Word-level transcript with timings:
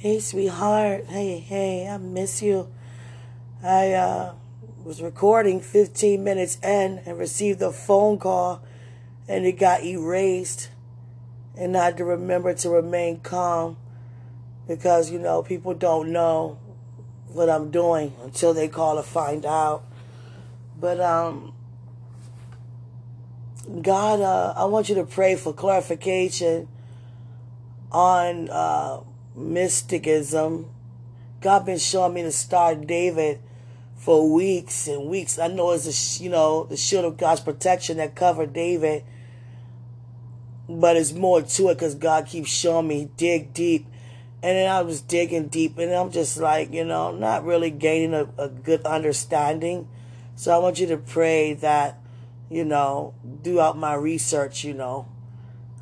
Hey, 0.00 0.20
sweetheart. 0.20 1.06
Hey, 1.08 1.40
hey, 1.40 1.88
I 1.88 1.96
miss 1.96 2.40
you. 2.40 2.68
I 3.64 3.94
uh, 3.94 4.34
was 4.84 5.02
recording 5.02 5.60
15 5.60 6.22
minutes 6.22 6.56
in 6.62 7.00
and 7.04 7.18
received 7.18 7.60
a 7.62 7.72
phone 7.72 8.16
call 8.20 8.62
and 9.26 9.44
it 9.44 9.58
got 9.58 9.82
erased. 9.82 10.70
And 11.56 11.76
I 11.76 11.86
had 11.86 11.96
to 11.96 12.04
remember 12.04 12.54
to 12.54 12.70
remain 12.70 13.18
calm 13.18 13.76
because, 14.68 15.10
you 15.10 15.18
know, 15.18 15.42
people 15.42 15.74
don't 15.74 16.12
know 16.12 16.60
what 17.32 17.50
I'm 17.50 17.72
doing 17.72 18.14
until 18.22 18.54
they 18.54 18.68
call 18.68 18.94
to 18.94 19.02
find 19.02 19.44
out. 19.44 19.82
But, 20.78 21.00
um, 21.00 21.54
God, 23.82 24.20
uh, 24.20 24.54
I 24.56 24.66
want 24.66 24.90
you 24.90 24.94
to 24.94 25.04
pray 25.04 25.34
for 25.34 25.52
clarification 25.52 26.68
on, 27.90 28.48
uh, 28.48 29.00
mysticism. 29.38 30.70
God 31.40 31.64
been 31.66 31.78
showing 31.78 32.14
me 32.14 32.22
the 32.22 32.32
star 32.32 32.74
David 32.74 33.40
for 33.96 34.30
weeks 34.30 34.88
and 34.88 35.08
weeks. 35.08 35.38
I 35.38 35.48
know 35.48 35.70
it's 35.72 35.86
a 35.86 36.22
you 36.22 36.30
know 36.30 36.64
the 36.64 36.76
shield 36.76 37.04
of 37.04 37.16
God's 37.16 37.40
protection 37.40 37.98
that 37.98 38.14
covered 38.14 38.52
David, 38.52 39.04
but 40.68 40.96
it's 40.96 41.12
more 41.12 41.42
to 41.42 41.68
it 41.68 41.74
because 41.74 41.94
God 41.94 42.26
keeps 42.26 42.50
showing 42.50 42.88
me 42.88 43.10
dig 43.16 43.54
deep, 43.54 43.86
and 44.42 44.56
then 44.56 44.70
I 44.70 44.82
was 44.82 45.00
digging 45.00 45.48
deep, 45.48 45.78
and 45.78 45.92
I'm 45.92 46.10
just 46.10 46.38
like 46.38 46.72
you 46.72 46.84
know 46.84 47.12
not 47.12 47.44
really 47.44 47.70
gaining 47.70 48.14
a, 48.14 48.28
a 48.36 48.48
good 48.48 48.84
understanding. 48.84 49.88
So 50.34 50.54
I 50.54 50.58
want 50.58 50.78
you 50.78 50.86
to 50.88 50.96
pray 50.96 51.54
that 51.54 51.98
you 52.50 52.64
know 52.64 53.14
throughout 53.44 53.76
my 53.76 53.94
research, 53.94 54.64
you 54.64 54.74
know 54.74 55.06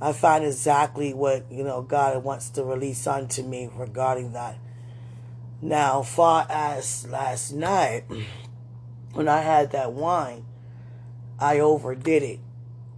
I 0.00 0.12
find 0.12 0.44
exactly 0.44 1.14
what, 1.14 1.50
you 1.50 1.64
know, 1.64 1.80
God 1.80 2.22
wants 2.22 2.50
to 2.50 2.64
release 2.64 3.06
unto 3.06 3.42
me 3.42 3.70
regarding 3.74 4.32
that. 4.32 4.58
Now, 5.62 6.02
far 6.02 6.46
as 6.50 7.06
last 7.08 7.52
night, 7.52 8.04
when 9.14 9.26
I 9.26 9.40
had 9.40 9.72
that 9.72 9.92
wine, 9.92 10.44
I 11.38 11.60
overdid 11.60 12.22
it. 12.22 12.40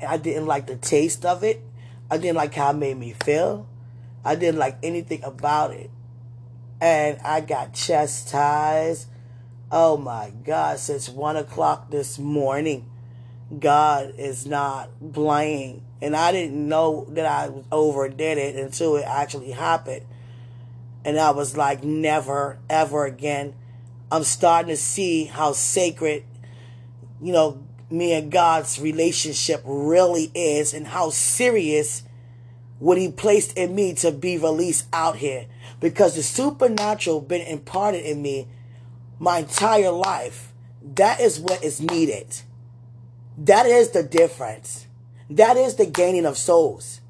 I 0.06 0.16
didn't 0.16 0.46
like 0.46 0.66
the 0.66 0.76
taste 0.76 1.24
of 1.24 1.44
it. 1.44 1.62
I 2.10 2.19
didn't 2.19 2.36
like 2.36 2.54
how 2.54 2.70
it 2.70 2.76
made 2.76 2.96
me 2.96 3.14
feel. 3.24 3.69
I 4.24 4.34
didn't 4.34 4.58
like 4.58 4.78
anything 4.82 5.22
about 5.22 5.72
it. 5.72 5.91
And 6.80 7.20
I 7.22 7.41
got 7.41 7.74
chastised. 7.74 9.08
Oh 9.70 9.96
my 9.96 10.32
God, 10.44 10.78
since 10.78 11.08
one 11.08 11.36
o'clock 11.36 11.91
this 11.91 12.19
morning. 12.19 12.91
God 13.56 14.14
is 14.19 14.46
not 14.46 14.91
playing 15.12 15.82
and 16.00 16.14
I 16.14 16.32
didn't 16.32 16.68
know 16.68 17.06
that 17.10 17.27
I 17.27 17.50
overdid 17.72 18.38
it 18.38 18.56
until 18.56 18.96
it 18.96 19.04
actually 19.04 19.50
happened. 19.50 20.02
And 21.04 21.18
I 21.18 21.30
was 21.30 21.56
like, 21.56 21.82
never, 21.82 22.58
ever 22.68 23.04
again. 23.04 23.54
I'm 24.10 24.24
starting 24.24 24.70
to 24.70 24.76
see 24.76 25.24
how 25.24 25.52
sacred, 25.52 26.24
you 27.20 27.32
know, 27.32 27.62
me 27.91 28.12
and 28.12 28.30
God's 28.30 28.80
relationship 28.80 29.62
really 29.64 30.30
is 30.34 30.74
and 30.74 30.86
how 30.86 31.10
serious 31.10 32.02
what 32.78 32.98
he 32.98 33.10
placed 33.10 33.56
in 33.56 33.74
me 33.74 33.94
to 33.94 34.12
be 34.12 34.38
released 34.38 34.86
out 34.92 35.16
here. 35.16 35.46
Because 35.80 36.14
the 36.14 36.22
supernatural 36.22 37.20
been 37.20 37.46
imparted 37.46 38.04
in 38.04 38.22
me 38.22 38.48
my 39.19 39.38
entire 39.38 39.91
life. 39.91 40.52
That 40.94 41.20
is 41.20 41.41
what 41.41 41.64
is 41.64 41.80
needed. 41.80 42.42
That 43.36 43.66
is 43.66 43.91
the 43.91 44.02
difference. 44.02 44.88
That 45.30 45.56
is 45.56 45.74
the 45.74 45.86
gaining 45.86 46.24
of 46.24 46.38
souls. 46.38 47.00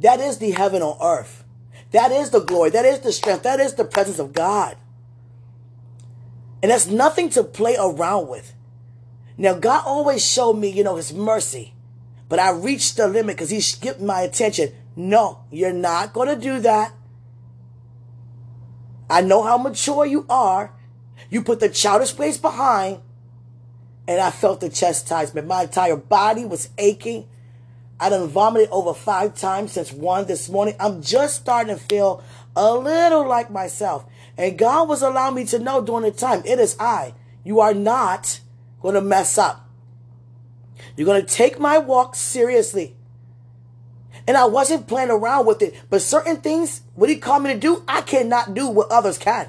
That 0.00 0.20
is 0.20 0.38
the 0.38 0.52
heaven 0.52 0.82
on 0.82 0.96
earth. 1.02 1.44
That 1.90 2.12
is 2.12 2.30
the 2.30 2.40
glory. 2.40 2.70
That 2.70 2.84
is 2.84 3.00
the 3.00 3.12
strength. 3.12 3.42
That 3.42 3.60
is 3.60 3.74
the 3.74 3.84
presence 3.84 4.18
of 4.18 4.32
God. 4.32 4.76
And 6.62 6.70
that's 6.70 6.86
nothing 6.86 7.30
to 7.30 7.42
play 7.44 7.76
around 7.78 8.28
with. 8.28 8.54
Now, 9.36 9.54
God 9.54 9.84
always 9.86 10.28
showed 10.28 10.54
me, 10.54 10.68
you 10.68 10.84
know, 10.84 10.96
his 10.96 11.12
mercy. 11.12 11.74
But 12.28 12.40
I 12.40 12.50
reached 12.50 12.96
the 12.96 13.08
limit 13.08 13.36
because 13.36 13.50
he 13.50 13.60
skipped 13.60 14.00
my 14.00 14.20
attention. 14.22 14.72
No, 14.96 15.44
you're 15.50 15.72
not 15.72 16.12
going 16.12 16.28
to 16.28 16.36
do 16.36 16.58
that. 16.60 16.92
I 19.08 19.22
know 19.22 19.42
how 19.42 19.56
mature 19.56 20.04
you 20.04 20.26
are. 20.28 20.72
You 21.30 21.42
put 21.42 21.60
the 21.60 21.68
childish 21.68 22.16
ways 22.18 22.36
behind. 22.36 23.00
And 24.06 24.20
I 24.20 24.30
felt 24.30 24.60
the 24.60 24.68
chastisement. 24.68 25.46
My 25.46 25.62
entire 25.62 25.96
body 25.96 26.44
was 26.44 26.70
aching. 26.76 27.26
I 28.00 28.10
done 28.10 28.28
vomited 28.28 28.68
over 28.70 28.94
five 28.94 29.34
times 29.34 29.72
since 29.72 29.92
one 29.92 30.26
this 30.26 30.48
morning. 30.48 30.74
I'm 30.78 31.02
just 31.02 31.36
starting 31.36 31.74
to 31.76 31.82
feel 31.82 32.22
a 32.54 32.74
little 32.74 33.26
like 33.26 33.50
myself. 33.50 34.04
And 34.36 34.56
God 34.56 34.88
was 34.88 35.02
allowing 35.02 35.34
me 35.34 35.44
to 35.46 35.58
know 35.58 35.82
during 35.82 36.04
the 36.04 36.12
time, 36.12 36.42
it 36.44 36.60
is 36.60 36.76
I. 36.78 37.14
You 37.42 37.60
are 37.60 37.74
not 37.74 38.40
going 38.80 38.94
to 38.94 39.00
mess 39.00 39.36
up. 39.36 39.68
You're 40.96 41.06
going 41.06 41.24
to 41.24 41.32
take 41.32 41.58
my 41.58 41.78
walk 41.78 42.14
seriously. 42.14 42.94
And 44.28 44.36
I 44.36 44.44
wasn't 44.44 44.86
playing 44.86 45.10
around 45.10 45.46
with 45.46 45.62
it. 45.62 45.74
But 45.90 46.02
certain 46.02 46.36
things, 46.36 46.82
what 46.94 47.08
he 47.08 47.16
called 47.16 47.42
me 47.42 47.52
to 47.52 47.58
do, 47.58 47.82
I 47.88 48.02
cannot 48.02 48.54
do 48.54 48.68
what 48.68 48.90
others 48.90 49.18
can. 49.18 49.48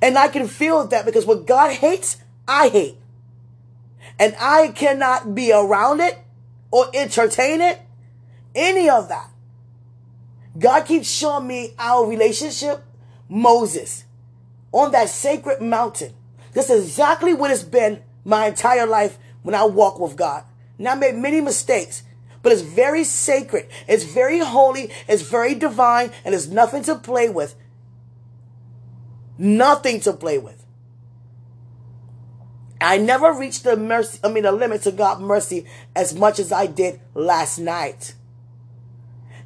And 0.00 0.18
I 0.18 0.28
can 0.28 0.46
feel 0.46 0.86
that 0.88 1.06
because 1.06 1.24
what 1.24 1.46
God 1.46 1.72
hates, 1.72 2.18
I 2.46 2.68
hate. 2.68 2.96
And 4.18 4.34
I 4.38 4.68
cannot 4.68 5.34
be 5.34 5.52
around 5.52 6.00
it 6.00 6.18
or 6.72 6.86
entertain 6.92 7.60
it. 7.60 7.80
Any 8.54 8.90
of 8.90 9.08
that. 9.08 9.30
God 10.58 10.84
keeps 10.86 11.08
showing 11.08 11.46
me 11.46 11.74
our 11.78 12.06
relationship, 12.06 12.82
Moses, 13.28 14.04
on 14.72 14.90
that 14.92 15.08
sacred 15.08 15.60
mountain. 15.62 16.12
This 16.52 16.68
is 16.68 16.84
exactly 16.84 17.32
what 17.32 17.50
it's 17.50 17.62
been 17.62 18.02
my 18.24 18.48
entire 18.48 18.86
life 18.86 19.18
when 19.42 19.54
I 19.54 19.64
walk 19.64 19.98
with 19.98 20.16
God. 20.16 20.44
Now 20.78 20.92
I 20.92 20.96
made 20.96 21.14
many 21.14 21.40
mistakes, 21.40 22.02
but 22.42 22.52
it's 22.52 22.62
very 22.62 23.04
sacred. 23.04 23.68
It's 23.86 24.04
very 24.04 24.40
holy. 24.40 24.90
It's 25.08 25.22
very 25.22 25.54
divine 25.54 26.10
and 26.24 26.32
there's 26.32 26.50
nothing 26.50 26.82
to 26.84 26.96
play 26.96 27.28
with. 27.28 27.54
Nothing 29.38 30.00
to 30.00 30.12
play 30.12 30.38
with. 30.38 30.61
I 32.82 32.96
never 32.98 33.32
reached 33.32 33.64
the 33.64 33.76
mercy, 33.76 34.18
I 34.24 34.28
mean, 34.28 34.44
the 34.44 34.52
limits 34.52 34.86
of 34.86 34.96
God's 34.96 35.20
mercy 35.20 35.66
as 35.94 36.14
much 36.14 36.38
as 36.38 36.52
I 36.52 36.66
did 36.66 37.00
last 37.14 37.58
night. 37.58 38.14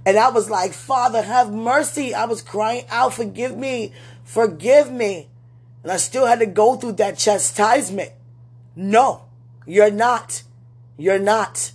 And 0.04 0.16
I 0.16 0.30
was 0.30 0.48
like, 0.48 0.72
Father, 0.72 1.22
have 1.22 1.52
mercy. 1.52 2.14
I 2.14 2.26
was 2.26 2.41
crying 2.41 2.84
out, 2.88 3.14
forgive 3.14 3.56
me, 3.56 3.92
forgive 4.22 4.91
me. 4.91 5.28
And 5.82 5.91
I 5.91 5.96
still 5.96 6.26
had 6.26 6.38
to 6.38 6.46
go 6.46 6.76
through 6.76 6.92
that 6.92 7.19
chastisement. 7.19 8.12
No, 8.76 9.22
you're 9.66 9.91
not. 9.91 10.42
You're 10.96 11.19
not. 11.19 11.72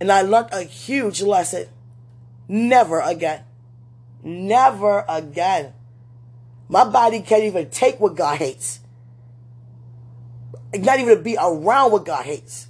And 0.00 0.10
I 0.10 0.22
learned 0.22 0.50
a 0.52 0.62
huge 0.62 1.22
lesson. 1.22 1.66
Never 2.46 3.00
again. 3.00 3.44
Never 4.22 5.04
again. 5.08 5.72
My 6.68 6.84
body 6.84 7.20
can't 7.20 7.44
even 7.44 7.70
take 7.70 7.98
what 7.98 8.14
God 8.14 8.38
hates 8.38 8.81
not 10.74 11.00
even 11.00 11.16
to 11.16 11.22
be 11.22 11.36
around 11.36 11.92
what 11.92 12.04
God 12.04 12.24
hates. 12.24 12.68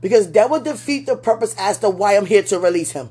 Because 0.00 0.32
that 0.32 0.50
would 0.50 0.64
defeat 0.64 1.06
the 1.06 1.16
purpose 1.16 1.54
as 1.58 1.78
to 1.78 1.90
why 1.90 2.16
I'm 2.16 2.26
here 2.26 2.42
to 2.44 2.58
release 2.58 2.92
him. 2.92 3.10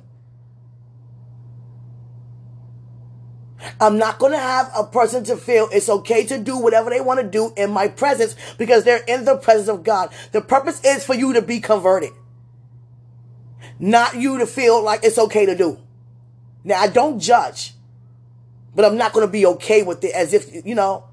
I'm 3.79 3.97
not 3.97 4.19
going 4.19 4.31
to 4.31 4.37
have 4.37 4.71
a 4.75 4.83
person 4.83 5.23
to 5.25 5.35
feel 5.35 5.67
it's 5.71 5.89
okay 5.89 6.25
to 6.27 6.37
do 6.37 6.57
whatever 6.57 6.89
they 6.89 7.01
want 7.01 7.19
to 7.19 7.27
do 7.27 7.53
in 7.57 7.71
my 7.71 7.87
presence 7.87 8.35
because 8.57 8.83
they're 8.83 9.03
in 9.07 9.25
the 9.25 9.35
presence 9.35 9.67
of 9.67 9.83
God. 9.83 10.11
The 10.31 10.41
purpose 10.41 10.83
is 10.83 11.03
for 11.03 11.13
you 11.13 11.33
to 11.33 11.41
be 11.41 11.59
converted. 11.59 12.11
Not 13.79 14.15
you 14.15 14.37
to 14.39 14.47
feel 14.47 14.81
like 14.81 15.03
it's 15.03 15.17
okay 15.17 15.45
to 15.45 15.55
do. 15.55 15.79
Now, 16.63 16.79
I 16.79 16.87
don't 16.87 17.19
judge, 17.19 17.73
but 18.75 18.85
I'm 18.85 18.97
not 18.97 19.13
going 19.13 19.25
to 19.25 19.31
be 19.31 19.45
okay 19.45 19.83
with 19.83 20.03
it 20.03 20.13
as 20.13 20.33
if, 20.33 20.65
you 20.65 20.75
know, 20.75 21.05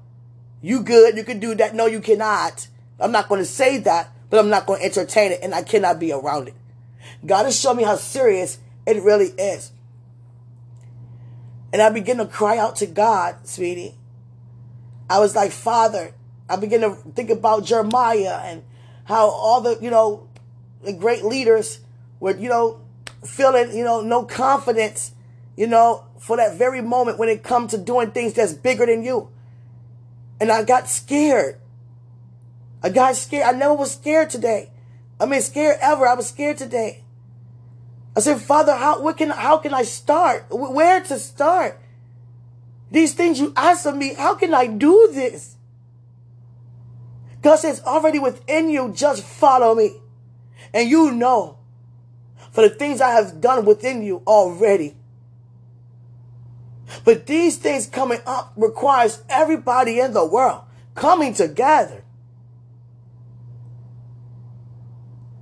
you 0.61 0.81
good, 0.81 1.17
you 1.17 1.23
can 1.23 1.39
do 1.39 1.53
that. 1.55 1.75
No, 1.75 1.85
you 1.85 1.99
cannot. 1.99 2.67
I'm 2.99 3.11
not 3.11 3.27
going 3.27 3.41
to 3.41 3.45
say 3.45 3.77
that, 3.79 4.11
but 4.29 4.39
I'm 4.39 4.49
not 4.49 4.65
going 4.65 4.79
to 4.79 4.85
entertain 4.85 5.31
it 5.31 5.39
and 5.41 5.53
I 5.53 5.63
cannot 5.63 5.99
be 5.99 6.11
around 6.11 6.47
it. 6.47 6.55
God 7.25 7.45
has 7.45 7.59
shown 7.59 7.77
me 7.77 7.83
how 7.83 7.95
serious 7.95 8.59
it 8.85 9.01
really 9.03 9.27
is. 9.27 9.71
And 11.73 11.81
I 11.81 11.89
begin 11.89 12.17
to 12.17 12.25
cry 12.25 12.57
out 12.57 12.77
to 12.77 12.85
God, 12.85 13.47
sweetie. 13.47 13.95
I 15.09 15.19
was 15.19 15.35
like, 15.35 15.51
Father, 15.51 16.13
I 16.49 16.55
begin 16.55 16.81
to 16.81 16.95
think 16.95 17.29
about 17.29 17.65
Jeremiah 17.65 18.39
and 18.43 18.63
how 19.03 19.27
all 19.27 19.61
the, 19.61 19.77
you 19.81 19.89
know, 19.89 20.27
the 20.83 20.93
great 20.93 21.25
leaders 21.25 21.79
were, 22.19 22.35
you 22.37 22.49
know, 22.49 22.81
feeling, 23.25 23.75
you 23.75 23.83
know, 23.83 24.01
no 24.01 24.23
confidence, 24.23 25.11
you 25.57 25.67
know, 25.67 26.05
for 26.19 26.37
that 26.37 26.57
very 26.57 26.81
moment 26.81 27.19
when 27.19 27.29
it 27.29 27.43
comes 27.43 27.71
to 27.71 27.77
doing 27.77 28.11
things 28.11 28.33
that's 28.33 28.53
bigger 28.53 28.85
than 28.85 29.03
you. 29.03 29.29
And 30.39 30.51
I 30.51 30.63
got 30.63 30.87
scared. 30.87 31.59
I 32.85 32.89
got 32.89 33.15
scared. 33.15 33.47
I 33.47 33.57
never 33.57 33.73
was 33.73 33.93
scared 33.93 34.29
today. 34.29 34.69
I 35.19 35.25
mean, 35.25 35.41
scared 35.41 35.77
ever. 35.81 36.07
I 36.07 36.13
was 36.13 36.27
scared 36.27 36.59
today. 36.59 37.03
I 38.15 38.19
said, 38.19 38.39
Father, 38.39 38.75
how, 38.75 39.01
what 39.01 39.17
can, 39.17 39.31
how 39.31 39.57
can 39.57 39.73
I 39.73 39.81
start? 39.81 40.45
Where 40.51 41.01
to 41.01 41.17
start? 41.17 41.81
These 42.91 43.15
things 43.15 43.39
you 43.39 43.53
ask 43.55 43.87
of 43.87 43.97
me, 43.97 44.13
how 44.13 44.35
can 44.35 44.53
I 44.53 44.67
do 44.67 45.09
this? 45.11 45.55
God 47.41 47.55
says, 47.55 47.81
already 47.81 48.19
within 48.19 48.69
you, 48.69 48.93
just 48.93 49.23
follow 49.23 49.73
me. 49.73 49.95
And 50.71 50.87
you 50.87 51.11
know 51.11 51.57
for 52.51 52.61
the 52.61 52.69
things 52.69 53.01
I 53.01 53.09
have 53.13 53.41
done 53.41 53.65
within 53.65 54.03
you 54.03 54.21
already. 54.27 54.95
But 57.03 57.25
these 57.25 57.57
things 57.57 57.87
coming 57.87 58.19
up 58.27 58.53
requires 58.55 59.23
everybody 59.27 59.99
in 59.99 60.13
the 60.13 60.23
world 60.23 60.61
coming 60.93 61.33
together. 61.33 62.04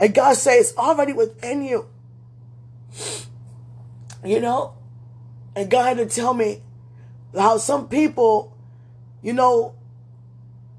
And 0.03 0.13
God 0.13 0.33
says 0.33 0.71
it's 0.71 0.77
already 0.77 1.13
within 1.13 1.63
you. 1.63 1.88
You 4.21 4.41
know? 4.41 4.73
And 5.55 5.71
God 5.71 5.97
had 5.97 6.09
to 6.09 6.13
tell 6.13 6.33
me 6.33 6.61
how 7.33 7.55
some 7.57 7.88
people, 7.88 8.53
you 9.21 9.31
know, 9.31 9.75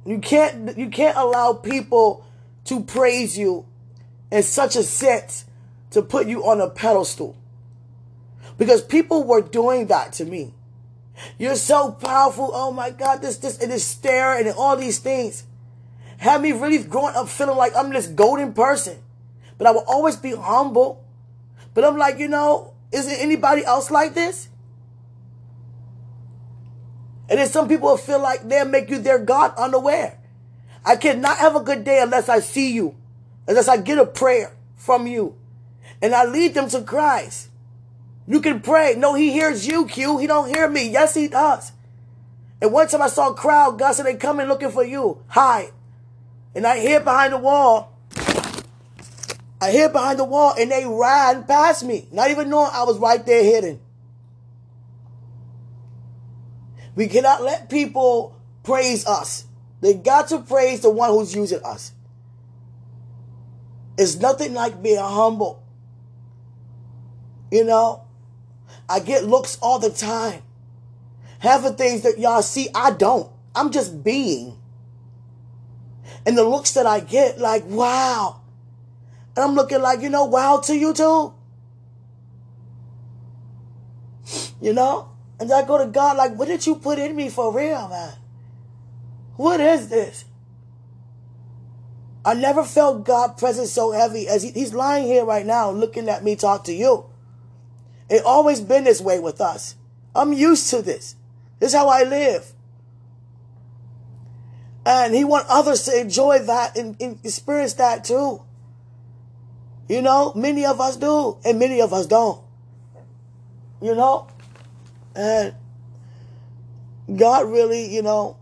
you 0.05 0.19
can't 0.19 0.77
you 0.77 0.91
can't 0.91 1.17
allow 1.17 1.55
people 1.55 2.27
to 2.67 2.83
praise 2.83 3.39
you 3.39 3.65
in 4.31 4.43
such 4.43 4.77
a 4.77 4.83
sense 4.83 5.47
to 5.93 6.03
put 6.03 6.27
you 6.27 6.45
on 6.45 6.61
a 6.61 6.69
pedestal. 6.69 7.35
Because 8.59 8.83
people 8.83 9.25
were 9.25 9.41
doing 9.41 9.87
that 9.87 10.13
to 10.15 10.27
me. 10.27 10.53
You're 11.39 11.57
so 11.57 11.93
powerful. 11.93 12.51
Oh 12.53 12.73
my 12.73 12.91
God, 12.91 13.23
this, 13.23 13.39
this, 13.39 13.59
and 13.59 13.73
this 13.73 13.87
stare 13.87 14.39
and 14.39 14.51
all 14.51 14.77
these 14.77 14.99
things. 14.99 15.45
Had 16.19 16.43
me 16.43 16.53
really 16.53 16.83
growing 16.83 17.17
up 17.17 17.31
feeling 17.31 17.57
like 17.57 17.75
I'm 17.75 17.91
this 17.91 18.07
golden 18.07 18.53
person. 18.53 18.99
But 19.59 19.67
I 19.67 19.71
will 19.71 19.85
always 19.87 20.17
be 20.17 20.35
humble. 20.35 21.05
But 21.75 21.85
I'm 21.85 21.97
like, 21.97 22.19
you 22.19 22.29
know, 22.29 22.75
is 22.93 23.07
there 23.07 23.17
anybody 23.19 23.65
else 23.65 23.91
like 23.91 24.15
this? 24.15 24.49
And 27.29 27.39
then 27.39 27.49
some 27.49 27.69
people 27.69 27.97
feel 27.97 28.21
like 28.21 28.49
they'll 28.49 28.65
make 28.67 28.91
you 28.91 28.99
their 28.99 29.19
God 29.19 29.55
unaware. 29.57 30.19
I 30.85 30.97
cannot 30.97 31.39
have 31.39 31.57
a 31.57 31.61
good 31.61 31.85
day 31.85 32.01
unless 32.03 32.29
I 32.29 32.41
see 32.41 32.73
you, 32.73 32.95
unless 33.49 33.69
I 33.69 33.79
get 33.79 33.99
a 33.99 34.05
prayer 34.05 34.55
from 34.77 35.07
you, 35.07 35.35
and 36.03 36.15
I 36.15 36.27
lead 36.27 36.53
them 36.53 36.69
to 36.69 36.83
Christ. 36.83 37.49
You 38.27 38.41
can 38.41 38.61
pray. 38.61 38.95
No, 38.97 39.15
he 39.15 39.33
hears 39.33 39.67
you, 39.67 39.87
Q. 39.87 40.19
He 40.19 40.27
don't 40.27 40.49
hear 40.49 40.69
me. 40.69 40.89
Yes, 40.91 41.15
he 41.15 41.29
does. 41.29 41.73
And 42.61 42.73
one 42.73 42.89
time 42.89 43.03
I 43.03 43.09
saw 43.09 43.31
a 43.31 43.35
crowd, 43.35 43.79
God 43.79 43.93
said 43.93 44.07
they 44.07 44.17
coming 44.17 44.47
looking 44.47 44.71
for 44.71 44.85
you. 44.85 45.23
Hide. 45.29 45.73
And 46.55 46.67
I 46.67 46.79
hid 46.79 47.05
behind 47.05 47.33
the 47.33 47.39
wall. 47.39 47.94
I 49.65 49.71
hid 49.71 49.95
behind 49.95 50.19
the 50.19 50.25
wall 50.25 50.55
and 50.59 50.71
they 50.71 50.85
ran 50.85 51.45
past 51.45 51.85
me, 51.85 52.07
not 52.13 52.31
even 52.31 52.51
knowing 52.51 52.69
I 52.75 52.83
was 52.83 52.99
right 52.99 53.25
there 53.25 53.43
hidden. 53.43 53.81
We 56.95 57.07
cannot 57.07 57.43
let 57.43 57.71
people 57.71 58.39
praise 58.63 59.07
us. 59.07 59.47
They 59.81 59.95
got 59.95 60.29
to 60.29 60.41
praise 60.41 60.81
the 60.81 60.91
one 60.91 61.09
who's 61.09 61.35
using 61.35 61.65
us. 61.65 61.93
It's 63.97 64.17
nothing 64.17 64.53
like 64.53 64.83
being 64.83 64.99
humble. 64.99 65.63
You 67.51 67.65
know, 67.65 68.05
I 68.87 69.01
get 69.01 69.25
looks 69.25 69.57
all 69.63 69.79
the 69.79 69.89
time. 69.89 70.43
Half 71.39 71.63
the 71.63 71.73
things 71.73 72.03
that 72.03 72.19
y'all 72.19 72.43
see, 72.43 72.69
I 72.75 72.91
don't. 72.91 73.33
I'm 73.55 73.71
just 73.71 74.05
being. 74.05 74.59
And 76.27 76.37
the 76.37 76.45
looks 76.45 76.73
that 76.73 76.85
I 76.85 77.01
get, 77.01 77.39
like, 77.39 77.65
wow. 77.65 78.43
And 79.37 79.45
I'm 79.45 79.55
looking 79.55 79.81
like, 79.81 80.01
you 80.01 80.11
know, 80.11 80.25
wow 80.25 80.61
to 80.65 80.75
you 80.75 80.93
too. 80.95 81.35
You 84.61 84.73
know? 84.73 85.11
And 85.41 85.53
I 85.53 85.65
go 85.67 85.79
to 85.79 85.87
God 85.87 86.17
like, 86.17 86.37
what 86.37 86.49
did 86.49 86.67
you 86.67 86.77
put 86.77 86.99
in 86.99 87.15
me 87.17 87.29
for 87.29 87.53
real, 87.53 87.89
man? 87.89 88.15
What 89.37 89.61
is 89.61 89.89
this? 89.89 90.25
I 92.25 92.35
never 92.35 92.65
felt 92.65 93.05
God 93.05 93.37
present 93.37 93.69
so 93.69 93.91
heavy 93.93 94.27
as 94.29 94.43
he, 94.43 94.51
he's 94.51 94.73
lying 94.73 95.07
here 95.07 95.25
right 95.25 95.45
now 95.45 95.71
looking 95.71 96.09
at 96.09 96.25
me 96.25 96.37
talk 96.37 96.65
to 96.65 96.73
you. 96.73 97.07
It 98.09 98.25
always 98.25 98.61
been 98.61 98.85
this 98.85 99.01
way 99.01 99.19
with 99.19 99.41
us. 99.41 99.77
I'm 100.15 100.33
used 100.33 100.71
to 100.71 100.81
this. 100.81 101.17
This 101.59 101.73
is 101.73 101.75
how 101.75 101.89
I 101.89 102.05
live. 102.05 102.53
And 104.87 105.15
he 105.15 105.25
want 105.25 105.47
others 105.49 105.85
to 105.85 105.99
enjoy 105.99 106.39
that 106.41 106.77
and, 106.77 106.97
and 107.01 107.19
experience 107.25 107.75
that 107.75 108.05
too. 108.05 108.43
You 109.89 110.03
know, 110.03 110.33
many 110.35 110.65
of 110.65 110.81
us 110.81 110.97
do, 110.97 111.39
and 111.45 111.59
many 111.59 111.81
of 111.81 111.93
us 111.93 112.07
don't. 112.07 112.41
You 113.83 113.95
know? 113.95 114.29
And 115.15 115.55
God 117.15 117.51
really, 117.51 117.95
you 117.95 118.03
know, 118.03 118.39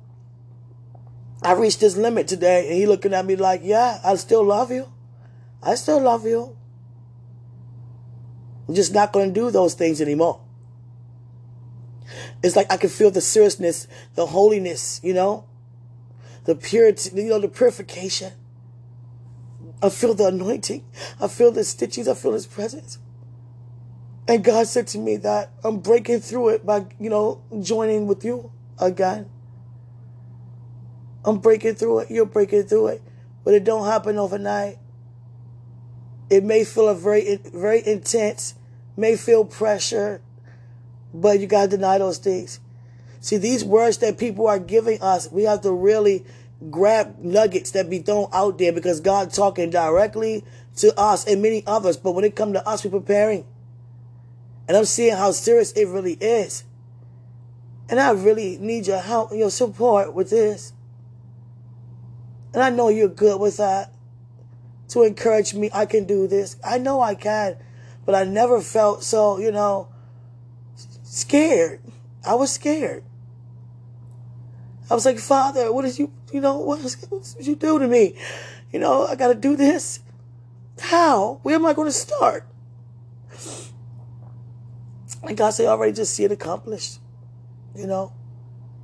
I 1.42 1.54
reached 1.54 1.80
this 1.80 1.96
limit 1.96 2.28
today, 2.28 2.68
and 2.68 2.76
He 2.76 2.86
looking 2.86 3.12
at 3.12 3.26
me 3.26 3.36
like, 3.36 3.62
yeah, 3.64 3.98
I 4.04 4.14
still 4.14 4.44
love 4.44 4.70
you. 4.70 4.88
I 5.62 5.74
still 5.74 6.00
love 6.00 6.24
you. 6.24 6.56
I'm 8.68 8.74
just 8.74 8.94
not 8.94 9.12
going 9.12 9.34
to 9.34 9.40
do 9.40 9.50
those 9.50 9.74
things 9.74 10.00
anymore. 10.00 10.40
It's 12.42 12.56
like 12.56 12.70
I 12.70 12.76
can 12.76 12.90
feel 12.90 13.10
the 13.10 13.20
seriousness, 13.20 13.88
the 14.14 14.26
holiness, 14.26 15.00
you 15.02 15.14
know, 15.14 15.44
the 16.44 16.54
purity, 16.54 17.10
you 17.14 17.28
know, 17.28 17.38
the 17.38 17.48
purification. 17.48 18.32
I 19.82 19.90
feel 19.90 20.14
the 20.14 20.26
anointing. 20.26 20.84
I 21.20 21.26
feel 21.26 21.50
the 21.50 21.64
stitches. 21.64 22.06
I 22.06 22.14
feel 22.14 22.32
His 22.32 22.46
presence. 22.46 22.98
And 24.28 24.44
God 24.44 24.68
said 24.68 24.86
to 24.88 24.98
me 24.98 25.16
that 25.16 25.50
I'm 25.64 25.80
breaking 25.80 26.20
through 26.20 26.50
it 26.50 26.64
by, 26.64 26.86
you 27.00 27.10
know, 27.10 27.42
joining 27.60 28.06
with 28.06 28.24
you 28.24 28.52
again. 28.78 29.28
I'm 31.24 31.38
breaking 31.38 31.74
through 31.74 32.00
it. 32.00 32.10
You're 32.10 32.26
breaking 32.26 32.64
through 32.64 32.88
it. 32.88 33.02
But 33.44 33.54
it 33.54 33.64
don't 33.64 33.86
happen 33.86 34.18
overnight. 34.18 34.78
It 36.30 36.44
may 36.44 36.64
feel 36.64 36.88
a 36.88 36.94
very, 36.94 37.36
very 37.52 37.86
intense, 37.86 38.54
may 38.96 39.16
feel 39.16 39.44
pressure, 39.44 40.22
but 41.12 41.40
you 41.40 41.46
got 41.46 41.62
to 41.62 41.76
deny 41.76 41.98
those 41.98 42.18
things. 42.18 42.60
See, 43.20 43.36
these 43.36 43.64
words 43.64 43.98
that 43.98 44.18
people 44.18 44.46
are 44.46 44.58
giving 44.58 45.02
us, 45.02 45.30
we 45.30 45.42
have 45.42 45.60
to 45.62 45.72
really 45.72 46.24
grab 46.70 47.18
nuggets 47.18 47.70
that 47.72 47.90
be 47.90 47.98
thrown 47.98 48.28
out 48.32 48.58
there 48.58 48.72
because 48.72 49.00
God 49.00 49.32
talking 49.32 49.70
directly 49.70 50.44
to 50.76 50.98
us 50.98 51.26
and 51.26 51.42
many 51.42 51.62
others. 51.66 51.96
But 51.96 52.12
when 52.12 52.24
it 52.24 52.36
come 52.36 52.52
to 52.52 52.66
us, 52.66 52.84
we're 52.84 52.90
preparing. 52.90 53.46
And 54.68 54.76
I'm 54.76 54.84
seeing 54.84 55.16
how 55.16 55.32
serious 55.32 55.72
it 55.72 55.88
really 55.88 56.14
is. 56.14 56.64
And 57.88 58.00
I 58.00 58.10
really 58.12 58.58
need 58.58 58.86
your 58.86 59.00
help 59.00 59.30
and 59.30 59.40
your 59.40 59.50
support 59.50 60.14
with 60.14 60.30
this. 60.30 60.72
And 62.54 62.62
I 62.62 62.70
know 62.70 62.88
you're 62.88 63.08
good 63.08 63.40
with 63.40 63.56
that. 63.56 63.92
To 64.88 65.02
encourage 65.02 65.54
me, 65.54 65.70
I 65.72 65.86
can 65.86 66.04
do 66.04 66.26
this. 66.26 66.56
I 66.64 66.78
know 66.78 67.00
I 67.00 67.14
can. 67.14 67.56
But 68.04 68.14
I 68.14 68.24
never 68.24 68.60
felt 68.60 69.02
so, 69.02 69.38
you 69.38 69.50
know, 69.52 69.88
scared. 71.02 71.80
I 72.26 72.34
was 72.34 72.52
scared. 72.52 73.04
I 74.90 74.94
was 74.94 75.06
like, 75.06 75.18
Father, 75.18 75.72
what 75.72 75.84
is 75.84 75.98
you, 75.98 76.12
you 76.32 76.40
know, 76.40 76.58
what, 76.58 76.80
what 76.80 77.36
you 77.40 77.54
do 77.54 77.78
to 77.78 77.86
me? 77.86 78.16
You 78.72 78.78
know, 78.78 79.06
I 79.06 79.14
got 79.16 79.28
to 79.28 79.34
do 79.34 79.54
this. 79.54 80.00
How? 80.80 81.40
Where 81.42 81.54
am 81.54 81.66
I 81.66 81.74
going 81.74 81.88
to 81.88 81.92
start? 81.92 82.46
And 85.22 85.36
God 85.36 85.50
said, 85.50 85.66
already 85.66 85.92
just 85.92 86.14
see 86.14 86.24
it 86.24 86.32
accomplished. 86.32 86.98
You 87.76 87.86
know, 87.86 88.12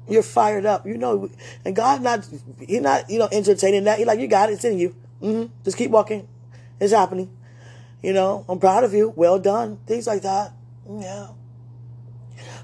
you're 0.09 0.23
fired 0.23 0.67
up. 0.67 0.87
You 0.87 0.97
know, 0.97 1.31
and 1.65 1.75
God 1.75 2.03
not, 2.03 2.29
He's 2.61 2.81
not, 2.81 3.11
you 3.11 3.19
know, 3.19 3.29
entertaining 3.33 3.85
that. 3.85 3.99
He's 3.99 4.07
like, 4.07 4.21
you 4.21 4.29
got 4.29 4.51
it. 4.51 4.55
It's 4.55 4.65
in 4.65 4.79
you. 4.79 4.95
Mm-hmm. 5.23 5.53
Just 5.65 5.77
keep 5.77 5.91
walking. 5.91 6.29
It's 6.79 6.93
happening. 6.93 7.31
You 8.03 8.13
know, 8.13 8.45
I'm 8.49 8.61
proud 8.61 8.85
of 8.85 8.93
you. 8.93 9.13
Well 9.17 9.39
done. 9.39 9.79
Things 9.87 10.07
like 10.07 10.23
that. 10.23 10.53
Yeah. 10.89 11.29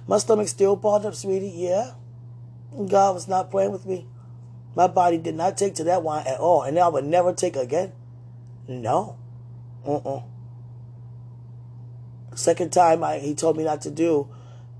My 0.06 0.18
stomach 0.18 0.48
still 0.48 0.76
balled 0.76 1.06
up, 1.06 1.14
sweetie. 1.14 1.52
Yeah. 1.54 1.92
God 2.88 3.14
was 3.14 3.26
not 3.26 3.50
playing 3.50 3.72
with 3.72 3.86
me. 3.86 4.06
My 4.74 4.86
body 4.88 5.18
did 5.18 5.34
not 5.34 5.56
take 5.56 5.74
to 5.76 5.84
that 5.84 6.02
wine 6.02 6.26
at 6.26 6.40
all. 6.40 6.62
And 6.62 6.78
I 6.78 6.88
would 6.88 7.04
never 7.04 7.32
take 7.32 7.56
again. 7.56 7.92
No. 8.66 9.16
Uh-uh. 9.86 10.22
Second 12.34 12.72
time, 12.72 13.04
I, 13.04 13.18
he 13.18 13.34
told 13.34 13.56
me 13.56 13.64
not 13.64 13.82
to 13.82 13.90
do 13.90 14.28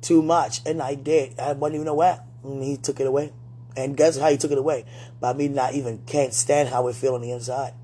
too 0.00 0.22
much, 0.22 0.60
and 0.66 0.82
I 0.82 0.94
did. 0.94 1.38
I 1.38 1.52
wasn't 1.52 1.76
even 1.76 1.88
aware, 1.88 2.20
and 2.42 2.62
he 2.62 2.76
took 2.76 2.98
it 2.98 3.06
away. 3.06 3.32
And 3.76 3.96
guess 3.96 4.18
how 4.18 4.30
he 4.30 4.36
took 4.36 4.50
it 4.50 4.58
away? 4.58 4.84
By 5.20 5.32
me 5.32 5.48
not 5.48 5.74
even 5.74 5.98
can't 6.06 6.34
stand 6.34 6.68
how 6.68 6.88
it 6.88 6.96
feel 6.96 7.14
on 7.14 7.20
the 7.20 7.30
inside. 7.30 7.74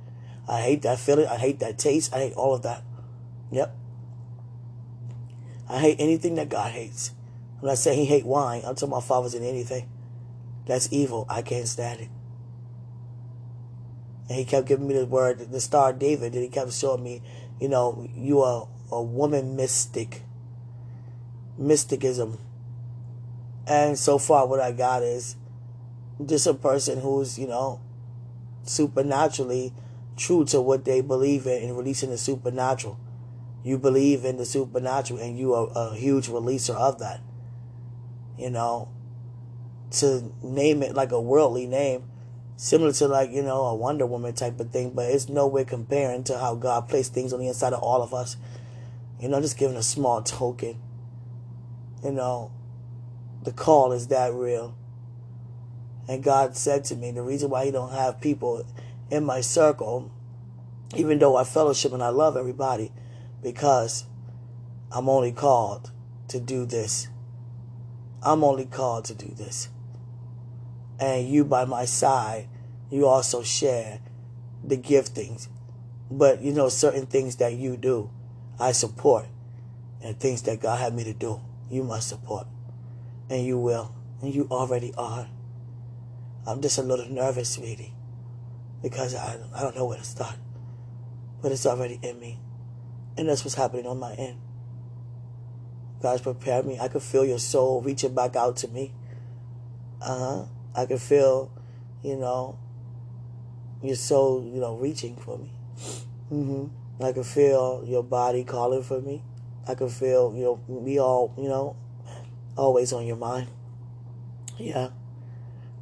I 0.48 0.60
hate 0.60 0.82
that 0.82 0.98
feeling. 0.98 1.26
I 1.26 1.36
hate 1.36 1.60
that 1.60 1.78
taste. 1.78 2.12
I 2.12 2.18
hate 2.18 2.34
all 2.34 2.54
of 2.54 2.62
that. 2.62 2.82
Yep. 3.52 3.76
I 5.68 5.78
hate 5.78 5.96
anything 6.00 6.34
that 6.34 6.48
God 6.48 6.72
hates. 6.72 7.12
I'm 7.60 7.68
not 7.68 7.78
saying 7.78 7.98
he 7.98 8.06
hate 8.06 8.26
wine, 8.26 8.62
I'm 8.64 8.74
talking 8.74 8.88
about 8.88 9.04
fathers 9.04 9.34
in 9.34 9.44
anything. 9.44 9.88
That's 10.70 10.92
evil. 10.92 11.26
I 11.28 11.42
can't 11.42 11.66
stand 11.66 12.00
it. 12.00 12.08
And 14.28 14.38
he 14.38 14.44
kept 14.44 14.68
giving 14.68 14.86
me 14.86 14.94
the 14.94 15.04
word, 15.04 15.50
the 15.50 15.60
star 15.60 15.92
David, 15.92 16.32
and 16.34 16.44
he 16.44 16.48
kept 16.48 16.72
showing 16.72 17.02
me, 17.02 17.22
you 17.60 17.68
know, 17.68 18.08
you 18.14 18.40
are 18.42 18.68
a 18.92 19.02
woman 19.02 19.56
mystic, 19.56 20.22
mysticism. 21.58 22.38
And 23.66 23.98
so 23.98 24.16
far, 24.16 24.46
what 24.46 24.60
I 24.60 24.70
got 24.70 25.02
is 25.02 25.34
just 26.24 26.46
a 26.46 26.54
person 26.54 27.00
who's, 27.00 27.36
you 27.36 27.48
know, 27.48 27.80
supernaturally 28.62 29.72
true 30.16 30.44
to 30.44 30.60
what 30.60 30.84
they 30.84 31.00
believe 31.00 31.48
in 31.48 31.64
and 31.64 31.76
releasing 31.76 32.10
the 32.10 32.18
supernatural. 32.18 32.96
You 33.64 33.76
believe 33.76 34.24
in 34.24 34.36
the 34.36 34.46
supernatural 34.46 35.18
and 35.18 35.36
you 35.36 35.52
are 35.52 35.68
a 35.74 35.96
huge 35.96 36.28
releaser 36.28 36.76
of 36.76 37.00
that. 37.00 37.22
You 38.38 38.50
know, 38.50 38.88
to 39.90 40.32
name 40.42 40.82
it 40.82 40.94
like 40.94 41.12
a 41.12 41.20
worldly 41.20 41.66
name, 41.66 42.04
similar 42.56 42.92
to 42.92 43.08
like, 43.08 43.30
you 43.30 43.42
know, 43.42 43.62
a 43.64 43.74
Wonder 43.74 44.06
Woman 44.06 44.34
type 44.34 44.60
of 44.60 44.70
thing, 44.70 44.90
but 44.90 45.10
it's 45.10 45.28
nowhere 45.28 45.64
comparing 45.64 46.24
to 46.24 46.38
how 46.38 46.54
God 46.54 46.88
placed 46.88 47.12
things 47.12 47.32
on 47.32 47.40
the 47.40 47.48
inside 47.48 47.72
of 47.72 47.82
all 47.82 48.02
of 48.02 48.14
us. 48.14 48.36
You 49.18 49.28
know, 49.28 49.40
just 49.40 49.58
giving 49.58 49.76
a 49.76 49.82
small 49.82 50.22
token. 50.22 50.80
You 52.02 52.12
know, 52.12 52.52
the 53.42 53.52
call 53.52 53.92
is 53.92 54.08
that 54.08 54.32
real. 54.32 54.76
And 56.08 56.22
God 56.22 56.56
said 56.56 56.84
to 56.86 56.96
me, 56.96 57.10
the 57.10 57.22
reason 57.22 57.50
why 57.50 57.66
He 57.66 57.70
don't 57.70 57.92
have 57.92 58.20
people 58.20 58.64
in 59.10 59.24
my 59.24 59.40
circle, 59.40 60.10
even 60.96 61.18
though 61.18 61.36
I 61.36 61.44
fellowship 61.44 61.92
and 61.92 62.02
I 62.02 62.08
love 62.08 62.36
everybody, 62.36 62.92
because 63.42 64.06
I'm 64.90 65.08
only 65.08 65.32
called 65.32 65.90
to 66.28 66.40
do 66.40 66.64
this. 66.64 67.08
I'm 68.22 68.44
only 68.44 68.66
called 68.66 69.04
to 69.06 69.14
do 69.14 69.32
this. 69.34 69.68
And 71.00 71.26
you 71.26 71.44
by 71.44 71.64
my 71.64 71.86
side, 71.86 72.48
you 72.90 73.06
also 73.06 73.42
share 73.42 74.00
the 74.62 74.76
giftings. 74.76 75.48
But 76.10 76.42
you 76.42 76.52
know, 76.52 76.68
certain 76.68 77.06
things 77.06 77.36
that 77.36 77.54
you 77.54 77.76
do, 77.76 78.10
I 78.58 78.72
support. 78.72 79.26
And 80.02 80.18
things 80.18 80.42
that 80.42 80.60
God 80.60 80.78
had 80.78 80.94
me 80.94 81.04
to 81.04 81.12
do, 81.12 81.40
you 81.70 81.82
must 81.84 82.08
support. 82.08 82.46
And 83.28 83.44
you 83.44 83.58
will. 83.58 83.94
And 84.22 84.34
you 84.34 84.46
already 84.50 84.92
are. 84.96 85.28
I'm 86.46 86.60
just 86.60 86.78
a 86.78 86.82
little 86.82 87.08
nervous, 87.08 87.50
sweetie, 87.50 87.94
because 88.82 89.14
I, 89.14 89.38
I 89.54 89.60
don't 89.60 89.76
know 89.76 89.86
where 89.86 89.98
to 89.98 90.04
start. 90.04 90.36
But 91.42 91.52
it's 91.52 91.66
already 91.66 91.98
in 92.02 92.18
me. 92.18 92.38
And 93.16 93.28
that's 93.28 93.44
what's 93.44 93.54
happening 93.54 93.86
on 93.86 93.98
my 93.98 94.14
end. 94.14 94.38
God's 96.02 96.22
prepared 96.22 96.66
me. 96.66 96.78
I 96.78 96.88
could 96.88 97.02
feel 97.02 97.24
your 97.24 97.38
soul 97.38 97.82
reaching 97.82 98.14
back 98.14 98.36
out 98.36 98.56
to 98.58 98.68
me. 98.68 98.92
Uh 100.00 100.18
huh. 100.18 100.44
I 100.74 100.86
could 100.86 101.00
feel, 101.00 101.50
you 102.02 102.16
know, 102.16 102.58
your 103.82 103.96
soul, 103.96 104.44
you 104.44 104.60
know, 104.60 104.76
reaching 104.76 105.16
for 105.16 105.38
me. 105.38 105.50
Mm-hmm. 106.32 107.02
I 107.02 107.12
could 107.12 107.26
feel 107.26 107.82
your 107.86 108.02
body 108.02 108.44
calling 108.44 108.82
for 108.82 109.00
me. 109.00 109.22
I 109.66 109.74
could 109.74 109.90
feel, 109.90 110.34
you 110.34 110.44
know, 110.44 110.60
we 110.68 110.98
all, 110.98 111.34
you 111.36 111.48
know, 111.48 111.76
always 112.56 112.92
on 112.92 113.06
your 113.06 113.16
mind. 113.16 113.48
Yeah. 114.58 114.90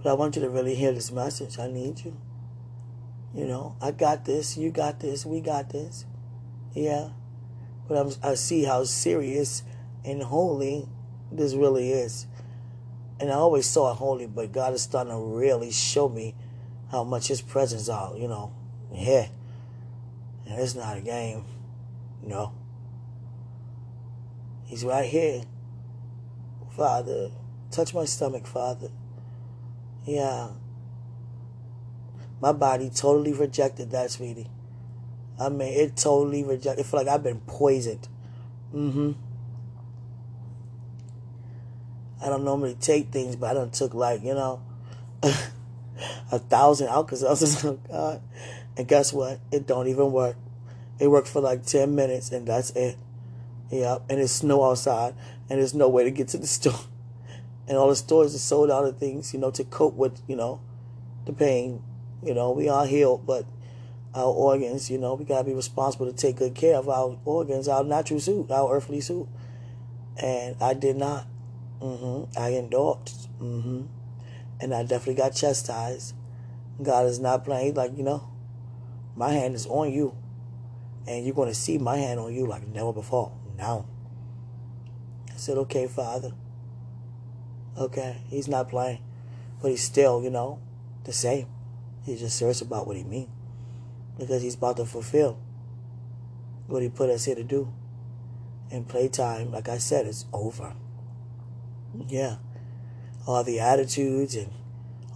But 0.02 0.10
I 0.10 0.12
want 0.14 0.36
you 0.36 0.42
to 0.42 0.50
really 0.50 0.74
hear 0.74 0.92
this 0.92 1.10
message. 1.10 1.58
I 1.58 1.66
need 1.66 2.04
you. 2.04 2.16
You 3.34 3.46
know, 3.46 3.76
I 3.82 3.90
got 3.90 4.24
this. 4.24 4.56
You 4.56 4.70
got 4.70 5.00
this. 5.00 5.26
We 5.26 5.40
got 5.40 5.70
this. 5.70 6.06
Yeah. 6.74 7.10
But 7.88 7.98
I'm, 7.98 8.12
I 8.22 8.34
see 8.34 8.64
how 8.64 8.84
serious 8.84 9.62
and 10.04 10.22
holy 10.22 10.88
this 11.32 11.54
really 11.54 11.90
is. 11.90 12.26
And 13.20 13.30
I 13.30 13.34
always 13.34 13.66
saw 13.66 13.92
it 13.92 13.96
holy, 13.96 14.26
but 14.26 14.52
God 14.52 14.74
is 14.74 14.82
starting 14.82 15.12
to 15.12 15.18
really 15.18 15.70
show 15.72 16.08
me 16.08 16.34
how 16.90 17.04
much 17.04 17.28
His 17.28 17.42
presence 17.42 17.88
are, 17.88 18.16
you 18.16 18.28
know, 18.28 18.52
here. 18.92 19.28
And 20.46 20.60
it's 20.60 20.74
not 20.74 20.96
a 20.96 21.00
game, 21.00 21.44
you 22.22 22.28
know. 22.28 22.52
He's 24.66 24.84
right 24.84 25.08
here. 25.08 25.42
Father, 26.70 27.30
touch 27.70 27.92
my 27.92 28.04
stomach, 28.04 28.46
Father. 28.46 28.90
Yeah. 30.06 30.50
My 32.40 32.52
body 32.52 32.88
totally 32.88 33.32
rejected 33.32 33.90
that, 33.90 34.10
sweetie. 34.10 34.48
I 35.40 35.48
mean, 35.48 35.72
it 35.72 35.96
totally 35.96 36.44
rejected. 36.44 36.82
It 36.82 36.86
feel 36.86 37.00
like 37.00 37.08
I've 37.08 37.22
been 37.22 37.40
poisoned. 37.40 38.08
Mm-hmm. 38.74 39.12
I 42.22 42.28
don't 42.28 42.44
normally 42.44 42.76
take 42.80 43.08
things, 43.08 43.36
but 43.36 43.50
I 43.50 43.54
don't 43.54 43.72
took 43.72 43.94
like, 43.94 44.22
you 44.22 44.34
know, 44.34 44.60
a 45.22 46.38
thousand 46.38 46.88
Alka-Seltzers. 46.88 47.64
Oh, 47.64 47.78
God. 47.88 48.22
And 48.76 48.86
guess 48.86 49.12
what? 49.12 49.40
It 49.50 49.66
don't 49.66 49.88
even 49.88 50.12
work. 50.12 50.36
It 51.00 51.08
worked 51.08 51.28
for 51.28 51.40
like 51.40 51.64
10 51.64 51.94
minutes 51.94 52.30
and 52.30 52.46
that's 52.46 52.70
it. 52.70 52.96
Yeah. 53.70 53.98
And 54.08 54.20
it's 54.20 54.32
snow 54.32 54.64
outside 54.64 55.14
and 55.50 55.58
there's 55.58 55.74
no 55.74 55.88
way 55.88 56.04
to 56.04 56.10
get 56.10 56.28
to 56.28 56.38
the 56.38 56.46
store 56.58 56.80
and 57.68 57.76
all 57.76 57.88
the 57.88 57.96
stores 57.96 58.34
are 58.34 58.38
sold 58.38 58.70
out 58.70 58.84
of 58.84 58.98
things, 58.98 59.34
you 59.34 59.38
know, 59.38 59.50
to 59.50 59.62
cope 59.64 59.94
with, 59.94 60.20
you 60.26 60.34
know, 60.34 60.60
the 61.26 61.32
pain. 61.32 61.82
You 62.24 62.34
know, 62.34 62.50
we 62.50 62.68
are 62.68 62.86
healed, 62.86 63.26
but 63.26 63.44
our 64.14 64.32
organs, 64.32 64.90
you 64.90 64.98
know, 64.98 65.14
we 65.14 65.24
gotta 65.24 65.44
be 65.44 65.54
responsible 65.54 66.06
to 66.06 66.12
take 66.12 66.36
good 66.36 66.54
care 66.54 66.76
of 66.76 66.88
our 66.88 67.18
organs, 67.24 67.68
our 67.68 67.84
natural 67.84 68.20
suit, 68.20 68.50
our 68.50 68.74
earthly 68.74 69.00
suit. 69.00 69.28
And 70.20 70.56
I 70.60 70.74
did 70.74 70.96
not. 70.96 71.26
Mm-hmm. 71.80 72.38
I 72.38 72.54
endorsed. 72.54 73.28
Mm-hmm. 73.40 73.82
And 74.60 74.74
I 74.74 74.82
definitely 74.82 75.14
got 75.14 75.34
chastised. 75.34 76.14
God 76.82 77.06
is 77.06 77.18
not 77.18 77.44
playing 77.44 77.74
like, 77.74 77.96
you 77.96 78.04
know, 78.04 78.28
my 79.16 79.32
hand 79.32 79.54
is 79.54 79.66
on 79.66 79.92
you. 79.92 80.16
And 81.06 81.24
you're 81.24 81.34
gonna 81.34 81.54
see 81.54 81.78
my 81.78 81.96
hand 81.96 82.20
on 82.20 82.34
you 82.34 82.46
like 82.46 82.66
never 82.68 82.92
before. 82.92 83.32
Now. 83.56 83.86
I 85.32 85.36
said, 85.36 85.56
okay, 85.58 85.86
Father. 85.86 86.32
Okay, 87.76 88.22
he's 88.28 88.48
not 88.48 88.68
playing, 88.68 89.00
but 89.62 89.70
he's 89.70 89.84
still, 89.84 90.20
you 90.20 90.30
know, 90.30 90.58
the 91.04 91.12
same. 91.12 91.46
He's 92.04 92.18
just 92.18 92.36
serious 92.36 92.60
about 92.60 92.88
what 92.88 92.96
he 92.96 93.04
means 93.04 93.30
because 94.18 94.42
he's 94.42 94.56
about 94.56 94.76
to 94.78 94.84
fulfill 94.84 95.38
what 96.66 96.82
he 96.82 96.88
put 96.88 97.08
us 97.08 97.24
here 97.24 97.36
to 97.36 97.44
do. 97.44 97.72
And 98.70 98.86
playtime, 98.86 99.52
like 99.52 99.68
I 99.68 99.78
said, 99.78 100.06
is 100.06 100.26
over. 100.32 100.74
Yeah, 102.08 102.36
all 103.26 103.44
the 103.44 103.60
attitudes 103.60 104.34
and 104.34 104.52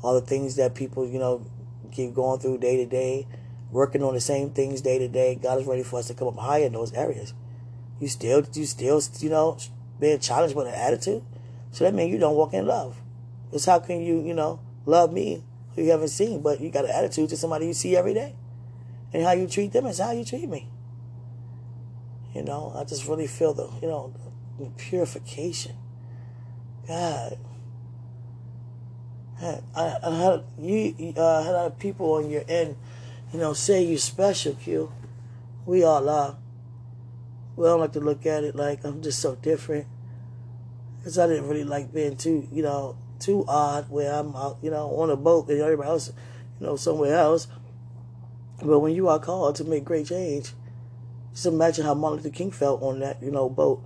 all 0.03 0.15
the 0.15 0.27
things 0.27 0.57
that 0.57 0.75
people, 0.75 1.07
you 1.07 1.19
know, 1.19 1.47
keep 1.93 2.15
going 2.15 2.41
through 2.41 2.59
day 2.59 2.77
to 2.79 2.87
day, 2.87 3.27
working 3.71 4.03
on 4.03 4.15
the 4.15 4.21
same 4.21 4.51
things 4.51 4.81
day 4.81 4.99
to 4.99 5.09
day. 5.09 5.35
God 5.35 5.61
is 5.61 5.67
ready 5.67 5.83
for 5.83 5.99
us 5.99 6.09
to 6.09 6.15
come 6.15 6.29
up 6.29 6.37
higher 6.37 6.65
in 6.65 6.73
those 6.73 6.93
areas. 6.93 7.35
You 8.01 8.09
still, 8.09 8.45
you 8.53 8.65
still, 8.65 9.01
you 9.21 9.31
know, 9.31 9.59
being 10.01 10.19
challenged 10.19 10.57
with 10.57 10.67
an 10.67 10.75
attitude. 10.75 11.23
So 11.71 11.85
that 11.85 11.95
means 11.95 12.11
you 12.11 12.19
don't 12.19 12.35
walk 12.35 12.53
in 12.53 12.67
love. 12.67 13.01
Because 13.47 13.65
how 13.65 13.79
can 13.79 14.01
you, 14.01 14.21
you 14.21 14.35
know, 14.35 14.61
love 14.87 15.13
me 15.13 15.43
who 15.75 15.83
you 15.83 15.91
haven't 15.91 16.09
seen, 16.09 16.43
but 16.43 16.61
you 16.61 16.71
got 16.71 16.85
an 16.85 16.91
attitude 16.91 17.29
to 17.31 17.37
somebody 17.37 17.67
you 17.67 17.75
see 17.75 17.97
every 17.97 18.15
day? 18.15 18.35
And 19.13 19.23
how 19.23 19.33
you 19.33 19.47
treat 19.47 19.73
them 19.73 19.87
is 19.87 19.99
how 19.99 20.13
you 20.13 20.25
treat 20.25 20.49
me. 20.49 20.69
You 22.35 22.43
know, 22.43 22.73
I 22.75 22.85
just 22.85 23.07
really 23.07 23.27
feel 23.27 23.53
the, 23.53 23.71
you 23.81 23.89
know, 23.89 24.15
the 24.59 24.71
purification. 24.77 25.77
God. 26.87 27.39
I, 29.43 29.61
I 29.75 30.15
had 30.15 30.45
you 30.59 31.15
uh, 31.17 31.43
had 31.43 31.55
other 31.55 31.75
people 31.75 32.13
on 32.13 32.31
your 32.31 32.45
end, 32.49 32.77
you 33.33 33.41
know, 33.41 33.53
say 33.53 33.83
you're 33.83 33.99
special, 33.99 34.55
Q. 34.55 34.93
We 35.67 35.83
all 35.83 36.09
are. 36.09 36.37
We 37.57 37.65
don't 37.65 37.81
like 37.81 37.93
to 37.93 38.01
look 38.01 38.25
at 38.25 38.45
it 38.45 38.55
like 38.55 38.85
I'm 38.85 39.03
just 39.03 39.21
so 39.21 39.35
different 39.35 39.87
because 40.99 41.19
I 41.19 41.27
didn't 41.27 41.49
really 41.49 41.65
like 41.65 41.93
being 41.93 42.17
too, 42.17 42.47
you 42.53 42.63
know, 42.63 42.97
too 43.19 43.45
odd 43.49 43.91
where 43.91 44.13
I'm 44.13 44.35
out, 44.37 44.59
you 44.63 44.71
know, 44.71 44.89
on 44.97 45.11
a 45.11 45.17
boat 45.17 45.49
and 45.49 45.61
everybody 45.61 45.89
else, 45.89 46.13
you 46.61 46.67
know, 46.67 46.77
somewhere 46.77 47.17
else. 47.17 47.49
But 48.63 48.79
when 48.79 48.95
you 48.95 49.09
are 49.09 49.19
called 49.19 49.57
to 49.57 49.65
make 49.65 49.85
great 49.85 50.07
change, 50.07 50.53
just 51.33 51.47
imagine 51.47 51.85
how 51.85 51.95
Martin 51.95 52.19
Luther 52.19 52.35
King 52.35 52.53
felt 52.53 52.81
on 52.81 53.01
that, 53.01 53.21
you 53.23 53.33
know, 53.33 53.49
boat. 53.49 53.83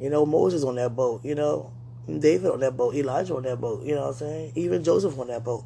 You 0.00 0.10
know, 0.10 0.26
Moses 0.26 0.64
on 0.64 0.74
that 0.76 0.96
boat, 0.96 1.24
you 1.24 1.34
know, 1.34 1.72
David 2.18 2.50
on 2.50 2.60
that 2.60 2.76
boat, 2.76 2.94
Elijah 2.94 3.36
on 3.36 3.42
that 3.44 3.60
boat, 3.60 3.84
you 3.84 3.94
know 3.94 4.02
what 4.02 4.08
I'm 4.08 4.14
saying? 4.14 4.52
Even 4.56 4.82
Joseph 4.82 5.18
on 5.18 5.28
that 5.28 5.44
boat. 5.44 5.64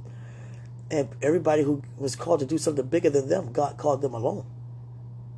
And 0.90 1.08
everybody 1.22 1.62
who 1.62 1.82
was 1.96 2.14
called 2.14 2.40
to 2.40 2.46
do 2.46 2.58
something 2.58 2.86
bigger 2.86 3.10
than 3.10 3.28
them, 3.28 3.52
God 3.52 3.78
called 3.78 4.02
them 4.02 4.14
alone. 4.14 4.44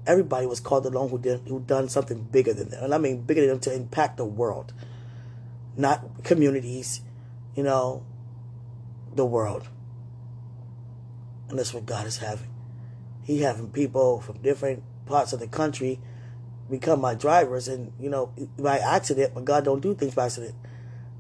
Everybody 0.07 0.47
was 0.47 0.61
called 0.61 0.87
alone 0.87 1.11
who 1.11 1.19
did 1.19 1.41
who 1.49 1.61
done 1.61 1.89
something 1.89 2.23
bigger 2.23 2.53
than 2.53 2.71
them. 2.71 2.83
And 2.83 2.95
I 2.95 2.99
mean 2.99 3.23
bigger 3.23 3.43
than 3.43 3.51
them 3.51 3.61
to 3.61 3.75
impact 3.75 4.17
the 4.17 4.25
world 4.25 4.73
not 5.77 6.25
communities, 6.25 7.03
you 7.55 7.63
know, 7.63 8.05
the 9.15 9.25
world. 9.25 9.69
And 11.49 11.59
that's 11.59 11.75
what 11.75 11.87
God 11.87 12.07
is 12.07 12.19
having. 12.19 12.51
He 13.23 13.43
having 13.43 13.71
people 13.71 14.21
from 14.21 14.39
different 14.39 14.83
parts 15.07 15.33
of 15.33 15.41
the 15.41 15.47
country 15.47 16.01
become 16.71 17.01
my 17.01 17.15
drivers 17.15 17.69
and, 17.69 17.93
you 18.01 18.11
know, 18.11 18.33
by 18.59 18.79
accident, 18.79 19.35
but 19.35 19.45
God 19.45 19.65
don't 19.65 19.81
do 19.81 19.95
things 19.95 20.15
by 20.15 20.27
accident. 20.27 20.55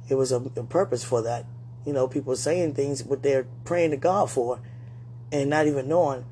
It 0.08 0.14
was 0.14 0.32
a, 0.32 0.36
a 0.36 0.64
purpose 0.64 1.04
for 1.04 1.22
that. 1.22 1.46
You 1.84 1.92
know, 1.92 2.08
people 2.08 2.34
saying 2.36 2.74
things 2.74 3.04
what 3.04 3.22
they're 3.22 3.46
praying 3.64 3.90
to 3.92 3.96
God 3.96 4.30
for 4.30 4.60
and 5.30 5.50
not 5.50 5.66
even 5.66 5.88
knowing 5.88 6.24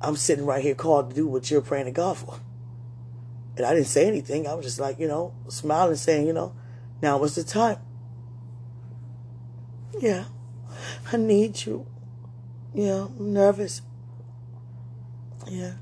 I'm 0.00 0.16
sitting 0.16 0.46
right 0.46 0.62
here 0.62 0.74
called 0.74 1.10
to 1.10 1.16
do 1.16 1.26
what 1.26 1.50
you're 1.50 1.60
praying 1.60 1.84
to 1.86 1.90
God 1.90 2.16
for. 2.16 2.40
And 3.56 3.66
I 3.66 3.74
didn't 3.74 3.88
say 3.88 4.06
anything. 4.06 4.46
I 4.46 4.54
was 4.54 4.64
just 4.64 4.80
like, 4.80 4.98
you 4.98 5.06
know, 5.06 5.34
smiling, 5.48 5.96
saying, 5.96 6.26
you 6.26 6.32
know, 6.32 6.54
now 7.02 7.18
was 7.18 7.34
the 7.34 7.44
time. 7.44 7.78
Yeah. 10.00 10.24
I 11.12 11.16
need 11.18 11.66
you. 11.66 11.86
Yeah. 12.72 13.08
I'm 13.18 13.32
nervous. 13.32 13.82
Yeah. 15.46 15.74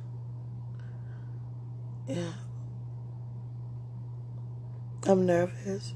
Yeah. 2.09 2.33
I'm 5.07 5.27
nervous. 5.27 5.95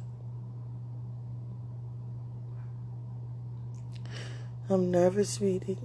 I'm 4.73 4.91
nervous, 4.91 5.35
sweetie. 5.35 5.77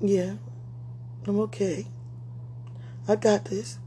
Yeah. 0.00 0.36
I'm 1.26 1.38
okay. 1.40 1.86
I 3.06 3.16
got 3.16 3.44
this. 3.44 3.78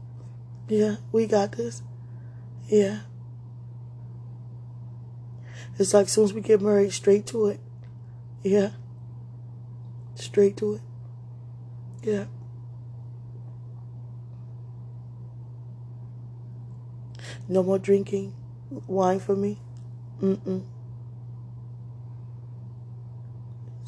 Yeah, 0.68 0.96
we 1.10 1.26
got 1.26 1.52
this. 1.52 1.82
Yeah. 2.68 3.00
It's 5.78 5.92
like 5.92 6.06
as 6.06 6.12
soon 6.12 6.24
as 6.24 6.32
we 6.32 6.40
get 6.40 6.60
married, 6.62 6.92
straight 6.92 7.26
to 7.26 7.48
it. 7.48 7.60
Yeah. 8.44 8.70
Straight 10.14 10.56
to 10.58 10.74
it. 10.74 10.80
Yeah. 12.02 12.26
No 17.48 17.64
more 17.64 17.80
drinking 17.80 18.34
wine 18.86 19.18
for 19.18 19.34
me. 19.34 19.58
Mm-mm. 20.22 20.62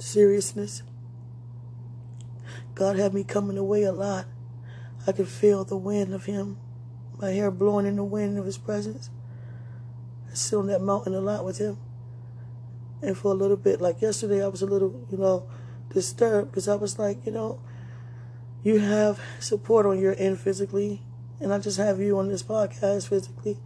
Seriousness. 0.09 0.83
God 2.75 2.97
had 2.97 3.13
me 3.13 3.25
coming 3.25 3.59
away 3.59 3.83
a 3.83 3.93
lot. 3.93 4.25
I 5.07 5.13
could 5.13 5.29
feel 5.29 5.65
the 5.65 5.77
wind 5.77 6.15
of 6.15 6.25
Him, 6.25 6.57
my 7.21 7.33
hair 7.33 7.51
blowing 7.51 7.85
in 7.85 7.97
the 7.97 8.05
wind 8.05 8.39
of 8.39 8.47
His 8.47 8.57
presence. 8.57 9.11
I 10.31 10.35
sit 10.35 10.57
on 10.57 10.67
that 10.69 10.81
mountain 10.81 11.15
a 11.15 11.21
lot 11.21 11.45
with 11.45 11.59
Him. 11.59 11.77
And 13.03 13.19
for 13.19 13.33
a 13.33 13.35
little 13.35 13.59
bit, 13.59 13.83
like 13.83 14.01
yesterday, 14.01 14.43
I 14.43 14.49
was 14.49 14.63
a 14.63 14.67
little, 14.67 15.07
you 15.11 15.19
know, 15.19 15.47
disturbed 15.93 16.53
because 16.53 16.69
I 16.69 16.77
was 16.77 16.99
like, 16.99 17.27
you 17.27 17.33
know, 17.33 17.61
you 18.63 18.79
have 18.79 19.21
support 19.41 19.85
on 19.85 19.99
your 19.99 20.15
end 20.17 20.41
physically, 20.41 21.03
and 21.39 21.53
I 21.53 21.59
just 21.59 21.77
have 21.77 22.01
you 22.01 22.19
on 22.19 22.29
this 22.29 22.43
podcast 22.43 23.11
physically. 23.11 23.59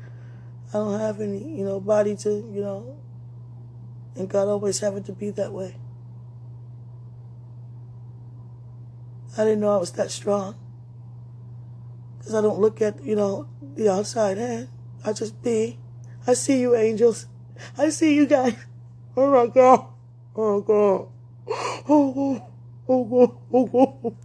I 0.70 0.78
don't 0.78 0.99
have 0.99 1.20
any, 1.20 1.56
you 1.56 1.64
know, 1.64 1.78
body 1.78 2.16
to, 2.16 2.30
you 2.30 2.62
know, 2.62 2.96
and 4.16 4.28
God 4.28 4.49
always 4.49 4.80
have 4.80 4.96
it 4.96 5.04
to 5.04 5.12
be 5.12 5.30
that 5.30 5.52
way. 5.52 5.76
I 9.37 9.45
didn't 9.45 9.61
know 9.61 9.75
I 9.75 9.79
was 9.79 9.93
that 9.93 10.11
strong. 10.11 10.57
Because 12.19 12.35
I 12.35 12.41
don't 12.41 12.61
look 12.61 12.83
at, 12.83 13.03
you 13.05 13.17
know, 13.17 13.49
the 13.75 13.91
outside 13.91 14.39
hand. 14.39 14.69
I 15.05 15.12
just 15.12 15.43
be. 15.43 15.79
I 16.27 16.35
see 16.35 16.61
you, 16.61 16.77
angels. 16.77 17.27
I 17.77 17.89
see 17.89 18.15
you 18.15 18.27
guys. 18.27 18.55
Oh 19.17 19.31
my 19.31 19.47
God. 19.53 19.87
Oh 20.35 20.61
my 20.61 20.67
God. 20.67 21.09
Oh 21.89 22.12
God. 22.12 22.43
Oh 22.89 23.05
God. 23.05 23.37
Oh 23.53 23.67
God. 23.67 24.17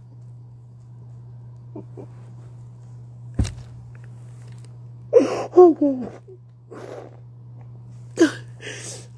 Oh 5.54 5.74
God. 5.74 6.20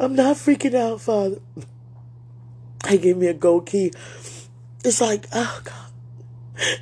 I'm 0.00 0.14
not 0.14 0.36
freaking 0.36 0.74
out, 0.74 1.00
Father. 1.02 1.40
He 2.88 2.98
gave 2.98 3.16
me 3.18 3.26
a 3.26 3.34
gold 3.34 3.66
key. 3.66 3.92
It's 4.84 5.00
like, 5.00 5.26
oh 5.32 5.60
God. 5.64 5.74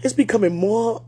It's 0.02 0.14
becoming 0.14 0.56
more 0.56 1.02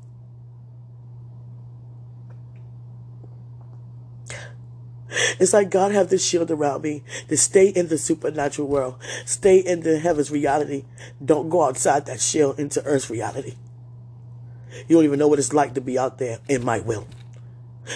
It's 5.41 5.53
like 5.53 5.71
God 5.71 5.93
have 5.93 6.09
this 6.09 6.25
shield 6.25 6.51
around 6.51 6.83
me 6.83 7.03
to 7.29 7.37
stay 7.37 7.69
in 7.69 7.89
the 7.89 7.99
supernatural 7.99 8.69
world, 8.69 8.97
stay 9.25 9.59
in 9.59 9.81
the 9.81 9.99
heavens 9.99 10.31
reality. 10.31 10.85
Don't 11.25 11.49
go 11.49 11.65
outside 11.65 12.07
that 12.07 12.21
shield 12.21 12.61
into 12.61 12.83
earth's 12.85 13.11
reality. 13.11 13.57
You 14.87 14.97
don't 14.97 15.05
even 15.05 15.19
know 15.19 15.29
what 15.29 15.39
it's 15.39 15.53
like 15.53 15.75
to 15.75 15.81
be 15.81 15.99
out 15.99 16.19
there 16.19 16.39
in 16.49 16.65
my 16.65 16.79
will. 16.81 17.07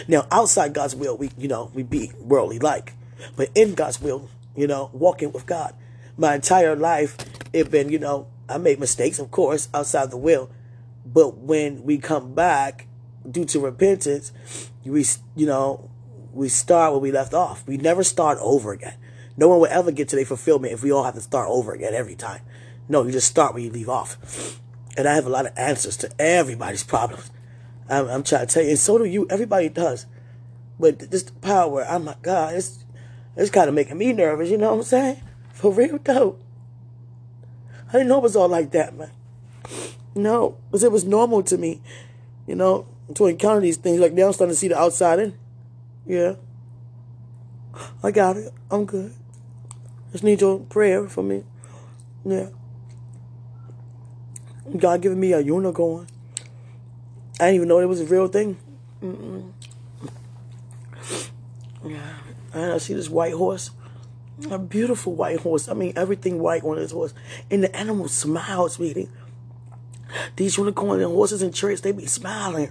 Now, 0.09 0.27
outside 0.31 0.73
God's 0.73 0.97
will, 0.97 1.17
we, 1.17 1.31
you 1.39 1.47
know, 1.47 1.71
we 1.73 1.83
be 1.83 2.11
worldly 2.19 2.59
like, 2.59 2.95
but 3.37 3.51
in 3.55 3.75
God's 3.75 4.01
will, 4.01 4.29
you 4.57 4.67
know, 4.67 4.91
walking 4.93 5.31
with 5.31 5.47
God. 5.47 5.75
My 6.17 6.35
entire 6.35 6.75
life, 6.75 7.17
it 7.53 7.71
been, 7.71 7.91
you 7.91 7.99
know, 7.99 8.27
I 8.49 8.59
made 8.59 8.79
mistakes, 8.79 9.19
of 9.19 9.31
course, 9.31 9.69
outside 9.73 10.11
the 10.11 10.17
will, 10.17 10.51
but 11.07 11.39
when 11.39 11.83
we 11.85 11.99
come 11.99 12.35
back 12.35 12.87
due 13.29 13.45
to 13.47 13.61
repentance, 13.61 14.33
we, 14.85 15.05
you 15.35 15.47
know, 15.47 15.91
we 16.33 16.49
start 16.49 16.93
where 16.93 17.01
we 17.01 17.13
left 17.13 17.33
off. 17.33 17.67
We 17.67 17.77
never 17.77 18.03
start 18.03 18.39
over 18.41 18.73
again. 18.73 18.97
No 19.37 19.49
one 19.49 19.61
will 19.61 19.67
ever 19.67 19.91
get 19.91 20.09
to 20.11 20.17
their 20.17 20.25
fulfillment 20.25 20.73
if 20.73 20.83
we 20.83 20.93
all 20.93 21.05
have 21.05 21.15
to 21.15 21.21
start 21.21 21.49
over 21.49 21.73
again 21.73 21.95
every 21.95 22.15
time. 22.15 22.43
No, 22.89 23.05
you 23.05 23.13
just 23.13 23.29
start 23.29 23.55
where 23.55 23.63
you 23.63 23.71
leave 23.71 23.89
off. 23.89 24.61
And 24.97 25.09
I 25.09 25.15
have 25.15 25.27
a 25.27 25.31
lot 25.31 25.47
of 25.47 25.53
answers 25.57 25.97
to 25.99 26.11
everybody's 26.21 26.85
problems. 26.85 27.31
I'm, 27.89 28.09
I'm 28.09 28.23
trying 28.23 28.47
to 28.47 28.53
tell 28.53 28.63
you, 28.63 28.71
and 28.71 28.79
so 28.79 28.99
do 28.99 29.05
you. 29.05 29.27
Everybody 29.29 29.69
does. 29.69 30.07
But 30.79 31.11
this 31.11 31.25
power, 31.25 31.87
oh 31.89 31.99
my 31.99 32.17
God, 32.23 32.55
it's 32.55 32.85
it's 33.37 33.51
kind 33.51 33.69
of 33.69 33.75
making 33.75 33.99
me 33.99 34.13
nervous. 34.13 34.51
You 34.51 34.59
know 34.59 34.71
what 34.71 34.79
I'm 34.79 34.85
saying? 34.85 35.21
For 35.53 35.73
real 35.73 35.99
though. 36.03 36.39
I 37.95 37.99
didn't 37.99 38.09
know 38.09 38.19
it 38.19 38.25
was 38.25 38.35
all 38.35 38.49
like 38.49 38.73
that, 38.73 38.97
man. 38.97 39.13
No, 40.17 40.57
because 40.67 40.83
it 40.83 40.91
was 40.91 41.05
normal 41.05 41.45
to 41.45 41.57
me, 41.57 41.81
you 42.45 42.57
know, 42.57 42.89
to 43.15 43.27
encounter 43.27 43.61
these 43.61 43.77
things. 43.77 44.01
Like 44.01 44.13
now 44.13 44.27
I'm 44.27 44.33
starting 44.33 44.53
to 44.53 44.59
see 44.59 44.67
the 44.67 44.77
outside 44.77 45.21
in. 45.21 45.39
Yeah. 46.05 46.35
I 48.03 48.11
got 48.11 48.37
it. 48.37 48.53
I'm 48.69 48.85
good. 48.85 49.15
Just 50.11 50.25
need 50.25 50.41
your 50.41 50.59
prayer 50.59 51.09
for 51.09 51.23
me. 51.23 51.45
Yeah. 52.25 52.49
God 54.77 55.01
giving 55.01 55.21
me 55.21 55.33
a 55.33 55.39
unicorn. 55.39 56.09
I 57.39 57.45
didn't 57.45 57.55
even 57.55 57.69
know 57.69 57.79
it 57.79 57.87
was 57.87 58.01
a 58.01 58.07
real 58.07 58.27
thing. 58.27 58.57
Mm-mm. 59.01 59.53
Yeah. 61.85 62.15
And 62.53 62.73
I 62.73 62.79
see 62.79 62.95
this 62.95 63.09
white 63.09 63.35
horse. 63.35 63.71
A 64.51 64.59
beautiful 64.59 65.15
white 65.15 65.41
horse. 65.41 65.69
I 65.69 65.75
mean, 65.75 65.93
everything 65.97 66.41
white 66.41 66.65
on 66.65 66.77
this 66.77 66.93
horse. 66.93 67.15
And 67.51 67.63
the 67.63 67.75
animal 67.75 68.09
smiles, 68.09 68.75
sweetie. 68.75 69.09
These 70.37 70.59
unicorns 70.59 71.03
and 71.03 71.13
horses 71.13 71.43
in 71.43 71.53
church, 71.53 71.83
they 71.83 71.93
be 71.93 72.07
smiling. 72.07 72.71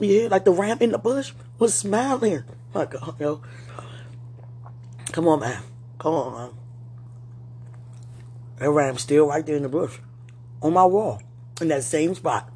Yeah, 0.00 0.28
like 0.28 0.44
the 0.44 0.52
ram 0.52 0.78
in 0.80 0.90
the 0.90 0.98
bush 0.98 1.32
was 1.58 1.74
smiling. 1.74 2.44
My 2.74 2.84
God, 2.84 3.18
yo. 3.18 3.40
Come 5.12 5.28
on, 5.28 5.40
man. 5.40 5.62
Come 5.98 6.14
on, 6.14 6.32
man. 6.32 6.50
That 8.58 8.70
ram's 8.70 9.02
still 9.02 9.28
right 9.28 9.44
there 9.44 9.56
in 9.56 9.62
the 9.62 9.68
bush. 9.68 9.98
On 10.62 10.72
my 10.72 10.84
wall. 10.84 11.22
In 11.60 11.68
that 11.68 11.84
same 11.84 12.14
spot. 12.14 12.50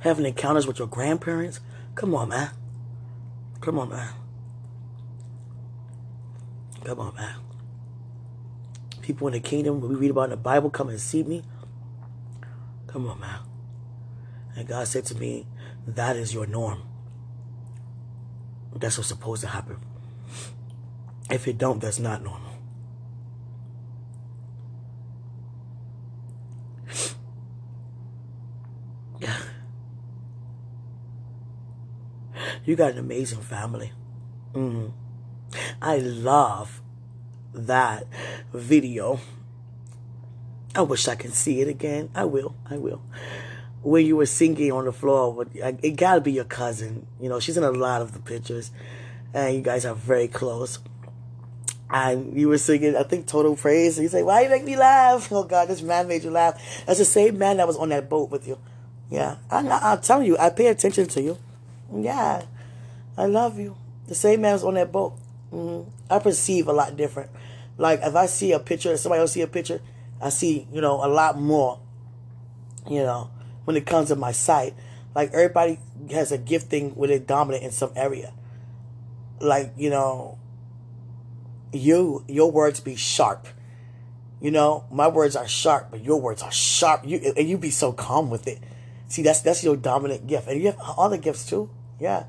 Having 0.00 0.26
encounters 0.26 0.66
with 0.66 0.78
your 0.78 0.88
grandparents. 0.88 1.60
Come 1.94 2.14
on, 2.14 2.30
man. 2.30 2.50
Come 3.60 3.78
on, 3.78 3.90
man. 3.90 4.12
Come 6.88 7.00
on, 7.00 7.14
man. 7.16 7.34
People 9.02 9.26
in 9.26 9.34
the 9.34 9.40
kingdom, 9.40 9.82
we 9.82 9.94
read 9.94 10.10
about 10.10 10.22
in 10.22 10.30
the 10.30 10.38
Bible, 10.38 10.70
come 10.70 10.88
and 10.88 10.98
see 10.98 11.22
me. 11.22 11.42
Come 12.86 13.06
on, 13.06 13.20
man. 13.20 13.40
And 14.56 14.66
God 14.66 14.88
said 14.88 15.04
to 15.04 15.14
me, 15.14 15.46
that 15.86 16.16
is 16.16 16.32
your 16.32 16.46
norm. 16.46 16.80
That's 18.74 18.96
what's 18.96 19.08
supposed 19.08 19.42
to 19.42 19.48
happen. 19.48 19.76
If 21.30 21.46
it 21.46 21.58
don't, 21.58 21.78
that's 21.78 21.98
not 21.98 22.22
normal. 22.22 22.54
You 32.64 32.76
got 32.76 32.92
an 32.92 32.98
amazing 32.98 33.42
family. 33.42 33.92
Mm-hmm. 34.54 35.07
I 35.80 35.98
love 35.98 36.80
that 37.52 38.06
video. 38.52 39.20
I 40.74 40.82
wish 40.82 41.08
I 41.08 41.14
can 41.14 41.32
see 41.32 41.60
it 41.60 41.68
again. 41.68 42.10
I 42.14 42.24
will. 42.24 42.54
I 42.68 42.76
will 42.76 43.02
where 43.82 44.00
you 44.00 44.16
were 44.16 44.26
singing 44.26 44.72
on 44.72 44.84
the 44.84 44.92
floor. 44.92 45.46
It 45.54 45.96
gotta 45.96 46.20
be 46.20 46.32
your 46.32 46.44
cousin. 46.44 47.06
You 47.20 47.28
know, 47.28 47.40
she's 47.40 47.56
in 47.56 47.64
a 47.64 47.70
lot 47.70 48.02
of 48.02 48.12
the 48.12 48.18
pictures, 48.18 48.70
and 49.32 49.54
you 49.54 49.62
guys 49.62 49.84
are 49.84 49.94
very 49.94 50.28
close. 50.28 50.78
And 51.90 52.38
you 52.38 52.48
were 52.48 52.58
singing, 52.58 52.96
I 52.96 53.02
think, 53.02 53.26
Total 53.26 53.56
Praise. 53.56 53.96
And 53.96 54.02
you 54.02 54.08
say, 54.10 54.22
"Why 54.22 54.42
you 54.42 54.50
make 54.50 54.64
me 54.64 54.76
laugh?" 54.76 55.28
Oh 55.32 55.44
God, 55.44 55.68
this 55.68 55.80
man 55.80 56.08
made 56.08 56.24
you 56.24 56.30
laugh. 56.30 56.60
That's 56.86 56.98
the 56.98 57.04
same 57.04 57.38
man 57.38 57.58
that 57.58 57.66
was 57.66 57.76
on 57.76 57.88
that 57.90 58.10
boat 58.10 58.30
with 58.30 58.46
you. 58.46 58.58
Yeah, 59.10 59.36
I, 59.50 59.66
I'm 59.66 60.00
telling 60.02 60.26
you, 60.26 60.36
I 60.36 60.50
pay 60.50 60.66
attention 60.66 61.06
to 61.08 61.22
you. 61.22 61.38
Yeah, 61.94 62.44
I 63.16 63.24
love 63.24 63.58
you. 63.58 63.76
The 64.06 64.14
same 64.14 64.42
man 64.42 64.52
was 64.52 64.64
on 64.64 64.74
that 64.74 64.92
boat. 64.92 65.14
Mm-hmm. 65.52 65.90
I 66.10 66.18
perceive 66.18 66.68
a 66.68 66.72
lot 66.72 66.96
different. 66.96 67.30
Like 67.76 68.00
if 68.02 68.14
I 68.14 68.26
see 68.26 68.52
a 68.52 68.58
picture, 68.58 68.96
somebody 68.96 69.20
else 69.20 69.32
see 69.32 69.42
a 69.42 69.46
picture, 69.46 69.80
I 70.20 70.30
see, 70.30 70.66
you 70.72 70.80
know, 70.80 71.04
a 71.04 71.08
lot 71.08 71.38
more. 71.38 71.80
You 72.88 73.02
know, 73.02 73.30
when 73.64 73.76
it 73.76 73.86
comes 73.86 74.08
to 74.08 74.16
my 74.16 74.32
sight. 74.32 74.74
Like 75.14 75.32
everybody 75.32 75.78
has 76.10 76.32
a 76.32 76.38
gifting 76.38 76.90
where 76.90 77.08
they're 77.08 77.18
dominant 77.18 77.64
in 77.64 77.70
some 77.70 77.92
area. 77.96 78.32
Like, 79.40 79.72
you 79.76 79.90
know, 79.90 80.38
you, 81.72 82.24
your 82.28 82.50
words 82.50 82.80
be 82.80 82.96
sharp. 82.96 83.46
You 84.40 84.50
know, 84.52 84.84
my 84.90 85.08
words 85.08 85.34
are 85.34 85.48
sharp, 85.48 85.88
but 85.90 86.04
your 86.04 86.20
words 86.20 86.42
are 86.42 86.52
sharp. 86.52 87.02
You 87.04 87.34
and 87.36 87.48
you 87.48 87.58
be 87.58 87.70
so 87.70 87.92
calm 87.92 88.30
with 88.30 88.46
it. 88.46 88.60
See, 89.08 89.22
that's 89.22 89.40
that's 89.40 89.64
your 89.64 89.76
dominant 89.76 90.28
gift, 90.28 90.46
and 90.46 90.60
you 90.60 90.66
have 90.66 90.80
other 90.80 91.16
gifts 91.16 91.44
too. 91.44 91.68
Yeah, 91.98 92.24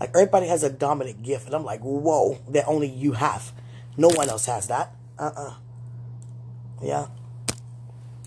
like 0.00 0.10
everybody 0.10 0.46
has 0.48 0.62
a 0.62 0.70
dominant 0.70 1.22
gift, 1.22 1.46
and 1.46 1.54
I'm 1.54 1.64
like, 1.64 1.80
whoa, 1.80 2.38
that 2.50 2.66
only 2.66 2.88
you 2.88 3.12
have. 3.12 3.52
No 3.96 4.08
one 4.08 4.28
else 4.28 4.46
has 4.46 4.68
that. 4.68 4.94
Uh 5.18 5.32
uh 5.36 5.54
Yeah. 6.82 7.06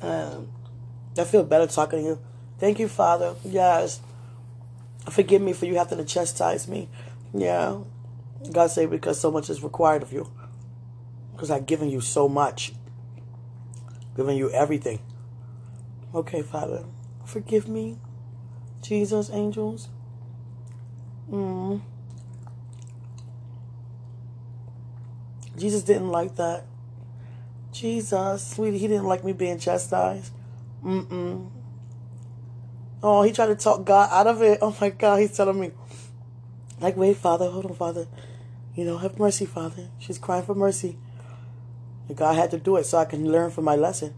Um, 0.02 0.50
I 1.18 1.24
feel 1.26 1.44
better 1.44 1.68
talking 1.68 2.00
to 2.00 2.06
you. 2.06 2.20
Thank 2.58 2.80
you, 2.80 2.88
Father. 2.88 3.36
Yes. 3.44 4.02
Forgive 5.10 5.42
me 5.42 5.54
for 5.54 5.66
you 5.66 5.76
having 5.76 5.98
to 5.98 6.06
chastise 6.06 6.68
me. 6.68 6.90
Yeah. 7.34 7.80
God 8.52 8.68
say 8.68 8.86
because 8.86 9.20
so 9.20 9.32
much 9.32 9.50
is 9.50 9.62
required 9.62 10.02
of 10.02 10.12
you. 10.14 10.32
Because 11.34 11.52
I've 11.52 11.66
given 11.66 11.90
you 11.90 12.02
so 12.02 12.28
much. 12.28 12.74
Given 14.16 14.36
you 14.38 14.50
everything. 14.52 15.00
Okay, 16.14 16.42
Father. 16.42 16.86
Forgive 17.26 17.68
me. 17.68 17.98
Jesus, 18.82 19.30
angels. 19.30 19.90
Mm. 21.32 21.82
Jesus 25.58 25.84
didn't 25.84 26.10
like 26.10 26.36
that. 26.38 26.66
Jesus, 27.72 28.48
sweetie, 28.48 28.78
he 28.78 28.88
didn't 28.88 29.06
like 29.06 29.24
me 29.24 29.34
being 29.34 29.60
chastised. 29.60 30.34
Mm-mm. 30.84 31.50
Oh, 33.04 33.22
he 33.22 33.32
tried 33.32 33.48
to 33.48 33.56
talk 33.56 33.86
God 33.86 34.10
out 34.12 34.28
of 34.28 34.42
it. 34.42 34.60
Oh 34.62 34.76
my 34.82 34.90
God, 34.90 35.20
he's 35.20 35.36
telling 35.36 35.60
me, 35.60 35.72
like, 36.80 36.98
wait, 36.98 37.18
Father, 37.18 37.50
hold 37.50 37.66
on, 37.66 37.76
Father. 37.76 38.08
You 38.76 38.86
know, 38.86 38.98
have 38.98 39.20
mercy, 39.20 39.46
Father. 39.46 39.90
She's 40.00 40.18
crying 40.18 40.46
for 40.46 40.56
mercy. 40.56 40.98
And 42.08 42.18
God 42.18 42.36
had 42.36 42.52
to 42.52 42.58
do 42.58 42.78
it 42.78 42.86
so 42.86 42.98
I 42.98 43.06
can 43.06 43.32
learn 43.32 43.52
from 43.52 43.66
my 43.66 43.76
lesson. 43.76 44.14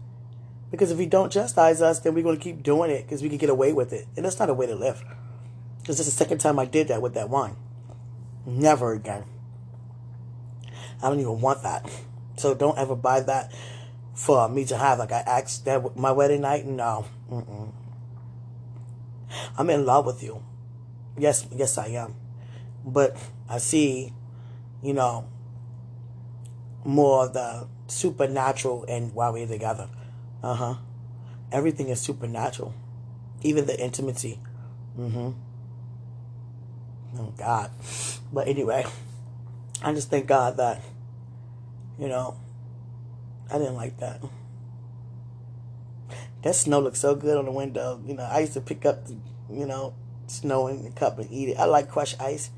Because 0.70 0.90
if 0.90 0.98
He 0.98 1.06
don't 1.06 1.30
chastise 1.30 1.82
us, 1.82 1.98
then 2.00 2.14
we're 2.14 2.22
going 2.22 2.38
to 2.38 2.42
keep 2.42 2.62
doing 2.62 2.90
it 2.90 3.02
because 3.02 3.22
we 3.22 3.28
can 3.28 3.38
get 3.38 3.50
away 3.50 3.72
with 3.72 3.92
it. 3.92 4.06
And 4.16 4.24
that's 4.24 4.38
not 4.38 4.48
a 4.48 4.54
way 4.54 4.66
to 4.66 4.74
live. 4.74 5.04
Because 5.82 5.98
this 5.98 6.06
is 6.06 6.14
the 6.14 6.18
second 6.24 6.38
time 6.38 6.58
I 6.58 6.64
did 6.64 6.88
that 6.88 7.02
with 7.02 7.14
that 7.14 7.28
wine. 7.28 7.56
Never 8.46 8.92
again. 8.92 9.24
I 11.02 11.08
don't 11.08 11.20
even 11.20 11.40
want 11.40 11.62
that. 11.64 11.90
So 12.36 12.54
don't 12.54 12.78
ever 12.78 12.94
buy 12.94 13.20
that 13.20 13.52
for 14.14 14.48
me 14.48 14.64
to 14.66 14.76
have. 14.76 14.98
Like 14.98 15.12
I 15.12 15.20
asked 15.20 15.64
that 15.64 15.96
my 15.96 16.12
wedding 16.12 16.42
night. 16.42 16.66
No. 16.66 17.06
Mm-mm. 17.30 17.72
I'm 19.58 19.70
in 19.70 19.84
love 19.84 20.06
with 20.06 20.22
you. 20.22 20.42
Yes, 21.18 21.46
yes, 21.54 21.76
I 21.78 21.88
am. 21.88 22.14
But 22.84 23.16
I 23.48 23.58
see, 23.58 24.12
you 24.82 24.94
know, 24.94 25.28
more 26.84 27.26
of 27.26 27.34
the 27.34 27.66
supernatural 27.88 28.84
and 28.88 29.14
while 29.14 29.32
we're 29.32 29.46
together. 29.46 29.88
Uh 30.42 30.54
huh. 30.54 30.74
Everything 31.50 31.88
is 31.88 32.00
supernatural, 32.00 32.74
even 33.42 33.66
the 33.66 33.78
intimacy. 33.78 34.38
Mm-hmm. 34.98 35.30
Oh 37.18 37.32
God. 37.36 37.70
But 38.32 38.48
anyway, 38.48 38.84
I 39.82 39.92
just 39.92 40.10
thank 40.10 40.26
God 40.26 40.56
that, 40.56 40.80
you 41.98 42.08
know, 42.08 42.36
I 43.52 43.58
didn't 43.58 43.74
like 43.74 43.98
that. 43.98 44.22
That 46.42 46.54
snow 46.54 46.80
looks 46.80 47.00
so 47.00 47.14
good 47.14 47.36
on 47.36 47.44
the 47.44 47.52
window. 47.52 48.00
You 48.06 48.14
know, 48.14 48.24
I 48.24 48.40
used 48.40 48.54
to 48.54 48.60
pick 48.60 48.86
up 48.86 49.06
the, 49.06 49.16
you 49.50 49.66
know, 49.66 49.94
snow 50.26 50.66
in 50.66 50.82
the 50.84 50.90
cup 50.90 51.18
and 51.18 51.30
eat 51.30 51.50
it. 51.50 51.58
I 51.58 51.66
like 51.66 51.90
crushed 51.90 52.20
ice. 52.20 52.50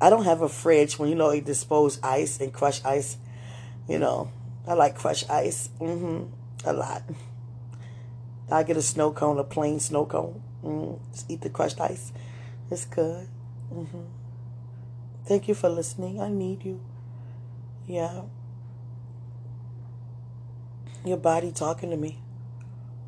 I 0.00 0.10
don't 0.10 0.24
have 0.24 0.42
a 0.42 0.48
fridge 0.48 0.98
when 0.98 1.08
you 1.08 1.14
know 1.14 1.30
you 1.32 1.40
dispose 1.40 2.00
ice 2.02 2.40
and 2.40 2.52
crush 2.52 2.84
ice. 2.84 3.16
You 3.88 3.98
know, 3.98 4.30
I 4.66 4.74
like 4.74 4.96
crushed 4.96 5.28
ice. 5.30 5.70
Mm-hmm. 5.80 6.68
A 6.68 6.72
lot. 6.72 7.02
I 8.50 8.62
get 8.62 8.76
a 8.76 8.82
snow 8.82 9.12
cone, 9.12 9.38
a 9.38 9.44
plain 9.44 9.80
snow 9.80 10.04
cone. 10.04 10.42
Mm-hmm. 10.62 11.12
Just 11.12 11.30
eat 11.30 11.40
the 11.40 11.50
crushed 11.50 11.80
ice. 11.80 12.12
It's 12.70 12.84
good. 12.84 13.28
Mm-hmm. 13.72 14.02
Thank 15.26 15.48
you 15.48 15.54
for 15.54 15.68
listening. 15.68 16.20
I 16.20 16.28
need 16.28 16.64
you. 16.64 16.80
Yeah. 17.86 18.22
Your 21.04 21.16
body 21.16 21.52
talking 21.52 21.90
to 21.90 21.96
me. 21.96 22.18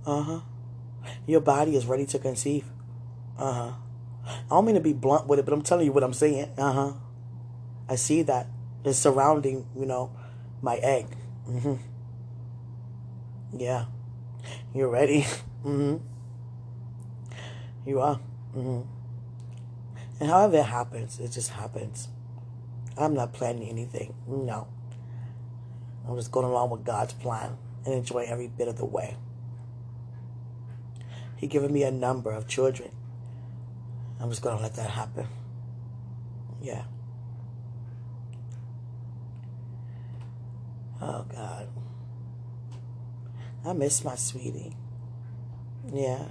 Uh 0.06 0.22
huh. 0.22 0.40
Your 1.26 1.40
body 1.40 1.76
is 1.76 1.86
ready 1.86 2.06
to 2.06 2.18
conceive. 2.18 2.64
Uh 3.38 3.52
huh. 3.52 3.72
I 4.24 4.48
don't 4.50 4.64
mean 4.64 4.76
to 4.76 4.80
be 4.80 4.92
blunt 4.92 5.26
with 5.26 5.38
it, 5.38 5.44
but 5.44 5.52
I'm 5.52 5.62
telling 5.62 5.86
you 5.86 5.92
what 5.92 6.04
I'm 6.04 6.12
saying. 6.12 6.50
Uh 6.56 6.72
huh. 6.72 6.92
I 7.88 7.96
see 7.96 8.22
that. 8.22 8.46
It's 8.84 8.98
surrounding, 8.98 9.66
you 9.76 9.86
know, 9.86 10.10
my 10.60 10.76
egg. 10.76 11.06
Mm-hmm. 11.48 11.74
Yeah. 13.58 13.86
You're 14.74 14.88
ready. 14.88 15.26
Mm-hmm. 15.62 15.98
You 17.86 18.00
are. 18.00 18.18
Mm-hmm. 18.56 19.01
And 20.22 20.30
however 20.30 20.58
it 20.58 20.66
happens, 20.66 21.18
it 21.18 21.32
just 21.32 21.50
happens. 21.50 22.06
I'm 22.96 23.12
not 23.12 23.32
planning 23.32 23.68
anything. 23.68 24.14
No. 24.28 24.68
I'm 26.06 26.14
just 26.14 26.30
going 26.30 26.46
along 26.46 26.70
with 26.70 26.84
God's 26.84 27.12
plan 27.12 27.56
and 27.84 27.92
enjoy 27.92 28.26
every 28.28 28.46
bit 28.46 28.68
of 28.68 28.76
the 28.76 28.84
way. 28.84 29.16
He 31.34 31.48
given 31.48 31.72
me 31.72 31.82
a 31.82 31.90
number 31.90 32.30
of 32.30 32.46
children. 32.46 32.92
I'm 34.20 34.30
just 34.30 34.42
going 34.42 34.56
to 34.56 34.62
let 34.62 34.76
that 34.76 34.90
happen. 34.90 35.26
Yeah. 36.62 36.84
Oh, 41.00 41.26
God. 41.28 41.68
I 43.64 43.72
miss 43.72 44.04
my 44.04 44.14
sweetie. 44.14 44.76
Yeah. 45.92 46.26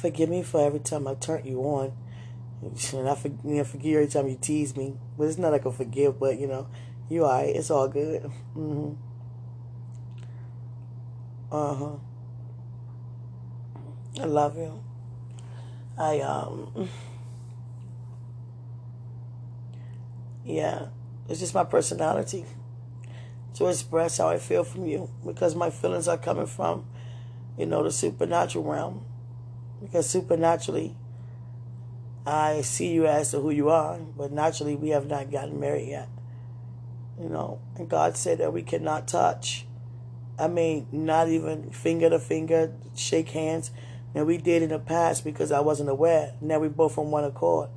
Forgive 0.00 0.28
me 0.28 0.42
for 0.42 0.60
every 0.60 0.80
time 0.80 1.06
I 1.08 1.14
turn 1.14 1.44
you 1.44 1.60
on. 1.60 1.92
And 2.92 3.08
I 3.08 3.14
forgive, 3.14 3.44
you 3.44 3.56
know, 3.56 3.64
forgive 3.64 3.94
every 3.94 4.08
time 4.08 4.28
you 4.28 4.38
tease 4.40 4.76
me. 4.76 4.94
But 5.16 5.24
it's 5.24 5.38
not 5.38 5.52
like 5.52 5.66
I 5.66 5.70
forgive, 5.70 6.18
but, 6.18 6.38
you 6.38 6.46
know, 6.46 6.68
you 7.08 7.24
alright. 7.24 7.54
It's 7.54 7.70
all 7.70 7.88
good. 7.88 8.22
Mm-hmm. 8.56 8.92
Uh 11.50 11.74
huh. 11.74 11.96
I 14.20 14.24
love 14.24 14.56
you. 14.56 14.82
I 15.96 16.20
um. 16.20 16.88
Yeah, 20.44 20.86
it's 21.28 21.40
just 21.40 21.54
my 21.54 21.64
personality 21.64 22.46
to 23.54 23.66
express 23.66 24.18
how 24.18 24.28
I 24.28 24.38
feel 24.38 24.64
from 24.64 24.86
you 24.86 25.10
because 25.26 25.54
my 25.54 25.68
feelings 25.68 26.08
are 26.08 26.16
coming 26.16 26.46
from, 26.46 26.86
you 27.58 27.66
know, 27.66 27.82
the 27.82 27.90
supernatural 27.90 28.64
realm. 28.64 29.04
Because 29.80 30.08
supernaturally, 30.08 30.96
I 32.26 32.62
see 32.62 32.92
you 32.92 33.06
as 33.06 33.30
to 33.30 33.40
who 33.40 33.50
you 33.50 33.70
are, 33.70 33.98
but 33.98 34.32
naturally, 34.32 34.76
we 34.76 34.90
have 34.90 35.06
not 35.06 35.30
gotten 35.30 35.58
married 35.60 35.88
yet. 35.88 36.08
You 37.20 37.28
know, 37.28 37.60
and 37.76 37.88
God 37.88 38.16
said 38.16 38.38
that 38.38 38.52
we 38.52 38.62
cannot 38.62 39.08
touch 39.08 39.66
I 40.38 40.46
mean, 40.46 40.86
not 40.92 41.28
even 41.28 41.70
finger 41.70 42.08
to 42.10 42.20
finger, 42.20 42.72
shake 42.94 43.30
hands. 43.30 43.72
And 44.14 44.26
we 44.26 44.38
did 44.38 44.62
in 44.62 44.68
the 44.70 44.78
past 44.78 45.24
because 45.24 45.50
I 45.50 45.60
wasn't 45.60 45.88
aware. 45.88 46.34
Now 46.40 46.60
we 46.60 46.68
both 46.68 46.96
on 46.96 47.10
one 47.10 47.24
accord. 47.24 47.70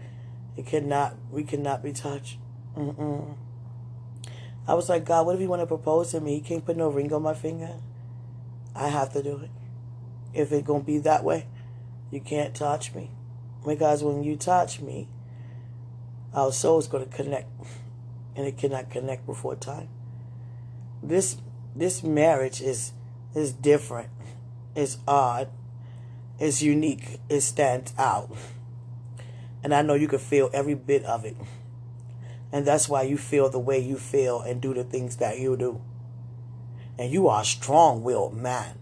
It 0.55 0.67
cannot, 0.67 1.15
we 1.31 1.43
cannot 1.43 1.81
be 1.81 1.91
touched. 1.91 2.37
Mm-mm. 2.77 3.35
I 4.67 4.75
was 4.75 4.89
like, 4.89 5.05
God, 5.05 5.25
what 5.25 5.35
if 5.35 5.41
you 5.41 5.49
want 5.49 5.61
to 5.61 5.65
propose 5.65 6.11
to 6.11 6.21
me? 6.21 6.35
He 6.35 6.41
can't 6.41 6.63
put 6.63 6.77
no 6.77 6.89
ring 6.89 7.11
on 7.11 7.23
my 7.23 7.33
finger. 7.33 7.79
I 8.75 8.89
have 8.89 9.11
to 9.13 9.23
do 9.23 9.39
it. 9.39 9.49
If 10.33 10.51
it 10.51 10.65
to 10.65 10.79
be 10.79 10.99
that 10.99 11.23
way, 11.23 11.47
you 12.11 12.19
can't 12.19 12.53
touch 12.53 12.93
me. 12.93 13.09
Because 13.65 14.03
when 14.03 14.23
you 14.23 14.35
touch 14.35 14.79
me, 14.81 15.07
our 16.33 16.51
soul 16.51 16.79
is 16.79 16.87
going 16.87 17.07
to 17.07 17.15
connect. 17.15 17.49
And 18.33 18.47
it 18.47 18.57
cannot 18.57 18.89
connect 18.89 19.25
before 19.25 19.57
time. 19.57 19.89
This 21.03 21.35
this 21.75 22.01
marriage 22.01 22.61
is 22.61 22.93
is 23.35 23.51
different. 23.51 24.09
It's 24.73 24.97
odd. 25.05 25.49
It's 26.39 26.61
unique. 26.61 27.19
It 27.27 27.41
stands 27.41 27.93
out. 27.97 28.31
And 29.63 29.73
I 29.73 29.81
know 29.81 29.95
you 29.95 30.07
can 30.07 30.19
feel 30.19 30.49
every 30.53 30.75
bit 30.75 31.03
of 31.03 31.25
it. 31.25 31.35
And 32.53 32.65
that's 32.65 32.87
why 32.87 33.03
you 33.03 33.17
feel 33.17 33.49
the 33.49 33.59
way 33.59 33.79
you 33.79 33.97
feel 33.97 34.39
and 34.39 34.61
do 34.61 34.73
the 34.73 34.85
things 34.85 35.17
that 35.17 35.37
you 35.37 35.57
do. 35.57 35.81
And 36.97 37.11
you 37.11 37.27
are 37.27 37.41
a 37.41 37.45
strong 37.45 38.01
willed 38.01 38.35
man. 38.35 38.77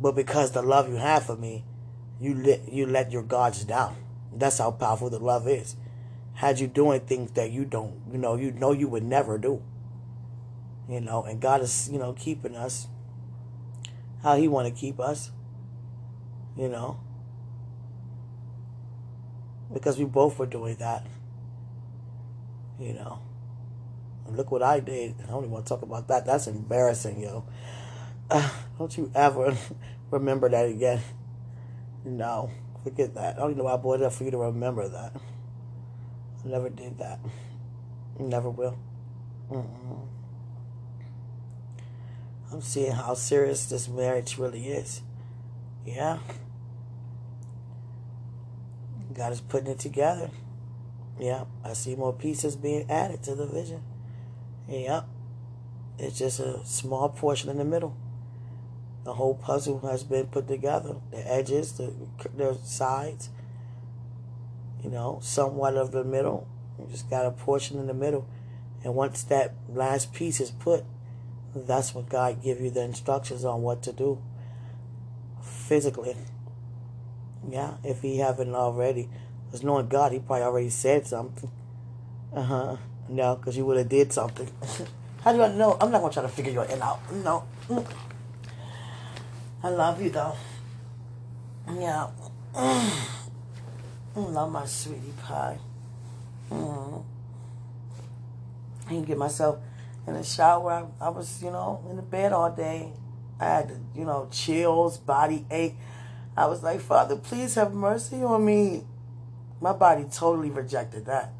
But 0.00 0.16
because 0.16 0.50
the 0.50 0.62
love 0.62 0.88
you 0.88 0.96
have 0.96 1.26
for 1.26 1.36
me, 1.36 1.64
you 2.20 2.34
let 2.34 2.72
you 2.72 2.86
let 2.86 3.12
your 3.12 3.22
guards 3.22 3.64
down. 3.64 3.96
That's 4.32 4.58
how 4.58 4.70
powerful 4.70 5.10
the 5.10 5.18
love 5.18 5.48
is. 5.48 5.76
Had 6.34 6.60
you 6.60 6.66
doing 6.66 7.00
things 7.00 7.32
that 7.32 7.50
you 7.50 7.64
don't, 7.64 8.00
you 8.12 8.18
know, 8.18 8.36
you 8.36 8.52
know 8.52 8.72
you 8.72 8.88
would 8.88 9.04
never 9.04 9.38
do 9.38 9.62
you 10.88 11.00
know, 11.00 11.24
and 11.24 11.40
God 11.40 11.62
is, 11.62 11.88
you 11.90 11.98
know, 11.98 12.12
keeping 12.12 12.54
us 12.54 12.86
how 14.22 14.36
He 14.36 14.48
want 14.48 14.68
to 14.68 14.74
keep 14.74 15.00
us, 15.00 15.30
you 16.56 16.68
know, 16.68 17.00
because 19.72 19.98
we 19.98 20.04
both 20.04 20.38
were 20.38 20.46
doing 20.46 20.76
that. 20.76 21.04
You 22.78 22.92
know. 22.92 23.20
And 24.26 24.36
look 24.36 24.50
what 24.50 24.62
I 24.62 24.80
did. 24.80 25.14
I 25.22 25.26
don't 25.26 25.44
even 25.44 25.50
want 25.50 25.66
to 25.66 25.68
talk 25.70 25.82
about 25.82 26.08
that. 26.08 26.26
That's 26.26 26.46
embarrassing, 26.46 27.22
yo. 27.22 27.44
Uh, 28.30 28.48
don't 28.78 28.96
you 28.96 29.10
ever 29.14 29.56
remember 30.10 30.48
that 30.48 30.68
again. 30.68 31.00
No. 32.06 32.50
Forget 32.84 33.14
that. 33.14 33.34
I 33.34 33.40
don't 33.40 33.50
even 33.50 33.58
know 33.58 33.64
why 33.64 33.74
I 33.74 33.76
brought 33.78 34.00
it 34.00 34.04
up 34.04 34.12
for 34.12 34.22
you 34.22 34.30
to 34.30 34.38
remember 34.38 34.88
that. 34.88 35.12
I 36.44 36.48
never 36.48 36.70
did 36.70 36.98
that. 36.98 37.18
Never 38.18 38.48
will. 38.48 38.78
Mm-mm. 39.50 40.06
I'm 42.52 42.60
seeing 42.60 42.92
how 42.92 43.14
serious 43.14 43.66
this 43.66 43.88
marriage 43.88 44.38
really 44.38 44.68
is. 44.68 45.02
Yeah. 45.84 46.18
God 49.12 49.32
is 49.32 49.40
putting 49.40 49.72
it 49.72 49.80
together. 49.80 50.30
Yeah. 51.18 51.46
I 51.64 51.72
see 51.72 51.96
more 51.96 52.12
pieces 52.12 52.54
being 52.54 52.88
added 52.88 53.24
to 53.24 53.34
the 53.34 53.46
vision. 53.46 53.82
Yeah. 54.68 55.02
It's 55.98 56.18
just 56.18 56.38
a 56.38 56.64
small 56.64 57.08
portion 57.08 57.50
in 57.50 57.58
the 57.58 57.64
middle. 57.64 57.96
The 59.06 59.14
whole 59.14 59.36
puzzle 59.36 59.78
has 59.88 60.02
been 60.02 60.26
put 60.26 60.48
together. 60.48 60.96
The 61.12 61.32
edges, 61.32 61.74
the, 61.78 61.94
the 62.36 62.58
sides, 62.64 63.30
you 64.82 64.90
know, 64.90 65.20
somewhat 65.22 65.76
of 65.76 65.92
the 65.92 66.02
middle. 66.02 66.48
You 66.76 66.88
just 66.90 67.08
got 67.08 67.24
a 67.24 67.30
portion 67.30 67.78
in 67.78 67.86
the 67.86 67.94
middle. 67.94 68.26
And 68.82 68.96
once 68.96 69.22
that 69.22 69.54
last 69.68 70.12
piece 70.12 70.40
is 70.40 70.50
put, 70.50 70.82
that's 71.54 71.94
when 71.94 72.06
God 72.06 72.42
give 72.42 72.60
you 72.60 72.68
the 72.68 72.82
instructions 72.82 73.44
on 73.44 73.62
what 73.62 73.80
to 73.84 73.92
do 73.92 74.20
physically. 75.40 76.16
Yeah, 77.48 77.74
if 77.84 78.02
he 78.02 78.18
haven't 78.18 78.56
already. 78.56 79.08
Because 79.46 79.62
knowing 79.62 79.86
God, 79.86 80.10
he 80.10 80.18
probably 80.18 80.42
already 80.42 80.70
said 80.70 81.06
something. 81.06 81.52
Uh-huh. 82.34 82.76
No, 83.08 83.36
because 83.36 83.56
you 83.56 83.64
would 83.66 83.76
have 83.76 83.88
did 83.88 84.12
something. 84.12 84.50
How 85.22 85.32
do 85.32 85.42
I 85.42 85.54
know? 85.54 85.76
I'm 85.80 85.92
not 85.92 86.00
going 86.00 86.10
to 86.10 86.14
try 86.14 86.22
to 86.24 86.28
figure 86.28 86.50
your 86.50 86.66
you 86.66 86.82
out. 86.82 86.98
No. 87.12 87.44
I 89.66 89.70
love 89.70 90.00
you, 90.00 90.10
though. 90.10 90.36
Yeah. 91.68 92.06
I 92.54 93.00
love 94.14 94.52
my 94.52 94.64
sweetie 94.64 95.12
pie. 95.24 95.58
Mm. 96.52 97.04
I 98.84 98.88
can 98.88 99.02
get 99.02 99.18
myself 99.18 99.58
in 100.06 100.14
the 100.14 100.22
shower. 100.22 100.88
I, 101.00 101.06
I 101.06 101.08
was, 101.08 101.42
you 101.42 101.50
know, 101.50 101.84
in 101.90 101.96
the 101.96 102.02
bed 102.02 102.32
all 102.32 102.52
day. 102.52 102.92
I 103.40 103.44
had, 103.44 103.72
you 103.92 104.04
know, 104.04 104.28
chills, 104.30 104.98
body 104.98 105.44
ache. 105.50 105.74
I 106.36 106.46
was 106.46 106.62
like, 106.62 106.80
Father, 106.80 107.16
please 107.16 107.56
have 107.56 107.74
mercy 107.74 108.22
on 108.22 108.44
me. 108.44 108.84
My 109.60 109.72
body 109.72 110.04
totally 110.04 110.50
rejected 110.50 111.06
that. 111.06 111.32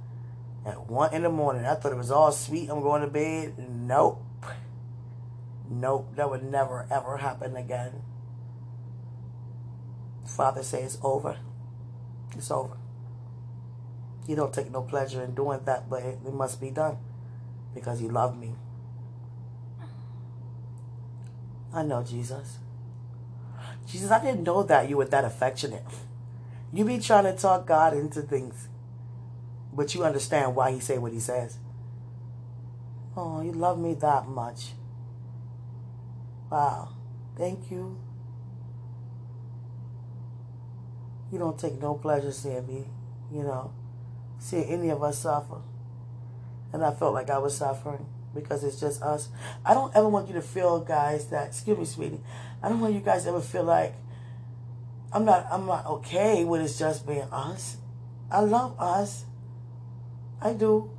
At 0.67 0.91
one 0.91 1.15
in 1.15 1.23
the 1.23 1.31
morning, 1.31 1.65
I 1.65 1.77
thought 1.77 1.93
it 1.93 1.97
was 1.97 2.11
all 2.11 2.33
sweet. 2.33 2.71
I'm 2.71 2.81
going 2.81 3.03
to 3.03 3.07
bed. 3.07 3.55
Nope. 3.57 4.21
Nope. 5.71 6.17
That 6.17 6.29
would 6.29 6.43
never, 6.43 6.89
ever 6.91 7.19
happen 7.19 7.55
again. 7.55 8.03
Father 10.27 10.63
says 10.63 10.95
it's 10.95 11.05
over. 11.05 11.39
It's 12.37 12.51
over. 12.51 12.77
You 14.27 14.37
don't 14.37 14.53
take 14.53 14.71
no 14.71 14.83
pleasure 14.83 15.23
in 15.23 15.35
doing 15.35 15.61
that, 15.65 15.89
but 15.89 16.03
it, 16.03 16.19
it 16.27 16.35
must 16.35 16.61
be 16.61 16.71
done 16.71 16.99
because 17.75 18.03
you 18.03 18.09
love 18.09 18.37
me. 18.37 18.55
I 21.73 21.83
know, 21.83 22.03
Jesus. 22.03 22.59
Jesus, 23.87 24.11
I 24.11 24.21
didn't 24.23 24.43
know 24.43 24.63
that 24.65 24.89
you 24.89 24.97
were 24.97 25.05
that 25.05 25.25
affectionate. 25.25 25.85
You 26.73 26.85
be 26.85 26.99
trying 26.99 27.25
to 27.25 27.37
talk 27.37 27.67
God 27.67 27.95
into 27.95 28.23
things, 28.23 28.69
but 29.73 29.95
you 29.95 30.05
understand 30.05 30.57
why 30.57 30.73
he 30.73 30.81
say 30.81 30.99
what 30.99 31.13
he 31.13 31.21
says. 31.21 31.59
Oh, 33.17 33.41
you 33.41 33.53
love 33.53 33.79
me 33.79 33.95
that 33.95 34.27
much. 34.27 34.73
Wow. 36.51 36.91
Thank 37.37 37.71
you. 37.71 37.99
You 41.37 41.41
don't 41.41 41.59
take 41.59 41.79
no 41.83 41.93
pleasure 41.93 42.33
seeing 42.33 42.67
me, 42.67 42.87
you 43.31 43.43
know, 43.43 43.71
seeing 44.39 44.65
any 44.71 44.89
of 44.89 45.03
us 45.03 45.19
suffer. 45.19 45.61
And 46.73 46.83
I 46.83 46.95
felt 46.95 47.13
like 47.13 47.29
I 47.29 47.37
was 47.37 47.55
suffering 47.55 48.07
because 48.35 48.65
it's 48.65 48.81
just 48.81 49.03
us. 49.03 49.29
I 49.63 49.75
don't 49.75 49.95
ever 49.95 50.09
want 50.09 50.29
you 50.29 50.33
to 50.33 50.41
feel, 50.41 50.81
guys, 50.81 51.27
that 51.27 51.49
excuse 51.49 51.77
me, 51.77 51.85
sweetie. 51.85 52.21
I 52.63 52.71
don't 52.71 52.81
want 52.81 52.95
you 52.95 53.01
guys 53.01 53.27
ever 53.27 53.43
feel 53.43 53.65
like 53.65 53.97
I'm 55.13 55.27
not 55.27 55.47
I'm 55.51 55.67
not 55.67 55.85
okay 55.85 56.43
with 56.43 56.63
it's 56.63 56.79
just 56.79 57.07
being 57.07 57.29
us. 57.31 57.77
I 58.31 58.41
love 58.41 58.75
us. 58.81 59.27
I 60.41 60.55
do. 60.55 60.91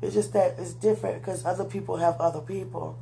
It's 0.00 0.14
just 0.14 0.32
that 0.34 0.54
it's 0.60 0.72
different 0.74 1.20
because 1.20 1.44
other 1.44 1.64
people 1.64 1.96
have 1.96 2.20
other 2.20 2.42
people. 2.42 2.96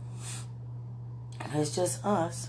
And 1.38 1.61
it's 1.61 1.76
just 1.76 2.02
us. 2.02 2.48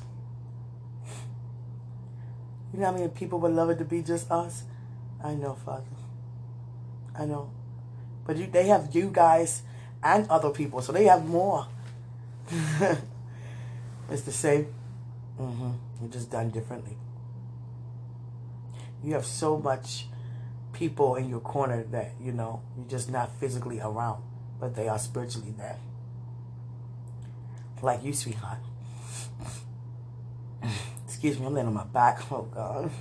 You 2.73 2.79
know 2.79 2.87
how 2.87 2.91
many 2.91 3.07
people 3.09 3.39
would 3.39 3.51
love 3.51 3.69
it 3.69 3.77
to 3.77 3.85
be 3.85 4.01
just 4.01 4.29
us? 4.31 4.63
I 5.23 5.35
know, 5.35 5.53
Father. 5.53 5.85
I 7.17 7.25
know. 7.25 7.51
But 8.25 8.37
you, 8.37 8.47
they 8.47 8.67
have 8.67 8.89
you 8.95 9.09
guys 9.13 9.61
and 10.01 10.27
other 10.29 10.49
people, 10.49 10.81
so 10.81 10.91
they 10.91 11.05
have 11.05 11.25
more. 11.25 11.67
it's 14.09 14.23
the 14.23 14.31
same. 14.31 14.73
Mm-hmm. 15.39 15.71
You're 16.01 16.11
just 16.11 16.31
done 16.31 16.49
differently. 16.49 16.97
You 19.03 19.13
have 19.13 19.25
so 19.25 19.57
much 19.57 20.07
people 20.71 21.15
in 21.15 21.29
your 21.29 21.41
corner 21.41 21.83
that, 21.91 22.13
you 22.19 22.31
know, 22.31 22.61
you're 22.75 22.87
just 22.87 23.11
not 23.11 23.31
physically 23.39 23.79
around, 23.79 24.23
but 24.59 24.75
they 24.75 24.87
are 24.87 24.97
spiritually 24.97 25.53
there. 25.57 25.77
Like 27.81 28.03
you, 28.03 28.13
sweetheart. 28.13 28.59
Excuse 31.23 31.39
me, 31.39 31.45
I'm 31.45 31.53
laying 31.53 31.67
on 31.67 31.73
my 31.73 31.85
back. 31.85 32.19
Oh, 32.31 32.49
God. 32.53 32.91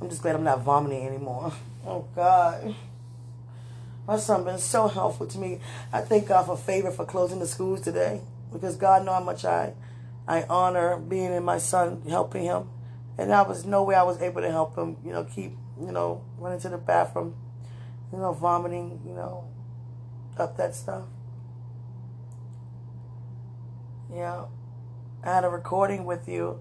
I'm 0.00 0.08
just 0.08 0.20
glad 0.20 0.34
I'm 0.34 0.42
not 0.42 0.62
vomiting 0.62 1.06
anymore. 1.06 1.52
Oh, 1.86 2.08
God. 2.16 2.74
My 4.04 4.16
son 4.16 4.42
been 4.42 4.58
so 4.58 4.88
helpful 4.88 5.28
to 5.28 5.38
me. 5.38 5.60
I 5.92 6.00
thank 6.00 6.26
God 6.26 6.46
for 6.46 6.56
favor 6.56 6.90
for 6.90 7.04
closing 7.04 7.38
the 7.38 7.46
schools 7.46 7.82
today 7.82 8.22
because 8.52 8.74
God 8.74 9.06
know 9.06 9.12
how 9.12 9.22
much 9.22 9.44
I, 9.44 9.74
I 10.26 10.42
honor 10.50 10.96
being 10.96 11.32
in 11.32 11.44
my 11.44 11.58
son, 11.58 12.02
helping 12.08 12.42
him. 12.42 12.68
And 13.16 13.32
I 13.32 13.42
was 13.42 13.64
no 13.64 13.84
way 13.84 13.94
I 13.94 14.02
was 14.02 14.20
able 14.20 14.42
to 14.42 14.50
help 14.50 14.76
him, 14.76 14.96
you 15.04 15.12
know, 15.12 15.22
keep, 15.22 15.52
you 15.80 15.92
know, 15.92 16.24
running 16.36 16.58
to 16.62 16.68
the 16.68 16.78
bathroom, 16.78 17.36
you 18.12 18.18
know, 18.18 18.32
vomiting, 18.32 19.02
you 19.06 19.14
know, 19.14 19.44
up 20.36 20.56
that 20.56 20.74
stuff. 20.74 21.04
Yeah. 24.12 24.46
I 25.22 25.34
had 25.34 25.44
a 25.44 25.48
recording 25.48 26.04
with 26.04 26.26
you 26.28 26.58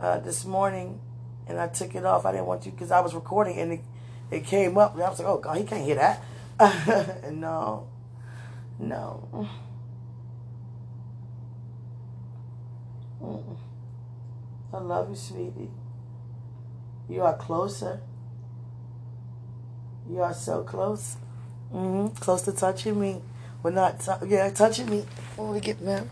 uh, 0.00 0.18
this 0.20 0.44
morning, 0.44 1.00
and 1.46 1.58
I 1.58 1.68
took 1.68 1.94
it 1.94 2.04
off. 2.04 2.26
I 2.26 2.32
didn't 2.32 2.46
want 2.46 2.66
you 2.66 2.72
because 2.72 2.90
I 2.90 3.00
was 3.00 3.14
recording, 3.14 3.58
and 3.58 3.72
it, 3.74 3.80
it 4.30 4.44
came 4.44 4.78
up, 4.78 4.94
and 4.94 5.02
I 5.02 5.10
was 5.10 5.18
like, 5.18 5.28
"Oh 5.28 5.38
God, 5.38 5.56
he 5.58 5.64
can't 5.64 5.84
hear 5.84 5.96
that." 5.96 6.22
no, 7.32 7.88
no. 8.78 9.48
I 14.72 14.78
love 14.78 15.08
you, 15.10 15.16
sweetie. 15.16 15.70
You 17.08 17.22
are 17.22 17.36
closer. 17.36 18.00
You 20.10 20.20
are 20.22 20.34
so 20.34 20.62
close. 20.64 21.16
Mm-hmm. 21.72 22.16
Close 22.16 22.42
to 22.42 22.52
touching 22.52 23.00
me. 23.00 23.22
We're 23.62 23.70
not, 23.70 24.00
t- 24.00 24.26
yeah, 24.28 24.50
touching 24.50 24.90
me 24.90 25.04
when 25.36 25.50
we 25.50 25.60
get 25.60 25.78
there. 25.84 26.04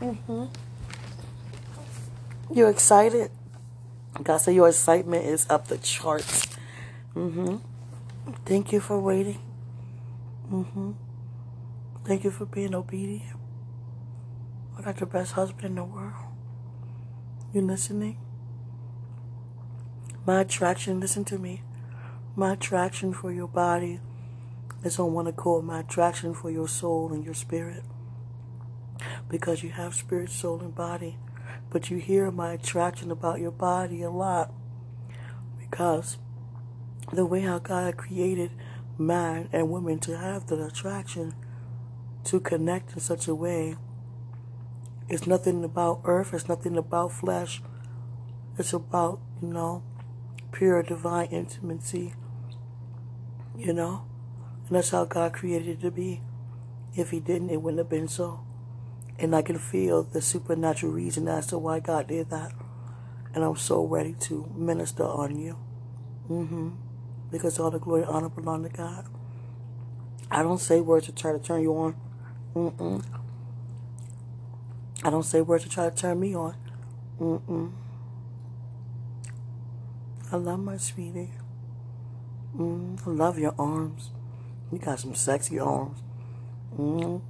Mm-hmm. 0.00 0.44
You 2.52 2.66
excited? 2.68 3.30
God 4.22 4.38
said 4.38 4.54
your 4.54 4.68
excitement 4.68 5.26
is 5.26 5.46
up 5.50 5.68
the 5.68 5.78
charts. 5.78 6.46
Mm-hmm. 7.14 7.56
Thank 8.46 8.72
you 8.72 8.80
for 8.80 8.98
waiting. 8.98 9.40
Mm-hmm. 10.50 10.92
Thank 12.04 12.24
you 12.24 12.30
for 12.30 12.46
being 12.46 12.74
obedient. 12.74 13.36
I 14.78 14.82
got 14.82 14.96
the 14.96 15.06
best 15.06 15.32
husband 15.32 15.66
in 15.66 15.74
the 15.74 15.84
world. 15.84 16.14
You 17.52 17.60
listening? 17.60 18.18
My 20.24 20.40
attraction, 20.40 21.00
listen 21.00 21.24
to 21.26 21.38
me. 21.38 21.62
My 22.34 22.54
attraction 22.54 23.12
for 23.12 23.32
your 23.32 23.48
body 23.48 24.00
is 24.84 24.98
on 24.98 25.12
one 25.12 25.26
accord. 25.26 25.64
My 25.64 25.80
attraction 25.80 26.32
for 26.32 26.50
your 26.50 26.68
soul 26.68 27.12
and 27.12 27.24
your 27.24 27.34
spirit. 27.34 27.82
Because 29.28 29.62
you 29.62 29.70
have 29.70 29.94
spirit, 29.94 30.30
soul, 30.30 30.60
and 30.60 30.74
body. 30.74 31.18
But 31.70 31.90
you 31.90 31.98
hear 31.98 32.30
my 32.30 32.52
attraction 32.52 33.10
about 33.10 33.40
your 33.40 33.50
body 33.50 34.02
a 34.02 34.10
lot 34.10 34.52
because 35.58 36.18
the 37.12 37.26
way 37.26 37.40
how 37.40 37.58
God 37.58 37.96
created 37.96 38.50
man 38.96 39.48
and 39.52 39.70
women 39.70 39.98
to 40.00 40.16
have 40.16 40.46
the 40.46 40.64
attraction 40.64 41.34
to 42.24 42.40
connect 42.40 42.94
in 42.94 43.00
such 43.00 43.28
a 43.28 43.34
way 43.34 43.76
it's 45.08 45.26
nothing 45.26 45.64
about 45.64 46.02
earth, 46.04 46.34
it's 46.34 46.48
nothing 46.48 46.76
about 46.76 47.12
flesh. 47.12 47.62
It's 48.58 48.74
about, 48.74 49.20
you 49.40 49.48
know, 49.48 49.82
pure 50.52 50.82
divine 50.82 51.28
intimacy. 51.28 52.12
You 53.56 53.72
know? 53.72 54.04
And 54.66 54.76
that's 54.76 54.90
how 54.90 55.06
God 55.06 55.32
created 55.32 55.68
it 55.68 55.80
to 55.80 55.90
be. 55.90 56.20
If 56.94 57.10
He 57.10 57.20
didn't, 57.20 57.48
it 57.48 57.62
wouldn't 57.62 57.78
have 57.78 57.88
been 57.88 58.08
so. 58.08 58.44
And 59.18 59.34
I 59.34 59.42
can 59.42 59.58
feel 59.58 60.04
the 60.04 60.22
supernatural 60.22 60.92
reason 60.92 61.26
as 61.28 61.46
to 61.48 61.58
why 61.58 61.80
God 61.80 62.06
did 62.06 62.30
that. 62.30 62.52
And 63.34 63.44
I'm 63.44 63.56
so 63.56 63.84
ready 63.84 64.14
to 64.20 64.50
minister 64.54 65.04
on 65.04 65.38
you. 65.38 65.58
Mm-hmm. 66.30 66.70
Because 67.30 67.58
all 67.58 67.70
the 67.70 67.78
glory 67.78 68.02
and 68.02 68.10
honor 68.10 68.28
belong 68.28 68.62
to 68.62 68.68
God. 68.68 69.06
I 70.30 70.42
don't 70.42 70.60
say 70.60 70.80
words 70.80 71.06
to 71.06 71.12
try 71.12 71.32
to 71.32 71.38
turn 71.38 71.62
you 71.62 71.72
on. 71.74 71.96
Mm-mm. 72.54 73.04
I 75.02 75.10
don't 75.10 75.24
say 75.24 75.40
words 75.40 75.64
to 75.64 75.70
try 75.70 75.88
to 75.88 75.94
turn 75.94 76.20
me 76.20 76.34
on. 76.34 76.54
Mm-mm. 77.20 77.72
I 80.30 80.36
love 80.36 80.60
my 80.60 80.76
sweetie. 80.76 81.30
Mm, 82.56 83.06
I 83.06 83.10
love 83.10 83.38
your 83.38 83.54
arms. 83.58 84.10
You 84.70 84.78
got 84.78 85.00
some 85.00 85.14
sexy 85.14 85.58
arms. 85.58 86.00
Mm. 86.76 87.22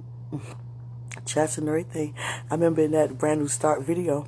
Chest 1.25 1.57
and 1.57 1.67
everything. 1.67 2.15
I 2.49 2.53
remember 2.53 2.81
in 2.81 2.91
that 2.91 3.17
brand 3.17 3.41
new 3.41 3.47
start 3.47 3.83
video, 3.83 4.27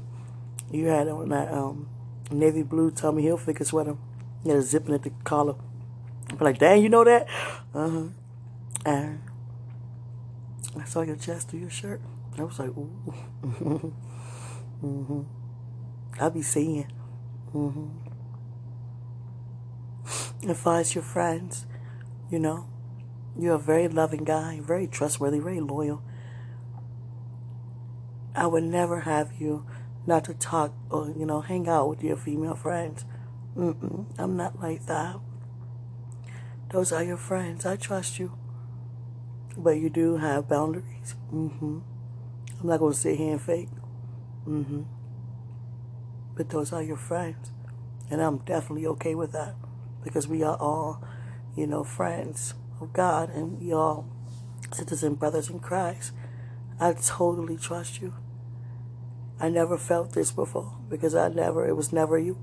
you 0.72 0.88
had 0.88 1.08
on 1.08 1.30
that 1.30 1.52
um, 1.54 1.88
navy 2.32 2.64
blue 2.64 2.92
Tommy 2.92 3.24
Hilfiger 3.24 3.66
sweater. 3.66 3.98
You 4.44 4.52
had 4.52 4.60
a 4.60 4.64
zipping 4.64 4.94
at 4.94 5.04
the 5.04 5.12
collar. 5.24 5.56
I'm 6.30 6.38
like, 6.40 6.60
dang, 6.60 6.82
you 6.82 6.90
know 6.90 7.04
that? 7.04 7.28
Uh-huh. 7.74 8.08
And 8.86 9.22
I 10.80 10.86
saw 10.86 11.02
your 11.02 11.18
chest 11.18 11.50
through 11.50 11.60
your 11.60 11.70
shirt. 11.70 12.02
I 12.38 12.44
was 12.44 12.58
like, 12.60 12.70
ooh. 12.70 13.14
mm-hmm. 14.84 15.22
I 16.20 16.30
be 16.30 16.42
seeing. 16.42 16.92
Mm-hmm. 17.54 17.88
Advise 20.50 20.96
your 20.96 21.04
friends, 21.04 21.66
you 22.30 22.40
know. 22.40 22.68
You're 23.38 23.56
a 23.56 23.60
very 23.60 23.88
loving 23.88 24.24
guy, 24.24 24.60
very 24.62 24.88
trustworthy, 24.88 25.40
very 25.40 25.60
loyal. 25.60 26.04
I 28.36 28.48
would 28.48 28.64
never 28.64 29.02
have 29.02 29.34
you 29.40 29.66
not 30.06 30.26
to 30.26 30.34
talk 30.34 30.74
or, 30.90 31.10
you 31.10 31.26
know, 31.26 31.42
hang 31.42 31.68
out 31.68 31.90
with 31.90 32.04
your 32.04 32.18
female 32.18 32.56
friends. 32.56 33.06
Mm-mm, 33.56 34.06
I'm 34.18 34.38
not 34.38 34.60
like 34.62 34.86
that. 34.86 35.18
Those 36.70 36.92
are 36.92 37.04
your 37.04 37.18
friends. 37.18 37.66
I 37.66 37.76
trust 37.76 38.18
you. 38.18 38.38
But 39.58 39.72
you 39.72 39.90
do 39.90 40.18
have 40.18 40.48
boundaries. 40.48 41.16
Mm-hmm. 41.34 41.80
I'm 42.60 42.68
not 42.68 42.80
going 42.80 42.94
to 42.94 43.00
sit 43.00 43.18
here 43.18 43.34
and 43.34 43.42
fake. 43.42 43.70
Mm-hmm. 44.48 44.84
But 46.36 46.50
those 46.50 46.72
are 46.72 46.82
your 46.82 46.98
friends. 46.98 47.52
And 48.10 48.22
I'm 48.22 48.38
definitely 48.40 48.88
okay 48.88 49.16
with 49.16 49.34
that. 49.34 49.56
Because 50.04 50.28
we 50.28 50.44
are 50.44 50.56
all, 50.56 51.04
you 51.56 51.68
know, 51.68 51.84
friends 51.84 52.54
of 52.80 52.94
God. 52.94 53.30
And 53.30 53.60
we 53.60 53.74
all 53.74 54.08
and 55.04 55.20
brothers 55.20 55.50
in 55.50 55.60
Christ. 55.60 56.14
I 56.80 56.94
totally 56.94 57.58
trust 57.58 58.02
you. 58.02 58.14
I 59.42 59.50
never 59.50 59.78
felt 59.78 60.14
this 60.14 60.32
before. 60.32 60.78
Because 60.88 61.16
I 61.16 61.28
never, 61.30 61.68
it 61.68 61.76
was 61.76 61.92
never 61.92 62.18
you. 62.18 62.38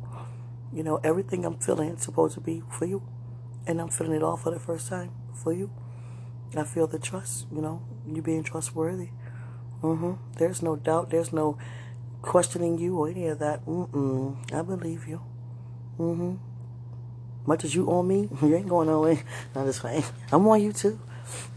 You 0.72 0.82
know, 0.82 1.00
everything 1.04 1.44
I'm 1.44 1.58
feeling 1.58 1.90
is 1.90 2.02
supposed 2.02 2.34
to 2.34 2.40
be 2.40 2.62
for 2.68 2.84
you. 2.84 3.02
And 3.66 3.80
I'm 3.80 3.88
feeling 3.88 4.14
it 4.14 4.22
all 4.22 4.36
for 4.36 4.50
the 4.50 4.58
first 4.58 4.88
time 4.88 5.12
for 5.32 5.52
you. 5.52 5.70
I 6.56 6.64
feel 6.64 6.86
the 6.86 6.98
trust, 6.98 7.46
you 7.52 7.60
know, 7.60 7.82
you 8.06 8.22
being 8.22 8.42
trustworthy. 8.42 9.10
Mm-hmm. 9.82 10.14
There's 10.38 10.62
no 10.62 10.76
doubt. 10.76 11.10
There's 11.10 11.32
no 11.32 11.58
questioning 12.22 12.78
you 12.78 12.98
or 12.98 13.08
any 13.08 13.26
of 13.28 13.38
that. 13.38 13.64
Mm-mm. 13.64 14.52
I 14.52 14.62
believe 14.62 15.06
you. 15.06 15.20
Mm-hmm. 15.98 16.36
Much 17.46 17.64
as 17.64 17.74
you 17.74 17.90
on 17.90 18.08
me, 18.08 18.28
you 18.42 18.56
ain't 18.56 18.68
going 18.68 18.88
nowhere. 18.88 19.22
I'm 19.54 19.66
just 19.66 19.80
playing. 19.80 20.04
I'm 20.32 20.46
on 20.48 20.60
you 20.60 20.72
too. 20.72 20.98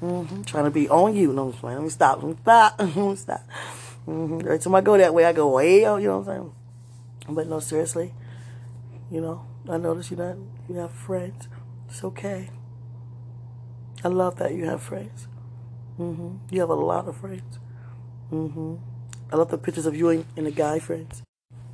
Mm-hmm. 0.01 0.43
Trying 0.43 0.65
to 0.65 0.71
be 0.71 0.89
on 0.89 1.15
you. 1.15 1.33
No, 1.33 1.45
I'm 1.45 1.51
just. 1.53 1.63
Let 1.63 1.81
me 1.81 1.89
stop. 1.89 2.21
Let 2.21 2.27
me 2.29 2.37
stop. 2.41 2.75
Let 2.79 2.95
me 2.95 3.15
stop. 3.15 3.47
Mm-hmm. 4.07 4.41
Every 4.41 4.59
time 4.59 4.75
I 4.75 4.81
go 4.81 4.97
that 4.97 5.13
way, 5.13 5.25
I 5.25 5.33
go 5.33 5.49
way. 5.49 5.79
You 5.79 5.85
know 5.85 6.19
what 6.19 6.29
I'm 6.29 6.41
saying? 6.41 6.53
But 7.29 7.47
no, 7.47 7.59
seriously. 7.59 8.13
You 9.11 9.21
know, 9.21 9.45
I 9.69 9.77
notice 9.77 10.11
you 10.11 10.17
not 10.17 10.37
you 10.67 10.75
have 10.75 10.91
friends. 10.91 11.47
It's 11.87 12.03
okay. 12.03 12.49
I 14.03 14.07
love 14.07 14.37
that 14.37 14.53
you 14.53 14.65
have 14.65 14.81
friends. 14.81 15.27
Mm-hmm. 15.99 16.53
You 16.53 16.59
have 16.61 16.69
a 16.69 16.75
lot 16.75 17.07
of 17.07 17.17
friends. 17.17 17.59
Mm-hmm. 18.31 18.75
I 19.31 19.35
love 19.35 19.51
the 19.51 19.57
pictures 19.57 19.85
of 19.85 19.95
you 19.95 20.09
and, 20.09 20.25
and 20.35 20.47
the 20.47 20.51
guy 20.51 20.79
friends. 20.79 21.21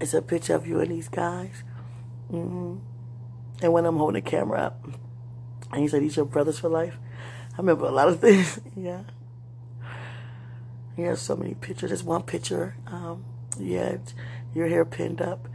It's 0.01 0.13
a 0.13 0.21
picture 0.21 0.55
of 0.55 0.67
you 0.67 0.79
and 0.79 0.91
these 0.91 1.07
guys. 1.07 1.63
Mm-hmm. 2.31 2.77
And 3.61 3.73
when 3.73 3.85
I'm 3.85 3.97
holding 3.97 4.21
the 4.21 4.29
camera 4.29 4.59
up, 4.59 4.87
and 5.71 5.81
you 5.81 5.89
said 5.89 6.01
these 6.01 6.17
are 6.17 6.25
brothers 6.25 6.59
for 6.59 6.69
life, 6.69 6.97
I 7.53 7.57
remember 7.57 7.85
a 7.85 7.91
lot 7.91 8.09
of 8.09 8.19
things. 8.21 8.59
yeah. 8.75 9.03
You 10.97 11.05
have 11.05 11.19
so 11.19 11.35
many 11.35 11.53
pictures. 11.53 11.91
There's 11.91 12.03
one 12.03 12.23
picture. 12.23 12.75
Um, 12.87 13.23
you 13.59 13.77
had 13.77 14.13
your 14.53 14.67
hair 14.67 14.83
pinned 14.83 15.21
up, 15.21 15.47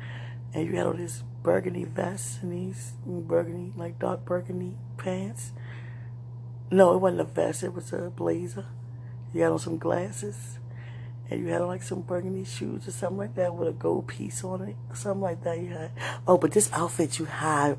and 0.54 0.66
you 0.66 0.76
had 0.76 0.86
all 0.86 0.92
this 0.92 1.24
burgundy 1.42 1.84
vest 1.84 2.40
and 2.42 2.52
these 2.52 2.92
burgundy, 3.04 3.72
like 3.76 3.98
dark 3.98 4.24
burgundy 4.24 4.76
pants. 4.96 5.52
No, 6.70 6.94
it 6.94 6.98
wasn't 6.98 7.20
a 7.22 7.24
vest. 7.24 7.62
It 7.62 7.74
was 7.74 7.92
a 7.92 8.10
blazer. 8.10 8.66
You 9.34 9.42
had 9.42 9.52
on 9.52 9.58
some 9.58 9.78
glasses. 9.78 10.58
And 11.28 11.40
you 11.40 11.48
had 11.48 11.62
on 11.62 11.68
like 11.68 11.82
some 11.82 12.02
burgundy 12.02 12.44
shoes 12.44 12.86
or 12.86 12.90
something 12.90 13.18
like 13.18 13.34
that 13.34 13.54
with 13.54 13.68
a 13.68 13.72
gold 13.72 14.06
piece 14.06 14.44
on 14.44 14.62
it. 14.62 14.76
Something 14.94 15.20
like 15.20 15.42
that 15.44 15.58
you 15.58 15.68
had. 15.68 15.90
Oh, 16.26 16.38
but 16.38 16.52
this 16.52 16.70
outfit 16.72 17.18
you 17.18 17.24
had, 17.24 17.78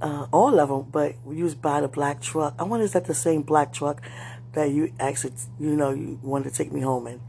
uh, 0.00 0.26
all 0.30 0.58
of 0.58 0.68
them, 0.68 0.86
but 0.90 1.16
you 1.28 1.44
was 1.44 1.54
by 1.54 1.80
the 1.80 1.88
black 1.88 2.20
truck. 2.20 2.54
I 2.58 2.64
wonder 2.64 2.84
is 2.84 2.92
that 2.92 3.06
the 3.06 3.14
same 3.14 3.42
black 3.42 3.72
truck 3.72 4.02
that 4.52 4.70
you 4.70 4.92
actually, 4.98 5.32
you 5.58 5.76
know, 5.76 5.90
you 5.90 6.18
wanted 6.22 6.50
to 6.50 6.54
take 6.56 6.72
me 6.72 6.80
home 6.80 7.06
in? 7.06 7.20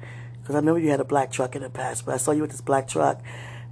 Because 0.42 0.56
I 0.56 0.60
remember 0.60 0.80
you 0.80 0.90
had 0.90 1.00
a 1.00 1.06
black 1.06 1.32
truck 1.32 1.56
in 1.56 1.62
the 1.62 1.70
past, 1.70 2.06
but 2.06 2.14
I 2.14 2.18
saw 2.18 2.32
you 2.32 2.42
with 2.42 2.52
this 2.52 2.62
black 2.62 2.88
truck 2.88 3.22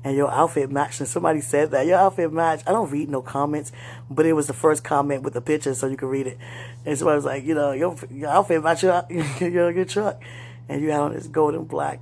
and 0.03 0.15
your 0.15 0.31
outfit 0.31 0.71
matched. 0.71 0.99
And 0.99 1.09
somebody 1.09 1.41
said 1.41 1.71
that 1.71 1.85
your 1.85 1.97
outfit 1.97 2.31
matched. 2.31 2.67
I 2.67 2.71
don't 2.71 2.89
read 2.89 3.09
no 3.09 3.21
comments, 3.21 3.71
but 4.09 4.25
it 4.25 4.33
was 4.33 4.47
the 4.47 4.53
first 4.53 4.83
comment 4.83 5.23
with 5.23 5.33
the 5.33 5.41
picture, 5.41 5.73
so 5.73 5.87
you 5.87 5.97
can 5.97 6.07
read 6.07 6.27
it. 6.27 6.37
And 6.85 6.97
somebody 6.97 7.15
was 7.15 7.25
like, 7.25 7.43
you 7.43 7.55
know, 7.55 7.71
your 7.71 7.95
your 8.11 8.29
outfit 8.29 8.63
matched 8.63 8.83
your 8.83 9.05
your, 9.39 9.71
your 9.71 9.85
truck, 9.85 10.21
and 10.67 10.81
you 10.81 10.91
had 10.91 11.01
on 11.01 11.13
this 11.13 11.27
golden 11.27 11.65
black, 11.65 12.01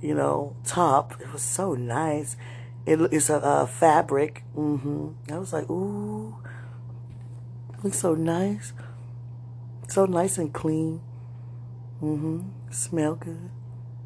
you 0.00 0.14
know, 0.14 0.56
top. 0.64 1.20
It 1.20 1.32
was 1.32 1.42
so 1.42 1.74
nice. 1.74 2.36
It, 2.86 3.00
it's 3.12 3.28
a, 3.28 3.38
a 3.38 3.66
fabric. 3.66 4.44
Mm-hmm. 4.56 5.32
I 5.32 5.38
was 5.38 5.52
like, 5.52 5.68
ooh, 5.68 6.36
looks 7.82 7.98
so 7.98 8.14
nice, 8.14 8.72
so 9.88 10.06
nice 10.06 10.38
and 10.38 10.52
clean. 10.52 11.00
Mm-hmm. 12.02 12.42
Smell 12.70 13.16
good. 13.16 13.50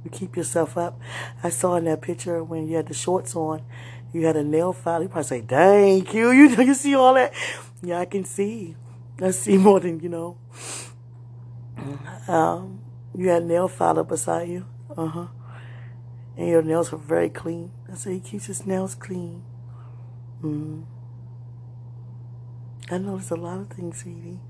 You 0.05 0.11
keep 0.11 0.37
yourself 0.37 0.79
up. 0.79 0.99
I 1.43 1.51
saw 1.51 1.77
in 1.77 1.85
that 1.85 2.01
picture 2.01 2.43
when 2.43 2.67
you 2.67 2.77
had 2.77 2.89
the 2.89 2.95
shorts 2.95 3.37
on, 3.37 3.63
you 4.13 4.27
had 4.27 4.37
a 4.37 4.43
nail 4.43 4.73
file. 4.73 5.03
You 5.03 5.09
probably 5.09 5.29
say, 5.29 5.41
dang, 5.41 6.03
Q, 6.03 6.31
you, 6.31 6.49
you 6.63 6.75
see 6.75 6.95
all 6.95 7.15
that? 7.15 7.33
Yeah, 7.83 7.99
I 7.99 8.05
can 8.05 8.25
see. 8.25 8.77
I 9.21 9.31
see 9.31 9.59
more 9.59 9.81
than, 9.81 10.01
you 10.01 10.09
know. 10.09 10.39
Um, 12.29 12.81
you 13.17 13.29
had 13.29 13.43
a 13.43 13.47
nail 13.47 13.69
filer 13.69 14.05
beside 14.05 14.49
you. 14.49 14.67
Uh-huh. 14.97 15.27
And 16.37 16.49
your 16.49 16.63
nails 16.63 16.93
were 16.93 16.99
very 16.99 17.29
clean. 17.29 17.73
I 17.91 17.95
said, 17.95 18.13
he 18.13 18.21
keeps 18.21 18.47
his 18.47 18.67
nails 18.67 18.95
clean. 18.95 19.43
Mm. 20.43 20.85
I 22.91 22.99
noticed 22.99 23.31
a 23.31 23.37
lot 23.37 23.59
of 23.59 23.69
things, 23.69 23.99
sweetie. 23.99 24.41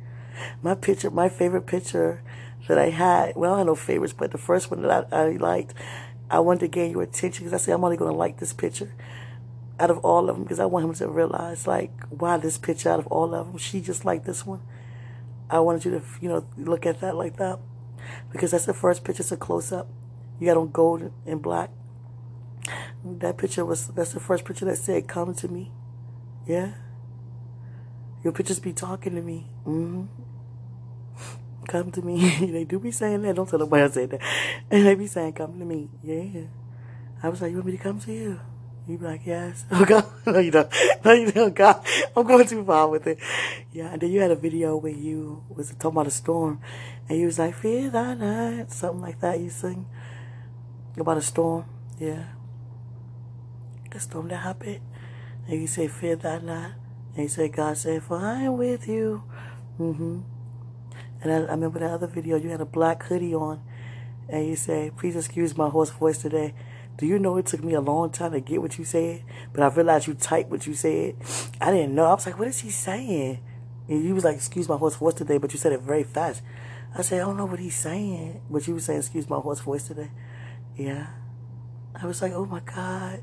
My 0.63 0.75
picture, 0.75 1.11
my 1.11 1.29
favorite 1.29 1.67
picture 1.67 2.23
that 2.69 2.79
I 2.79 2.91
had. 2.91 3.37
Well, 3.37 3.55
I 3.55 3.59
had 3.59 3.67
no 3.67 3.75
favorites, 3.75 4.13
but 4.13 4.31
the 4.31 4.39
first 4.39 4.71
one 4.71 4.83
that 4.83 5.09
I, 5.13 5.17
I 5.17 5.31
liked, 5.37 5.75
I 6.31 6.41
wanted 6.41 6.61
to 6.61 6.69
gain 6.69 6.93
your 6.93 7.03
attention 7.03 7.45
because 7.45 7.61
I 7.61 7.63
said 7.63 7.75
I'm 7.75 7.85
only 7.85 7.97
going 7.97 8.11
to 8.11 8.17
like 8.17 8.39
this 8.39 8.53
picture 8.53 8.95
out 9.81 9.91
of 9.91 9.99
all 9.99 10.29
of 10.29 10.37
them 10.37 10.45
because 10.45 10.61
I 10.61 10.67
want 10.67 10.85
him 10.85 10.95
to 10.95 11.09
realize 11.09 11.67
like 11.67 11.91
why 12.09 12.37
this 12.37 12.59
picture 12.59 12.91
out 12.91 13.01
of 13.01 13.07
all 13.09 13.35
of 13.35 13.47
them 13.47 13.59
she 13.59 13.81
just 13.81 14.05
like 14.05 14.25
this 14.25 14.47
one. 14.47 14.61
I 15.51 15.61
wanted 15.61 15.85
you 15.85 15.91
to 15.93 16.03
you 16.21 16.29
know 16.29 16.47
look 16.57 16.87
at 16.87 17.01
that 17.01 17.17
like 17.17 17.37
that 17.37 17.59
because 18.31 18.53
that's 18.53 18.67
the 18.67 18.75
first 18.75 19.05
picture. 19.05 19.23
It's 19.23 19.33
a 19.33 19.37
close 19.37 19.73
up. 19.73 19.89
You 20.39 20.47
got 20.47 20.57
on 20.57 20.71
gold 20.71 21.13
and 21.27 21.43
black. 21.43 21.71
That 23.05 23.37
picture 23.37 23.65
was 23.65 23.89
that's 23.89 24.13
the 24.13 24.21
first 24.21 24.45
picture 24.45 24.65
that 24.67 24.79
said 24.79 25.09
"Come 25.09 25.35
to 25.35 25.49
me." 25.49 25.73
Yeah. 26.47 26.75
Your 28.23 28.33
pictures 28.33 28.61
be 28.61 28.73
talking 28.73 29.17
to 29.17 29.21
me. 29.21 29.49
Mm-hmm 29.67 30.22
come 31.67 31.91
to 31.93 32.03
me. 32.03 32.47
they 32.53 32.65
do 32.65 32.79
be 32.79 32.91
saying 32.91 33.23
that. 33.23 33.37
Don't 33.37 33.49
tell 33.49 33.59
nobody 33.59 33.83
I 33.83 33.89
said 33.89 34.11
that. 34.11 34.21
And 34.71 34.87
they 34.87 34.95
be 34.95 35.07
saying, 35.07 35.35
come 35.35 35.59
to 35.59 35.65
me. 35.65 35.89
Yeah. 36.03 36.43
I 37.23 37.29
was 37.29 37.41
like, 37.41 37.51
you 37.51 37.57
want 37.57 37.67
me 37.67 37.73
to 37.73 37.83
come 37.83 38.01
to 38.01 38.13
you? 38.13 38.41
You 38.89 38.99
be 38.99 39.05
like, 39.05 39.23
yes. 39.25 39.65
Oh 39.71 39.85
God, 39.85 40.05
no 40.27 40.39
you 40.41 40.51
don't. 40.51 40.69
No 41.05 41.13
you 41.13 41.31
don't. 41.31 41.55
God, 41.55 41.85
I'm 42.17 42.27
going 42.27 42.47
too 42.47 42.65
far 42.65 42.89
with 42.89 43.07
it. 43.07 43.19
Yeah. 43.73 43.93
And 43.93 44.01
then 44.01 44.11
you 44.11 44.21
had 44.21 44.33
a 44.33 44.37
video 44.37 44.77
where 44.77 44.93
you 44.93 45.45
was 45.49 45.71
talking 45.71 45.93
about 45.93 46.09
a 46.09 46.11
storm, 46.11 46.61
and 47.09 47.19
you 47.19 47.27
was 47.27 47.39
like, 47.39 47.55
fear 47.55 47.91
thy 47.91 48.15
not, 48.15 48.73
something 48.73 49.01
like 49.01 49.21
that. 49.21 49.39
You 49.39 49.51
sing 49.51 49.87
about 50.97 51.17
a 51.17 51.23
storm. 51.23 51.65
Yeah. 51.99 52.25
The 53.91 54.01
storm 54.01 54.29
that 54.29 54.39
happened. 54.39 54.81
And 55.47 55.61
you 55.61 55.67
say, 55.67 55.87
fear 55.87 56.17
thy 56.17 56.39
not. 56.39 56.73
And 57.15 57.25
you 57.25 57.29
say, 57.29 57.49
God 57.49 57.77
said, 57.77 58.03
for 58.03 58.17
I 58.17 58.43
am 58.43 58.57
with 58.57 58.89
you. 58.89 59.23
Mm-hmm. 59.79 60.21
And 61.23 61.33
I, 61.33 61.37
I 61.37 61.53
remember 61.53 61.79
that 61.79 61.91
other 61.91 62.07
video, 62.07 62.37
you 62.37 62.51
had 62.51 62.61
a 62.61 62.67
black 62.67 63.05
hoodie 63.05 63.35
on, 63.35 63.63
and 64.29 64.47
you 64.47 64.57
say, 64.57 64.91
please 64.97 65.17
excuse 65.17 65.57
my 65.57 65.69
hoarse 65.69 65.91
voice 65.91 66.19
today. 66.19 66.55
Do 66.97 67.07
you 67.07 67.19
know 67.19 67.37
it 67.37 67.47
took 67.47 67.65
me 67.65 67.75
a 67.75 67.81
long 67.81 68.11
time 68.11 68.33
to 68.33 68.41
get 68.41 68.61
what 68.61 68.79
you 68.79 68.85
said? 68.85 69.25
But 69.53 69.63
I 69.63 69.75
realized 69.75 70.07
you 70.07 70.15
typed 70.15 70.51
what 70.51 70.67
you 70.67 70.75
said. 70.75 71.17
I 71.61 71.71
didn't 71.71 71.95
know. 71.95 72.05
I 72.05 72.15
was 72.15 72.27
like, 72.27 72.39
what 72.39 72.49
is 72.49 72.61
he 72.61 72.71
saying? 72.71 73.41
And 73.89 74.05
you 74.05 74.15
was 74.15 74.25
like, 74.25 74.37
excuse 74.37 74.69
my 74.69 74.77
hoarse 74.77 74.97
voice 74.97 75.15
today, 75.15 75.39
but 75.39 75.53
you 75.53 75.59
said 75.59 75.73
it 75.73 75.81
very 75.81 76.05
fast. 76.05 76.43
I 76.97 77.03
said, 77.03 77.23
I 77.23 77.25
don't 77.25 77.37
know 77.37 77.47
what 77.47 77.59
he's 77.59 77.77
saying. 77.77 78.43
But 78.51 78.67
you 78.67 78.75
were 78.75 78.81
saying, 78.81 79.01
excuse 79.01 79.29
my 79.29 79.39
hoarse 79.39 79.61
voice 79.61 79.89
today. 79.89 80.11
Yeah. 80.77 81.07
I 81.95 82.07
was 82.07 82.21
like, 82.23 82.33
oh 82.33 82.47
my 82.47 82.61
God, 82.61 83.23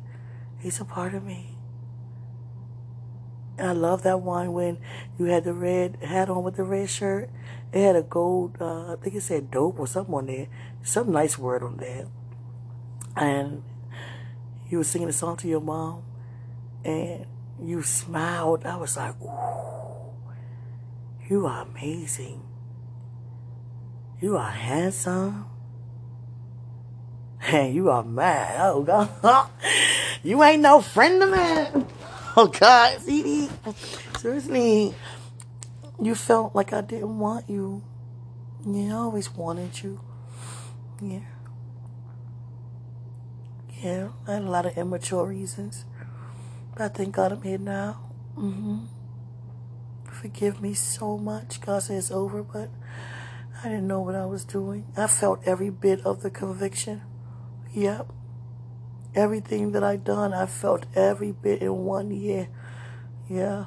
he's 0.60 0.80
a 0.80 0.86
part 0.86 1.14
of 1.14 1.24
me. 1.24 1.59
And 3.60 3.68
I 3.68 3.74
love 3.74 4.04
that 4.04 4.22
one 4.22 4.54
when 4.54 4.78
you 5.20 5.26
had 5.26 5.44
the 5.44 5.52
red 5.54 5.98
hat 6.02 6.30
on 6.30 6.44
with 6.44 6.56
the 6.56 6.64
red 6.64 6.90
shirt. 6.90 7.30
It 7.74 7.84
had 7.84 7.98
a 7.98 8.02
gold, 8.02 8.56
uh, 8.62 8.94
I 8.94 8.96
think 8.96 9.16
it 9.16 9.22
said 9.22 9.52
dope 9.52 9.78
or 9.78 9.86
something 9.86 10.16
on 10.16 10.28
there. 10.28 10.48
Some 10.82 11.12
nice 11.12 11.38
word 11.38 11.62
on 11.62 11.76
there. 11.76 12.08
And 13.18 13.64
you 14.70 14.78
were 14.78 14.86
singing 14.86 15.10
a 15.10 15.14
song 15.14 15.36
to 15.38 15.48
your 15.50 15.60
mom 15.60 16.04
and 16.86 17.26
you 17.62 17.84
smiled. 17.84 18.66
I 18.66 18.78
was 18.78 18.96
like, 18.96 19.16
you 21.30 21.46
are 21.46 21.64
amazing. 21.64 22.42
You 24.22 24.38
are 24.38 24.52
handsome. 24.52 25.46
And 27.42 27.74
you 27.74 27.90
are 27.90 28.04
mad. 28.04 28.60
Oh, 28.60 28.84
God. 28.84 29.50
you 30.24 30.44
ain't 30.44 30.62
no 30.62 30.82
friend 30.82 31.24
of 31.24 31.30
mine. 31.30 31.88
Oh, 32.38 32.48
God. 32.48 33.02
CD. 33.02 33.50
Seriously. 34.18 34.94
You 36.02 36.16
felt 36.16 36.56
like 36.56 36.72
I 36.74 36.82
didn't 36.82 37.20
want 37.20 37.50
you. 37.50 37.84
Yeah, 38.66 38.96
I 38.96 39.00
always 39.00 39.34
wanted 39.34 39.84
you. 39.84 40.00
Yeah. 41.02 41.20
Yeah, 43.82 44.10
I 44.28 44.34
had 44.34 44.42
a 44.44 44.50
lot 44.50 44.66
of 44.66 44.78
immature 44.78 45.26
reasons. 45.26 45.86
But 46.74 46.82
I 46.82 46.88
thank 46.90 47.16
God 47.16 47.32
I'm 47.32 47.42
here 47.42 47.58
now. 47.58 48.00
Mm-hmm. 48.38 48.86
Forgive 50.12 50.62
me 50.62 50.74
so 50.74 51.18
much. 51.18 51.62
God 51.62 51.84
says 51.84 52.06
it's 52.06 52.12
over, 52.12 52.44
but 52.44 52.70
I 53.64 53.70
didn't 53.70 53.88
know 53.88 54.02
what 54.02 54.16
I 54.16 54.26
was 54.26 54.44
doing. 54.44 54.86
I 54.98 55.08
felt 55.08 55.42
every 55.46 55.70
bit 55.70 56.06
of 56.06 56.22
the 56.22 56.30
conviction. 56.30 57.02
Yep. 57.74 58.12
Everything 59.16 59.72
that 59.72 59.84
I 59.84 59.96
done, 59.96 60.34
I 60.34 60.46
felt 60.46 60.86
every 60.96 61.32
bit 61.32 61.62
in 61.62 61.76
one 61.86 62.12
year. 62.12 62.48
Yeah. 63.28 63.66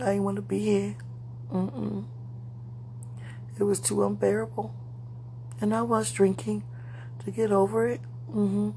I 0.00 0.06
didn't 0.06 0.24
want 0.24 0.36
to 0.36 0.42
be 0.42 0.58
here. 0.58 0.96
Mm-mm. 1.52 2.06
It 3.58 3.62
was 3.62 3.78
too 3.78 4.04
unbearable. 4.04 4.74
And 5.60 5.74
I 5.74 5.82
was 5.82 6.10
drinking 6.10 6.64
to 7.24 7.30
get 7.30 7.52
over 7.52 7.86
it. 7.86 8.00
Mm-hmm. 8.28 8.70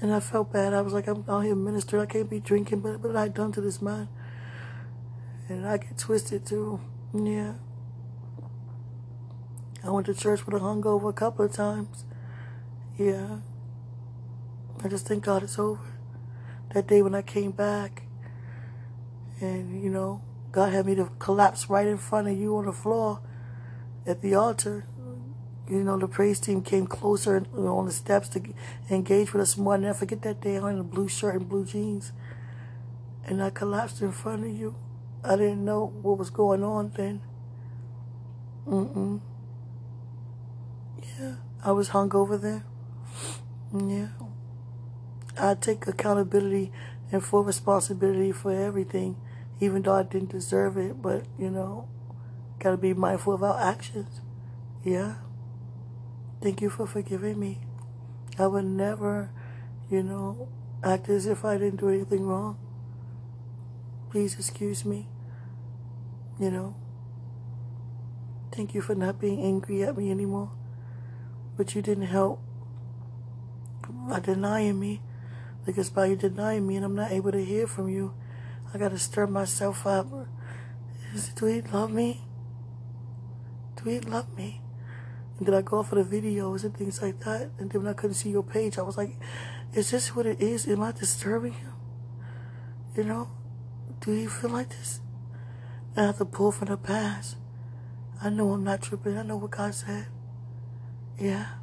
And 0.00 0.14
I 0.14 0.20
felt 0.20 0.52
bad. 0.52 0.74
I 0.74 0.80
was 0.80 0.92
like, 0.92 1.06
I'm 1.08 1.24
out 1.28 1.40
here 1.44 1.54
ministering. 1.54 2.02
I 2.02 2.06
can't 2.06 2.30
be 2.30 2.40
drinking, 2.40 2.80
but 2.80 3.00
what 3.00 3.16
I 3.16 3.28
done 3.28 3.52
to 3.52 3.60
this 3.60 3.82
man? 3.82 4.08
And 5.48 5.66
I 5.66 5.78
get 5.78 5.98
twisted 5.98 6.46
too. 6.46 6.80
Yeah. 7.14 7.54
I 9.84 9.90
went 9.90 10.06
to 10.06 10.14
church 10.14 10.44
with 10.44 10.54
a 10.54 10.58
hungover 10.58 11.08
a 11.08 11.12
couple 11.12 11.44
of 11.44 11.52
times. 11.52 12.04
Yeah. 12.98 13.38
I 14.84 14.88
just 14.88 15.06
thank 15.06 15.24
God 15.24 15.42
it's 15.42 15.58
over. 15.58 15.80
That 16.74 16.86
day 16.86 17.00
when 17.00 17.14
I 17.14 17.22
came 17.22 17.52
back, 17.52 18.02
and 19.40 19.82
you 19.82 19.88
know, 19.88 20.20
God 20.52 20.72
had 20.72 20.84
me 20.84 20.94
to 20.96 21.10
collapse 21.18 21.70
right 21.70 21.86
in 21.86 21.96
front 21.96 22.28
of 22.28 22.36
you 22.36 22.56
on 22.56 22.66
the 22.66 22.72
floor 22.72 23.20
at 24.06 24.20
the 24.20 24.34
altar 24.34 24.86
you 25.68 25.84
know, 25.84 25.98
the 25.98 26.08
praise 26.08 26.40
team 26.40 26.62
came 26.62 26.86
closer 26.86 27.44
you 27.54 27.62
know, 27.62 27.76
on 27.76 27.86
the 27.86 27.92
steps 27.92 28.28
to 28.30 28.42
engage 28.90 29.32
with 29.32 29.42
us 29.42 29.56
more. 29.56 29.74
And 29.74 29.86
I 29.86 29.92
forget 29.92 30.22
that 30.22 30.40
day. 30.40 30.56
I 30.56 30.70
in 30.70 30.78
a 30.78 30.82
blue 30.82 31.08
shirt 31.08 31.34
and 31.34 31.48
blue 31.48 31.64
jeans. 31.64 32.12
And 33.26 33.42
I 33.42 33.50
collapsed 33.50 34.00
in 34.00 34.12
front 34.12 34.44
of 34.44 34.50
you. 34.50 34.74
I 35.22 35.36
didn't 35.36 35.64
know 35.64 35.92
what 36.00 36.16
was 36.16 36.30
going 36.30 36.64
on 36.64 36.92
then. 36.96 37.20
Mm-mm. 38.66 39.20
Yeah, 41.18 41.34
I 41.62 41.72
was 41.72 41.88
hung 41.88 42.14
over 42.14 42.38
there. 42.38 42.64
Yeah. 43.72 44.08
I 45.38 45.54
take 45.54 45.86
accountability 45.86 46.72
and 47.12 47.22
full 47.22 47.44
responsibility 47.44 48.32
for 48.32 48.52
everything, 48.52 49.16
even 49.60 49.82
though 49.82 49.94
I 49.94 50.02
didn't 50.02 50.30
deserve 50.30 50.76
it. 50.78 51.00
But, 51.00 51.26
you 51.38 51.50
know, 51.50 51.88
got 52.58 52.72
to 52.72 52.76
be 52.76 52.94
mindful 52.94 53.34
of 53.34 53.42
our 53.42 53.60
actions. 53.60 54.20
Yeah. 54.84 55.16
Thank 56.40 56.60
you 56.60 56.70
for 56.70 56.86
forgiving 56.86 57.38
me. 57.38 57.60
I 58.38 58.46
would 58.46 58.64
never, 58.64 59.30
you 59.90 60.02
know, 60.02 60.48
act 60.82 61.08
as 61.08 61.26
if 61.26 61.44
I 61.44 61.58
didn't 61.58 61.80
do 61.80 61.88
anything 61.88 62.24
wrong. 62.26 62.56
Please 64.10 64.34
excuse 64.34 64.84
me. 64.84 65.08
You 66.38 66.50
know, 66.50 66.76
thank 68.52 68.74
you 68.74 68.80
for 68.80 68.94
not 68.94 69.20
being 69.20 69.42
angry 69.42 69.82
at 69.82 69.96
me 69.96 70.10
anymore. 70.10 70.52
But 71.56 71.74
you 71.74 71.82
didn't 71.82 72.06
help 72.06 72.40
by 74.08 74.20
denying 74.20 74.78
me. 74.78 75.00
Because 75.64 75.90
by 75.90 76.06
you 76.06 76.16
denying 76.16 76.66
me 76.66 76.76
and 76.76 76.84
I'm 76.84 76.94
not 76.94 77.12
able 77.12 77.32
to 77.32 77.44
hear 77.44 77.66
from 77.66 77.88
you, 77.88 78.14
I 78.72 78.78
gotta 78.78 78.98
stir 78.98 79.26
myself 79.26 79.86
up. 79.86 80.06
Is, 81.14 81.28
do 81.30 81.46
he 81.46 81.60
love 81.60 81.92
me? 81.92 82.22
Do 83.76 83.90
he 83.90 84.00
love 84.00 84.34
me? 84.36 84.62
And 85.38 85.46
then 85.46 85.54
I 85.54 85.62
go 85.62 85.82
for 85.82 86.02
the 86.02 86.04
videos 86.04 86.64
and 86.64 86.76
things 86.76 87.00
like 87.00 87.20
that. 87.20 87.50
And 87.58 87.70
then 87.70 87.82
when 87.82 87.90
I 87.90 87.94
couldn't 87.94 88.14
see 88.14 88.30
your 88.30 88.42
page, 88.42 88.78
I 88.78 88.82
was 88.82 88.96
like, 88.96 89.16
is 89.74 89.90
this 89.90 90.16
what 90.16 90.26
it 90.26 90.40
is? 90.40 90.66
Am 90.66 90.82
I 90.82 90.92
disturbing 90.92 91.52
him? 91.52 91.72
You 92.96 93.04
know? 93.04 93.30
Do 94.00 94.12
you 94.12 94.28
feel 94.28 94.50
like 94.50 94.70
this? 94.70 95.00
And 95.94 96.04
I 96.04 96.06
have 96.06 96.18
to 96.18 96.24
pull 96.24 96.52
from 96.52 96.68
the 96.68 96.76
past. 96.76 97.36
I 98.22 98.30
know 98.30 98.52
I'm 98.52 98.64
not 98.64 98.82
tripping. 98.82 99.16
I 99.16 99.22
know 99.22 99.36
what 99.36 99.52
God 99.52 99.74
said. 99.74 100.06
Yeah. 101.18 101.57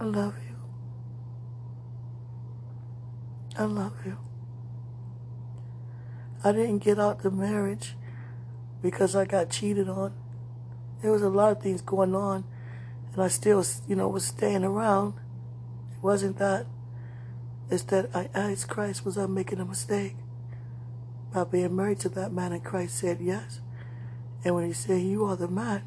I 0.00 0.04
love 0.04 0.34
you. 0.48 0.56
I 3.58 3.64
love 3.64 3.92
you. 4.06 4.16
I 6.42 6.52
didn't 6.52 6.78
get 6.78 6.98
out 6.98 7.22
the 7.22 7.30
marriage 7.30 7.96
because 8.80 9.14
I 9.14 9.26
got 9.26 9.50
cheated 9.50 9.90
on. 9.90 10.14
There 11.02 11.12
was 11.12 11.20
a 11.20 11.28
lot 11.28 11.52
of 11.52 11.62
things 11.62 11.82
going 11.82 12.14
on, 12.14 12.44
and 13.12 13.22
I 13.22 13.28
still, 13.28 13.62
you 13.86 13.94
know, 13.94 14.08
was 14.08 14.24
staying 14.24 14.64
around. 14.64 15.14
It 15.92 16.02
wasn't 16.02 16.38
that. 16.38 16.64
It's 17.70 17.82
that 17.84 18.08
I 18.14 18.30
asked 18.32 18.70
Christ, 18.70 19.04
was 19.04 19.18
I 19.18 19.26
making 19.26 19.60
a 19.60 19.66
mistake? 19.66 20.16
By 21.34 21.44
being 21.44 21.76
married 21.76 22.00
to 22.00 22.08
that 22.08 22.32
man, 22.32 22.52
and 22.52 22.64
Christ 22.64 22.96
said 22.98 23.18
yes. 23.20 23.60
And 24.44 24.54
when 24.54 24.66
he 24.66 24.72
said, 24.72 25.02
you 25.02 25.26
are 25.26 25.36
the 25.36 25.46
man, 25.46 25.82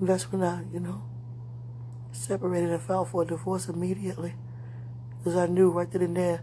that's 0.00 0.30
when 0.30 0.44
I, 0.44 0.62
you 0.72 0.78
know, 0.78 1.02
separated 2.16 2.70
and 2.70 2.80
filed 2.80 3.08
for 3.08 3.22
a 3.22 3.26
divorce 3.26 3.68
immediately. 3.68 4.34
Because 5.18 5.36
I 5.36 5.46
knew 5.46 5.70
right 5.70 5.90
then 5.90 6.02
and 6.02 6.16
there, 6.16 6.42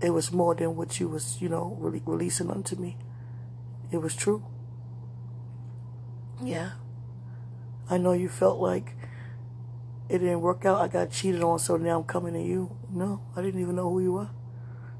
it 0.00 0.10
was 0.10 0.32
more 0.32 0.54
than 0.54 0.76
what 0.76 1.00
you 1.00 1.08
was, 1.08 1.40
you 1.40 1.48
know, 1.48 1.76
really 1.80 2.02
releasing 2.04 2.50
unto 2.50 2.76
me. 2.76 2.96
It 3.90 3.98
was 3.98 4.14
true. 4.14 4.44
Yeah. 6.42 6.72
I 7.88 7.98
know 7.98 8.12
you 8.12 8.28
felt 8.28 8.58
like 8.60 8.94
it 10.08 10.18
didn't 10.18 10.40
work 10.40 10.64
out. 10.64 10.80
I 10.80 10.88
got 10.88 11.10
cheated 11.10 11.42
on, 11.42 11.58
so 11.58 11.76
now 11.76 11.98
I'm 11.98 12.04
coming 12.04 12.34
to 12.34 12.42
you. 12.42 12.76
No, 12.90 13.22
I 13.34 13.42
didn't 13.42 13.60
even 13.60 13.76
know 13.76 13.90
who 13.90 14.00
you 14.00 14.12
were. 14.12 14.30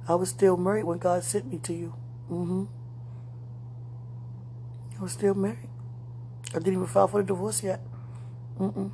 I 0.09 0.15
was 0.15 0.31
still 0.31 0.57
married 0.57 0.85
when 0.85 0.99
God 0.99 1.25
sent 1.25 1.51
me 1.51 1.59
to 1.59 1.73
you. 1.73 1.95
Mm-hmm. 2.31 2.65
I 4.99 5.03
was 5.03 5.13
still 5.13 5.35
married. 5.35 5.69
I 6.51 6.59
didn't 6.59 6.75
even 6.75 6.87
file 6.87 7.09
for 7.09 7.21
the 7.21 7.27
divorce 7.27 7.63
yet. 7.63 7.81
Mm-mm. 8.59 8.91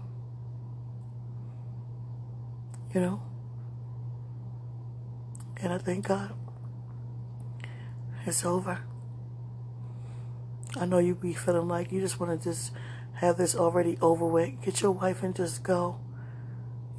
You 2.94 3.00
know? 3.00 3.22
And 5.58 5.72
I 5.72 5.78
thank 5.78 6.08
God. 6.08 6.34
It's 8.26 8.44
over. 8.44 8.80
I 10.76 10.86
know 10.86 10.98
you 10.98 11.14
be 11.14 11.34
feeling 11.34 11.68
like 11.68 11.92
you 11.92 12.00
just 12.00 12.18
want 12.18 12.40
to 12.40 12.50
just 12.50 12.72
have 13.14 13.36
this 13.36 13.54
already 13.54 13.98
over 14.00 14.26
with. 14.26 14.60
Get 14.62 14.80
your 14.80 14.92
wife 14.92 15.22
and 15.22 15.34
just 15.34 15.62
go. 15.62 15.98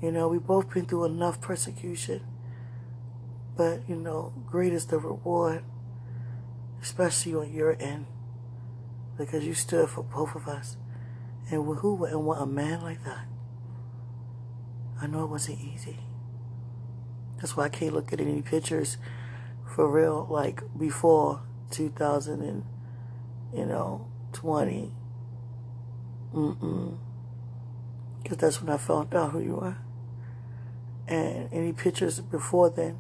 You 0.02 0.12
know, 0.12 0.28
we 0.28 0.38
both 0.38 0.74
been 0.74 0.86
through 0.86 1.06
enough 1.06 1.42
persecution. 1.42 2.22
But, 3.56 3.88
you 3.88 3.96
know, 3.96 4.34
great 4.50 4.74
is 4.74 4.88
the 4.88 4.98
reward, 4.98 5.64
especially 6.82 7.36
on 7.36 7.54
your 7.54 7.78
end, 7.80 8.08
because 9.18 9.46
you 9.46 9.54
stood 9.54 9.90
for 9.90 10.04
both 10.04 10.36
of 10.36 10.48
us. 10.48 10.78
And 11.50 11.78
who 11.80 11.96
wouldn't 11.96 12.22
want 12.22 12.42
a 12.42 12.46
man 12.46 12.82
like 12.82 13.04
that? 13.04 13.26
I 15.02 15.08
know 15.08 15.24
it 15.24 15.30
wasn't 15.30 15.60
easy. 15.60 16.00
That's 17.38 17.58
why 17.58 17.66
I 17.66 17.70
can't 17.70 17.94
look 17.94 18.14
at 18.14 18.22
any 18.22 18.42
pictures 18.42 18.98
for 19.76 19.90
real, 19.90 20.26
like 20.30 20.64
before 20.78 21.42
2000 21.72 22.42
and, 22.42 22.64
you 23.54 23.66
know, 23.66 24.08
20. 24.32 24.94
Mm-mm. 26.34 26.98
Because 28.22 28.38
that's 28.38 28.62
when 28.62 28.74
I 28.74 28.78
found 28.78 29.14
out 29.14 29.32
who 29.32 29.42
you 29.42 29.60
are. 29.60 29.78
And 31.08 31.50
any 31.52 31.74
pictures 31.74 32.22
before 32.22 32.70
then, 32.70 32.98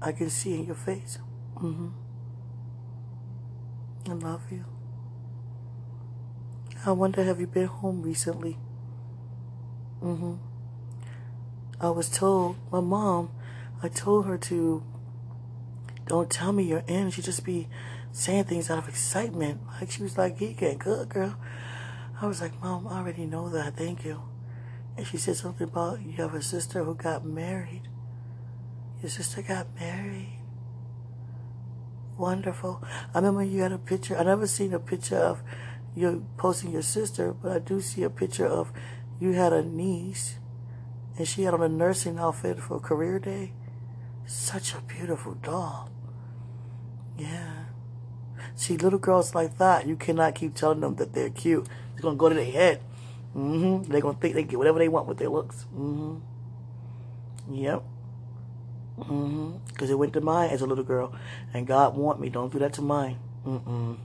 I 0.00 0.12
can 0.12 0.30
see 0.30 0.54
in 0.54 0.64
your 0.64 0.74
face. 0.74 1.18
Mm-hmm. 1.56 1.88
I 4.08 4.12
love 4.14 4.50
you. 4.50 4.64
I 6.84 6.92
wonder, 6.92 7.22
have 7.24 7.40
you 7.40 7.46
been 7.46 7.66
home 7.66 8.02
recently? 8.02 8.58
Mm-hmm. 10.02 10.34
I 11.80 11.90
was 11.90 12.08
told, 12.08 12.56
my 12.72 12.80
mom, 12.80 13.30
I 13.82 13.88
told 13.88 14.26
her 14.26 14.38
to, 14.38 14.82
don't 16.06 16.30
tell 16.30 16.52
me 16.52 16.64
you're 16.64 16.84
in. 16.86 17.10
She 17.10 17.22
just 17.22 17.44
be 17.44 17.68
saying 18.12 18.44
things 18.44 18.70
out 18.70 18.78
of 18.78 18.88
excitement. 18.88 19.60
Like 19.80 19.90
she 19.90 20.02
was 20.02 20.16
like, 20.16 20.40
you 20.40 20.52
get 20.52 20.78
good, 20.78 21.08
girl. 21.08 21.36
I 22.20 22.26
was 22.26 22.40
like, 22.40 22.60
Mom, 22.60 22.86
I 22.88 22.98
already 22.98 23.24
know 23.24 23.48
that. 23.50 23.76
Thank 23.76 24.04
you. 24.04 24.22
And 24.96 25.06
she 25.06 25.16
said 25.16 25.36
something 25.36 25.68
about 25.68 26.02
you 26.02 26.12
have 26.14 26.34
a 26.34 26.42
sister 26.42 26.84
who 26.84 26.94
got 26.94 27.24
married. 27.24 27.88
Your 29.02 29.08
sister 29.08 29.40
got 29.40 29.68
married. 29.78 30.38
Wonderful. 32.18 32.82
I 33.14 33.18
remember 33.18 33.42
you 33.42 33.62
had 33.62 33.72
a 33.72 33.78
picture. 33.78 34.18
I 34.18 34.24
never 34.24 34.46
seen 34.46 34.74
a 34.74 34.78
picture 34.78 35.16
of 35.16 35.42
you 35.94 36.26
posting 36.36 36.72
your 36.72 36.82
sister, 36.82 37.32
but 37.32 37.52
I 37.52 37.58
do 37.58 37.80
see 37.80 38.02
a 38.02 38.10
picture 38.10 38.46
of 38.46 38.72
you 39.18 39.32
had 39.32 39.52
a 39.52 39.62
niece 39.62 40.38
and 41.18 41.26
she 41.26 41.42
had 41.42 41.54
on 41.54 41.62
a 41.62 41.68
nursing 41.68 42.18
outfit 42.18 42.58
for 42.58 42.80
career 42.80 43.18
day. 43.18 43.52
Such 44.26 44.74
a 44.74 44.80
beautiful 44.80 45.34
doll. 45.34 45.90
Yeah. 47.18 47.64
See, 48.54 48.76
little 48.76 48.98
girls 48.98 49.34
like 49.34 49.58
that, 49.58 49.86
you 49.86 49.96
cannot 49.96 50.34
keep 50.34 50.54
telling 50.54 50.80
them 50.80 50.96
that 50.96 51.12
they're 51.12 51.30
cute. 51.30 51.66
It's 51.92 52.00
gonna 52.00 52.16
go 52.16 52.28
to 52.28 52.34
their 52.34 52.50
head. 52.50 52.80
Mm-hmm. 53.36 53.90
They're 53.90 54.00
gonna 54.00 54.18
think 54.18 54.34
they 54.34 54.44
get 54.44 54.58
whatever 54.58 54.78
they 54.78 54.88
want 54.88 55.06
with 55.06 55.18
their 55.18 55.28
looks. 55.28 55.66
Mm-hmm. 55.74 57.54
Yep. 57.54 57.82
Mm-hmm. 58.98 59.56
Because 59.68 59.90
it 59.90 59.98
went 59.98 60.12
to 60.14 60.20
mine 60.20 60.50
as 60.50 60.62
a 60.62 60.66
little 60.66 60.84
girl, 60.84 61.14
and 61.52 61.66
God 61.66 61.96
warned 61.96 62.20
me, 62.20 62.28
don't 62.28 62.52
do 62.52 62.58
that 62.60 62.74
to 62.74 62.82
mine. 62.82 63.18
Mm-mm. 63.44 63.98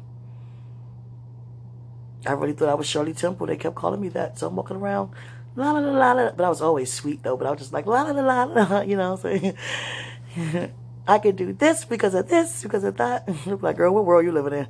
I 2.28 2.34
really 2.34 2.54
thought 2.54 2.70
I 2.70 2.74
was 2.74 2.88
Shirley 2.88 3.14
Temple. 3.14 3.48
They 3.48 3.58
kept 3.58 3.76
calling 3.76 4.02
me 4.02 4.10
that, 4.10 4.40
so 4.40 4.48
I'm 4.48 4.56
walking 4.56 4.78
around, 4.78 5.12
la 5.56 5.72
la 5.72 5.80
la 5.80 6.12
la. 6.14 6.32
But 6.32 6.44
I 6.44 6.50
was 6.50 6.62
always 6.62 6.92
sweet 6.92 7.24
though. 7.24 7.38
But 7.38 7.48
I 7.48 7.52
was 7.52 7.60
just 7.60 7.74
like 7.74 7.86
la 7.86 8.04
la 8.04 8.12
la 8.12 8.44
la 8.44 8.82
you 8.82 8.98
know. 8.98 9.16
So 9.16 9.30
I'm 9.30 9.40
saying 10.36 10.74
I 11.08 11.20
could 11.20 11.36
do 11.36 11.54
this 11.54 11.86
because 11.86 12.14
of 12.16 12.28
this, 12.30 12.64
because 12.64 12.84
of 12.84 12.98
that. 12.98 13.30
Like, 13.62 13.78
girl, 13.78 13.94
what 13.94 14.06
world 14.06 14.26
you 14.26 14.32
living 14.32 14.54
in? 14.54 14.68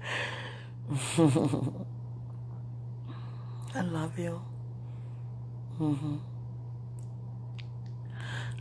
I 3.76 3.82
love 3.82 4.18
you. 4.20 4.42
Mm-hmm. 5.80 6.16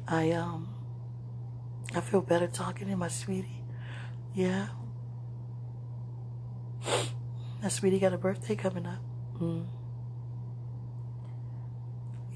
I 0.09 0.31
um 0.33 0.69
I 1.95 2.01
feel 2.01 2.21
better 2.21 2.47
talking 2.47 2.89
to 2.89 2.97
my 2.97 3.09
sweetie. 3.09 3.63
Yeah. 4.35 4.69
Sweetie 7.73 7.99
got 7.99 8.13
a 8.13 8.19
birthday 8.19 8.57
coming 8.57 8.87
up. 8.87 9.01
Mm. 9.41 9.67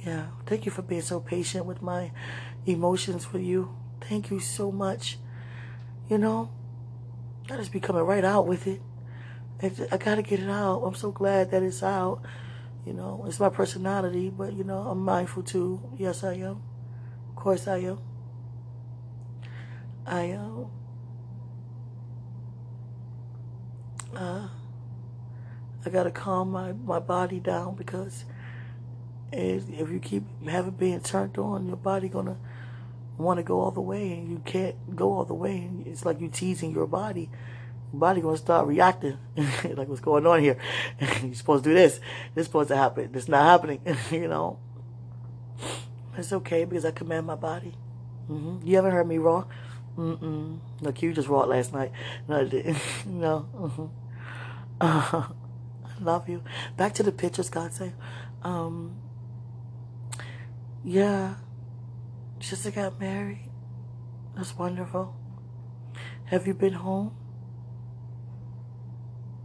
Yeah. 0.04 0.26
Thank 0.46 0.64
you 0.64 0.72
for 0.72 0.82
being 0.82 1.02
so 1.02 1.20
patient 1.20 1.66
with 1.66 1.82
my 1.82 2.12
emotions 2.66 3.24
for 3.24 3.38
you. 3.38 3.74
Thank 4.00 4.30
you 4.30 4.40
so 4.40 4.70
much. 4.70 5.18
You 6.08 6.18
know, 6.18 6.50
I 7.50 7.56
just 7.56 7.72
be 7.72 7.80
coming 7.80 8.02
right 8.02 8.24
out 8.24 8.46
with 8.46 8.66
it. 8.66 8.80
I 9.60 9.96
gotta 9.96 10.22
get 10.22 10.40
it 10.40 10.48
out. 10.48 10.82
I'm 10.82 10.94
so 10.94 11.10
glad 11.10 11.50
that 11.50 11.62
it's 11.62 11.82
out. 11.82 12.22
You 12.86 12.92
know, 12.92 13.24
it's 13.26 13.40
my 13.40 13.48
personality, 13.48 14.30
but 14.30 14.52
you 14.52 14.64
know, 14.64 14.78
I'm 14.78 15.04
mindful 15.04 15.42
too. 15.42 15.82
Yes, 15.98 16.24
I 16.24 16.34
am. 16.34 16.62
Of 17.28 17.36
course, 17.36 17.66
I 17.66 17.78
am. 17.78 17.98
I 20.06 20.22
am. 20.22 20.66
Uh, 24.14 24.48
I 25.86 25.90
gotta 25.90 26.10
calm 26.10 26.50
my, 26.50 26.72
my 26.72 26.98
body 26.98 27.40
down 27.40 27.74
because 27.76 28.24
if 29.32 29.90
you 29.90 30.00
keep 30.00 30.24
having 30.46 30.72
being 30.72 31.00
turned 31.00 31.38
on, 31.38 31.66
your 31.66 31.76
body 31.76 32.08
gonna 32.08 32.36
want 33.16 33.38
to 33.38 33.42
go 33.42 33.60
all 33.60 33.70
the 33.70 33.80
way, 33.80 34.12
and 34.12 34.30
you 34.30 34.40
can't 34.44 34.96
go 34.96 35.12
all 35.12 35.24
the 35.24 35.34
way. 35.34 35.56
And 35.58 35.86
It's 35.86 36.04
like 36.04 36.20
you 36.20 36.28
teasing 36.28 36.72
your 36.72 36.86
body. 36.86 37.30
Body 37.92 38.20
gonna 38.20 38.36
start 38.36 38.66
reacting. 38.66 39.18
Like 39.64 39.88
what's 39.88 40.00
going 40.00 40.26
on 40.26 40.40
here? 40.40 40.58
You're 41.22 41.34
supposed 41.34 41.64
to 41.64 41.70
do 41.70 41.74
this. 41.74 42.00
This 42.34 42.42
is 42.42 42.46
supposed 42.46 42.68
to 42.68 42.76
happen. 42.76 43.12
This 43.12 43.28
not 43.28 43.44
happening. 43.44 43.80
You 44.10 44.28
know? 44.28 44.58
It's 46.16 46.32
okay 46.32 46.64
because 46.64 46.84
i 46.84 46.90
command 46.90 47.26
my 47.26 47.36
body. 47.36 47.74
Mm-hmm. 48.30 48.66
you 48.66 48.76
haven't 48.76 48.90
heard 48.90 49.08
me 49.08 49.16
raw 49.16 49.44
Mm-mm. 49.96 50.58
look 50.82 51.00
you 51.00 51.14
just 51.14 51.28
raw 51.28 51.44
last 51.44 51.72
night. 51.72 51.92
No 52.28 52.42
no. 53.06 53.48
Mm-hmm. 53.56 53.86
uh, 54.80 55.22
i 55.22 55.37
love 56.00 56.28
you 56.28 56.42
back 56.76 56.94
to 56.94 57.02
the 57.02 57.12
pictures 57.12 57.50
god 57.50 57.72
say 57.72 57.92
um 58.42 58.96
yeah 60.84 61.34
just 62.38 62.72
got 62.74 63.00
married 63.00 63.50
that's 64.36 64.56
wonderful 64.56 65.14
have 66.26 66.46
you 66.46 66.54
been 66.54 66.74
home 66.74 67.14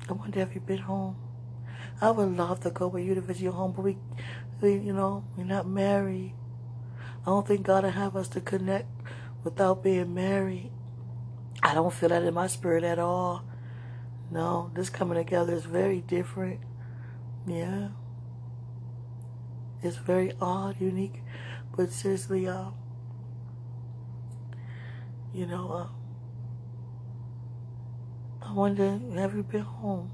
I 0.09 0.13
wonder 0.13 0.41
if 0.41 0.53
you've 0.53 0.65
been 0.65 0.79
home. 0.79 1.15
I 2.01 2.11
would 2.11 2.35
love 2.35 2.59
to 2.61 2.71
go 2.71 2.87
with 2.87 3.05
you 3.05 3.15
to 3.15 3.21
visit 3.21 3.43
your 3.43 3.53
home, 3.53 3.71
but 3.71 3.83
we, 3.83 3.97
we, 4.59 4.73
you 4.77 4.91
know, 4.91 5.23
we're 5.37 5.45
not 5.45 5.65
married. 5.65 6.33
I 7.21 7.27
don't 7.27 7.47
think 7.47 7.65
God 7.65 7.85
will 7.85 7.91
have 7.91 8.17
us 8.17 8.27
to 8.29 8.41
connect 8.41 8.87
without 9.45 9.81
being 9.81 10.13
married. 10.13 10.71
I 11.61 11.73
don't 11.73 11.93
feel 11.93 12.09
that 12.09 12.23
in 12.23 12.33
my 12.33 12.47
spirit 12.47 12.83
at 12.83 12.99
all. 12.99 13.45
No, 14.33 14.71
this 14.73 14.89
coming 14.89 15.23
together 15.23 15.53
is 15.53 15.65
very 15.65 16.01
different. 16.01 16.59
Yeah. 17.45 17.89
It's 19.83 19.97
very 19.97 20.33
odd, 20.41 20.81
unique, 20.81 21.21
but 21.77 21.91
seriously, 21.91 22.47
uh, 22.47 22.71
you 25.35 25.45
know, 25.45 25.71
uh, 25.71 25.87
I 28.43 28.53
wonder, 28.53 28.99
have 29.13 29.35
you 29.35 29.43
been 29.43 29.61
home? 29.61 30.11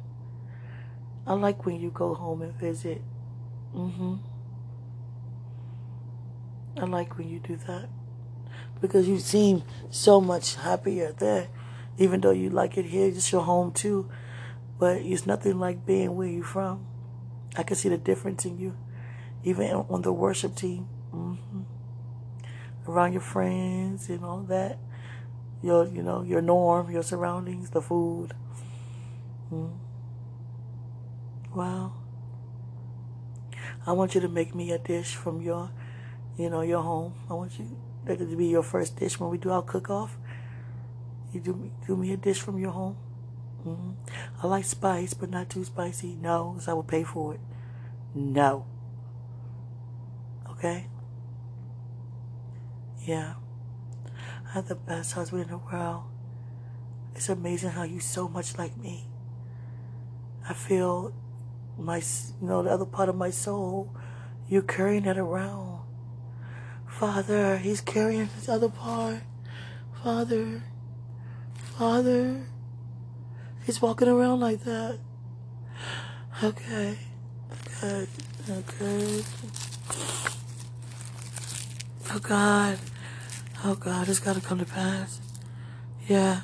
I 1.25 1.33
like 1.33 1.65
when 1.65 1.79
you 1.79 1.89
go 1.89 2.13
home 2.13 2.41
and 2.41 2.53
visit. 2.55 3.01
Mm-hmm. 3.73 4.15
I 6.77 6.85
like 6.85 7.17
when 7.17 7.29
you 7.29 7.39
do 7.39 7.55
that. 7.67 7.87
Because 8.81 9.07
you 9.07 9.19
seem 9.19 9.63
so 9.89 10.19
much 10.19 10.55
happier 10.55 11.13
there. 11.13 11.47
Even 11.99 12.21
though 12.21 12.31
you 12.31 12.49
like 12.49 12.77
it 12.77 12.85
here, 12.85 13.07
it's 13.07 13.31
your 13.31 13.43
home 13.43 13.71
too. 13.71 14.09
But 14.79 14.97
it's 14.97 15.27
nothing 15.27 15.59
like 15.59 15.85
being 15.85 16.15
where 16.15 16.27
you're 16.27 16.43
from. 16.43 16.87
I 17.55 17.63
can 17.63 17.75
see 17.75 17.89
the 17.89 17.97
difference 17.97 18.45
in 18.45 18.57
you. 18.57 18.75
Even 19.43 19.71
on 19.71 20.01
the 20.01 20.13
worship 20.13 20.55
team. 20.55 20.87
Mm-hmm. 21.13 21.61
Around 22.87 23.13
your 23.13 23.21
friends 23.21 24.09
and 24.09 24.25
all 24.25 24.39
that 24.47 24.79
your 25.61 25.87
you 25.87 26.01
know 26.01 26.23
your 26.23 26.41
norm, 26.41 26.91
your 26.91 27.03
surroundings, 27.03 27.69
the 27.71 27.81
food. 27.81 28.33
Mm. 29.51 29.77
Wow. 31.53 31.93
I 33.85 33.91
want 33.93 34.13
you 34.13 34.21
to 34.21 34.27
make 34.27 34.53
me 34.53 34.71
a 34.71 34.77
dish 34.77 35.15
from 35.15 35.41
your, 35.41 35.71
you 36.37 36.49
know, 36.49 36.61
your 36.61 36.83
home. 36.83 37.13
I 37.29 37.33
want 37.33 37.57
you 37.57 37.77
that 38.05 38.19
to 38.19 38.25
be 38.25 38.47
your 38.47 38.61
first 38.61 38.97
dish 38.97 39.19
when 39.19 39.29
we 39.29 39.37
do 39.37 39.49
our 39.49 39.63
cook 39.63 39.89
off. 39.89 40.17
You 41.31 41.39
do 41.39 41.53
me, 41.53 41.71
do 41.85 41.95
me 41.95 42.11
a 42.13 42.17
dish 42.17 42.39
from 42.39 42.57
your 42.57 42.71
home. 42.71 42.97
Mm-hmm. 43.65 43.91
I 44.41 44.47
like 44.47 44.65
spice, 44.65 45.13
but 45.13 45.29
not 45.29 45.49
too 45.49 45.63
spicy. 45.63 46.15
No, 46.15 46.51
because 46.53 46.67
I 46.67 46.73
will 46.73 46.83
pay 46.83 47.03
for 47.03 47.35
it. 47.35 47.39
No. 48.15 48.65
Okay. 50.51 50.87
Yeah. 53.05 53.35
I 54.47 54.53
have 54.53 54.67
the 54.67 54.75
best 54.75 55.13
husband 55.13 55.43
in 55.43 55.49
the 55.49 55.57
world. 55.57 56.03
It's 57.15 57.29
amazing 57.29 57.71
how 57.71 57.83
you 57.83 57.99
so 57.99 58.27
much 58.27 58.57
like 58.57 58.77
me. 58.77 59.07
I 60.47 60.53
feel 60.53 61.13
my, 61.77 61.97
you 61.97 62.47
know, 62.47 62.63
the 62.63 62.71
other 62.71 62.85
part 62.85 63.09
of 63.09 63.15
my 63.15 63.29
soul. 63.29 63.93
You're 64.47 64.63
carrying 64.63 65.05
it 65.05 65.17
around. 65.17 65.81
Father, 66.87 67.57
he's 67.57 67.81
carrying 67.81 68.27
his 68.27 68.49
other 68.49 68.69
part. 68.69 69.21
Father, 70.03 70.63
Father, 71.79 72.41
he's 73.63 73.81
walking 73.81 74.09
around 74.09 74.41
like 74.41 74.65
that. 74.65 74.99
Okay, 76.43 76.97
okay, 77.81 78.05
okay. 78.49 79.23
Oh 82.11 82.19
God. 82.19 82.79
Oh 83.63 83.75
God, 83.75 84.09
it's 84.09 84.19
got 84.19 84.35
to 84.35 84.41
come 84.41 84.59
to 84.59 84.65
pass. 84.65 85.21
Yeah. 86.05 86.41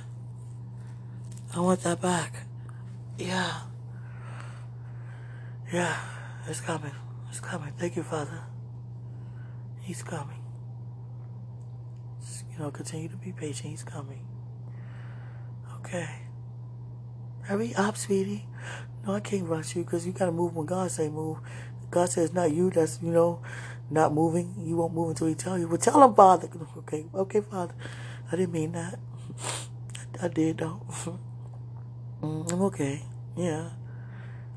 I 1.53 1.59
want 1.59 1.81
that 1.81 2.01
back. 2.01 2.45
Yeah. 3.17 3.59
Yeah. 5.73 5.97
It's 6.47 6.61
coming. 6.61 6.95
It's 7.27 7.41
coming. 7.41 7.73
Thank 7.77 7.97
you, 7.97 8.03
Father. 8.03 8.39
He's 9.81 10.01
coming. 10.01 10.41
You 12.53 12.59
know, 12.59 12.71
continue 12.71 13.09
to 13.09 13.17
be 13.17 13.33
patient. 13.33 13.71
He's 13.71 13.83
coming. 13.83 14.25
Okay. 15.85 16.09
Hurry 17.43 17.75
up, 17.75 17.95
sweetie. 17.95 18.47
No, 19.05 19.13
I 19.13 19.19
can't 19.19 19.47
rush 19.47 19.75
you 19.75 19.83
because 19.83 20.07
you 20.07 20.13
got 20.13 20.25
to 20.25 20.31
move 20.31 20.55
when 20.55 20.65
God 20.65 20.89
say 20.89 21.09
move. 21.09 21.37
God 21.91 22.09
says 22.09 22.33
not 22.33 22.51
you 22.51 22.71
that's, 22.71 22.99
you 23.03 23.11
know, 23.11 23.43
not 23.91 24.11
moving. 24.11 24.55
You 24.57 24.77
won't 24.77 24.95
move 24.95 25.09
until 25.09 25.27
he 25.27 25.35
tell 25.35 25.59
you. 25.59 25.67
Well, 25.67 25.77
tell 25.77 26.03
him, 26.03 26.15
Father. 26.15 26.49
Okay, 26.77 27.05
okay, 27.13 27.41
Father. 27.41 27.75
I 28.31 28.35
didn't 28.35 28.51
mean 28.51 28.71
that. 28.71 28.97
I, 30.21 30.27
did, 30.27 30.57
though. 30.57 30.81
Mm, 32.23 32.51
I'm 32.51 32.61
okay. 32.63 33.03
Yeah. 33.37 33.69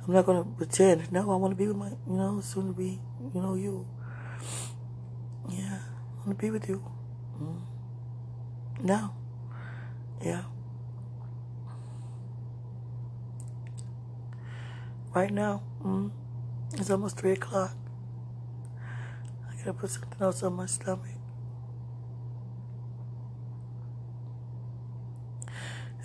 I'm 0.06 0.14
not 0.14 0.24
going 0.24 0.42
to 0.42 0.48
pretend. 0.50 1.12
No, 1.12 1.30
I 1.30 1.36
want 1.36 1.50
to 1.50 1.56
be 1.56 1.66
with 1.66 1.76
my, 1.76 1.88
you 1.88 2.16
know, 2.16 2.40
soon 2.40 2.68
to 2.68 2.72
be, 2.72 3.00
you 3.34 3.42
know, 3.42 3.54
you. 3.56 3.86
Yeah. 5.50 5.80
I 5.82 6.26
want 6.26 6.38
to 6.38 6.42
be 6.46 6.50
with 6.50 6.68
you. 6.68 6.82
Mm. 7.42 7.60
No. 8.84 9.10
Yeah. 10.24 10.44
Right 15.14 15.30
now, 15.32 15.62
mm, 15.82 16.10
it's 16.74 16.90
almost 16.90 17.18
3 17.18 17.32
o'clock. 17.32 17.74
I 19.50 19.56
gotta 19.56 19.72
put 19.72 19.90
something 19.90 20.20
else 20.20 20.42
on 20.42 20.52
my 20.52 20.66
stomach. 20.66 21.18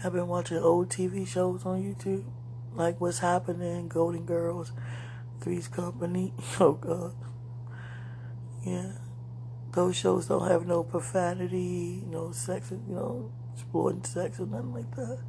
I've 0.04 0.14
been 0.14 0.28
watching 0.28 0.58
old 0.58 0.90
TV 0.90 1.26
shows 1.26 1.66
on 1.66 1.82
YouTube, 1.82 2.26
like 2.74 3.00
What's 3.00 3.20
Happening, 3.20 3.88
Golden 3.88 4.26
Girls, 4.26 4.72
Three's 5.40 5.68
Company. 5.68 6.34
Oh, 6.60 6.74
God. 6.74 7.14
Yeah. 8.66 8.94
Those 9.72 9.96
shows 9.96 10.28
don't 10.28 10.48
have 10.48 10.66
no 10.66 10.84
profanity, 10.84 12.04
no 12.08 12.32
sex, 12.32 12.72
you 12.72 12.94
know, 12.94 13.32
exploiting 13.54 14.04
sex 14.04 14.40
or 14.40 14.46
nothing 14.46 14.74
like 14.74 14.96
that. 14.96 15.20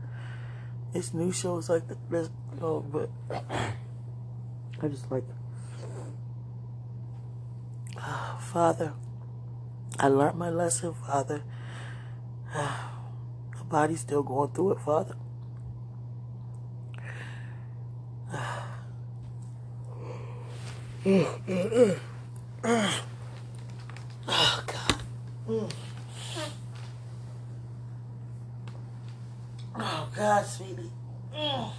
It's 0.95 1.13
new 1.13 1.33
show 1.33 1.59
is 1.59 1.69
like 1.69 1.89
the 1.89 1.97
best. 1.97 2.31
but 2.59 3.11
I 4.81 4.89
just 4.89 5.11
like 5.11 5.25
oh, 7.99 8.39
Father, 8.41 8.93
I 9.99 10.09
learned 10.09 10.39
my 10.39 10.51
lesson, 10.51 10.95
Father. 10.95 11.43
body's 13.69 14.01
still 14.01 14.23
going 14.23 14.51
through 14.51 14.71
it, 14.71 14.81
Father. 14.81 15.17
Oh, 24.27 24.65
God. 24.67 25.03
Oh, 29.77 30.04
God, 30.17 30.47
sweetie. 30.47 30.91
Mm. 31.35 31.71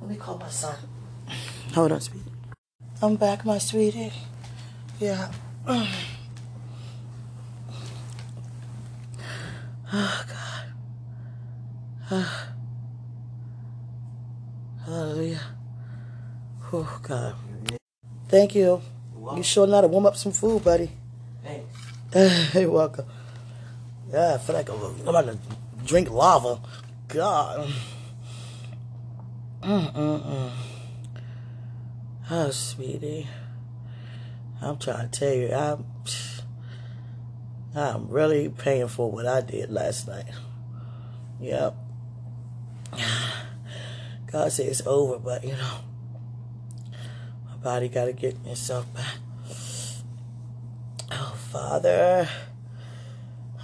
Let 0.00 0.10
me 0.10 0.16
call 0.16 0.38
my 0.38 0.48
son. 0.48 0.76
Hold 1.74 1.92
on, 1.92 2.00
sweetie. 2.00 2.30
I'm 3.02 3.16
back, 3.16 3.44
my 3.44 3.58
sweetie. 3.58 4.12
Yeah. 5.00 5.30
Mm. 5.66 5.88
Oh, 9.92 10.24
God. 10.28 10.64
Ah. 12.10 12.48
Hallelujah. 14.86 15.40
Oh, 16.72 17.00
God. 17.02 17.34
Thank 18.28 18.54
you. 18.54 18.80
You 19.36 19.42
sure 19.42 19.66
know 19.66 19.74
how 19.74 19.80
to 19.82 19.88
warm 19.88 20.06
up 20.06 20.16
some 20.16 20.32
food, 20.32 20.64
buddy. 20.64 20.90
Thanks. 21.42 22.54
You're 22.54 22.70
welcome. 22.70 23.06
Yeah, 24.10 24.34
I 24.34 24.38
feel 24.38 24.54
like 24.54 24.68
I'm 24.68 25.08
about 25.08 25.26
to 25.26 25.38
drink 25.84 26.10
lava. 26.10 26.60
God. 27.08 27.70
Mm-mm-mm. 29.62 30.50
Oh, 32.30 32.50
sweetie. 32.50 33.28
I'm 34.60 34.78
trying 34.78 35.10
to 35.10 35.18
tell 35.18 35.34
you, 35.34 35.52
I'm, 35.52 35.84
I'm 37.74 38.08
really 38.08 38.48
paying 38.48 38.88
for 38.88 39.10
what 39.10 39.26
I 39.26 39.40
did 39.42 39.70
last 39.70 40.08
night. 40.08 40.26
Yep. 41.40 41.76
God 44.32 44.52
said 44.52 44.66
it's 44.66 44.86
over, 44.86 45.18
but 45.18 45.44
you 45.44 45.52
know, 45.52 45.78
my 47.48 47.56
body 47.62 47.88
got 47.88 48.06
to 48.06 48.12
get 48.12 48.36
itself 48.46 48.92
back. 48.94 49.16
Oh, 51.12 51.36
Father. 51.52 52.28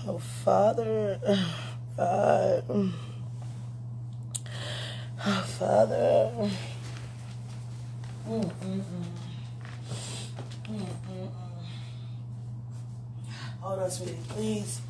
Oh, 0.07 0.19
Father. 0.19 1.19
God. 1.97 2.69
Mm. 2.69 2.93
Oh, 5.23 5.43
Father. 5.59 6.31
Mm-mm-mm. 8.27 8.83
Mm-mm-mm. 10.65 11.31
Hold 13.61 13.79
on, 13.81 13.91
sweetie, 13.91 14.17
please. 14.29 14.81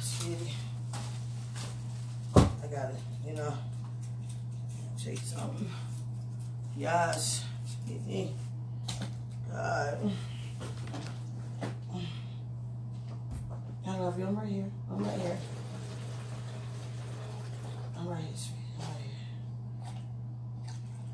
Sweetie, 0.00 0.52
I 2.36 2.66
gotta, 2.70 2.94
you 3.26 3.34
know, 3.34 3.54
take 5.02 5.18
something. 5.18 5.68
Yes. 6.76 7.44
God. 9.50 10.12
I 13.88 13.98
love 13.98 14.18
you. 14.18 14.26
I'm 14.26 14.36
right 14.36 14.48
here. 14.48 14.70
I'm 14.90 14.98
right 14.98 15.20
here. 15.20 15.38
I'm 17.96 18.08
right 18.08 18.20
here, 18.20 18.36
sweetie. 18.36 18.62
I'm 18.80 18.88
right 18.88 18.98
here. 19.06 19.20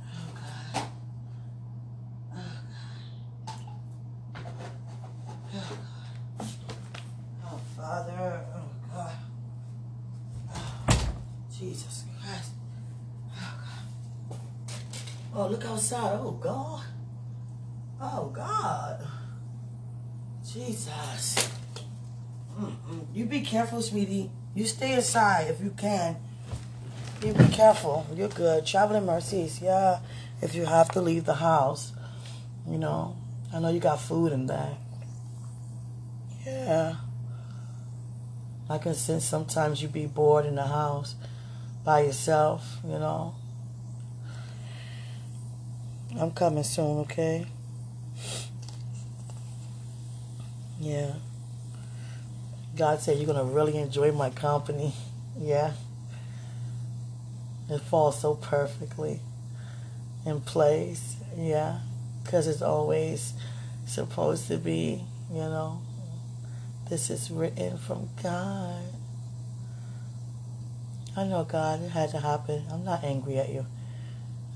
Oh, 0.09 0.29
God. 0.35 0.87
Oh, 2.33 2.39
God. 4.35 4.47
Oh, 5.53 5.67
God. 6.39 6.49
Oh, 7.45 7.61
Father. 7.77 8.45
Oh, 8.57 8.71
God. 8.93 9.17
Oh, 10.55 11.09
Jesus 11.57 12.05
Christ. 12.21 12.53
Oh, 15.35 15.49
look 15.49 15.64
outside. 15.64 16.18
Oh, 16.20 16.33
God. 16.33 16.85
Oh, 18.01 18.30
God. 18.35 19.07
Jesus. 20.45 21.49
Mm-mm. 22.59 23.07
You 23.14 23.24
be 23.24 23.41
careful, 23.41 23.80
sweetie. 23.80 24.30
You 24.55 24.66
stay 24.66 24.95
inside 24.95 25.49
if 25.49 25.61
you 25.62 25.70
can. 25.70 26.16
You 27.24 27.33
be 27.33 27.49
careful. 27.49 28.07
You're 28.14 28.28
good. 28.28 28.66
Traveling 28.66 29.07
mercies. 29.07 29.61
Yeah. 29.62 30.01
If 30.43 30.55
you 30.55 30.66
have 30.66 30.91
to 30.91 31.01
leave 31.01 31.24
the 31.24 31.35
house. 31.35 31.93
You 32.68 32.78
know. 32.78 33.16
I 33.55 33.61
know 33.61 33.70
you 33.70 33.80
got 33.80 34.01
food 34.01 34.33
in 34.33 34.47
there. 34.47 34.76
Yeah. 36.45 36.97
Like 38.68 38.80
I 38.80 38.85
can 38.85 38.95
sense 38.95 39.24
sometimes 39.24 39.83
you 39.83 39.89
be 39.89 40.07
bored 40.07 40.47
in 40.47 40.55
the 40.55 40.66
house 40.66 41.14
by 41.85 42.01
yourself, 42.01 42.78
you 42.85 42.99
know. 42.99 43.35
I'm 46.19 46.31
coming 46.33 46.63
soon, 46.63 46.99
okay? 47.01 47.47
Yeah. 50.79 51.15
God 52.77 53.01
said 53.01 53.17
you're 53.17 53.27
going 53.27 53.39
to 53.39 53.45
really 53.45 53.77
enjoy 53.79 54.13
my 54.13 54.31
company. 54.31 54.95
Yeah. 55.39 55.73
It 57.71 57.81
falls 57.81 58.21
so 58.21 58.35
perfectly 58.35 59.21
in 60.27 60.41
place. 60.41 61.17
Yeah. 61.37 61.81
Because 62.23 62.47
it's 62.47 62.63
always 62.63 63.33
supposed 63.87 64.49
to 64.49 64.59
be, 64.59 65.05
you 65.31 65.41
know. 65.41 65.81
This 66.89 67.11
is 67.11 67.31
written 67.31 67.79
from 67.79 68.11
God. 68.23 68.83
I 71.17 71.25
know 71.25 71.45
God, 71.45 71.83
it 71.83 71.91
had 71.91 72.11
to 72.11 72.21
happen. 72.21 72.65
I'm 72.71 72.85
not 72.85 73.05
angry 73.05 73.39
at 73.39 73.49
you. 73.49 73.67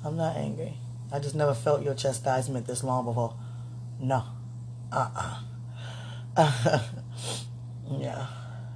I'm 0.05 0.17
not 0.17 0.37
angry. 0.37 0.75
I 1.13 1.19
just 1.19 1.35
never 1.35 1.55
felt 1.55 1.83
your 1.83 1.95
chastisement 1.95 2.67
this 2.67 2.83
long 2.83 3.05
before. 3.05 3.37
No. 4.01 4.25
Uh-uh. 4.93 5.41
yeah. 7.99 8.27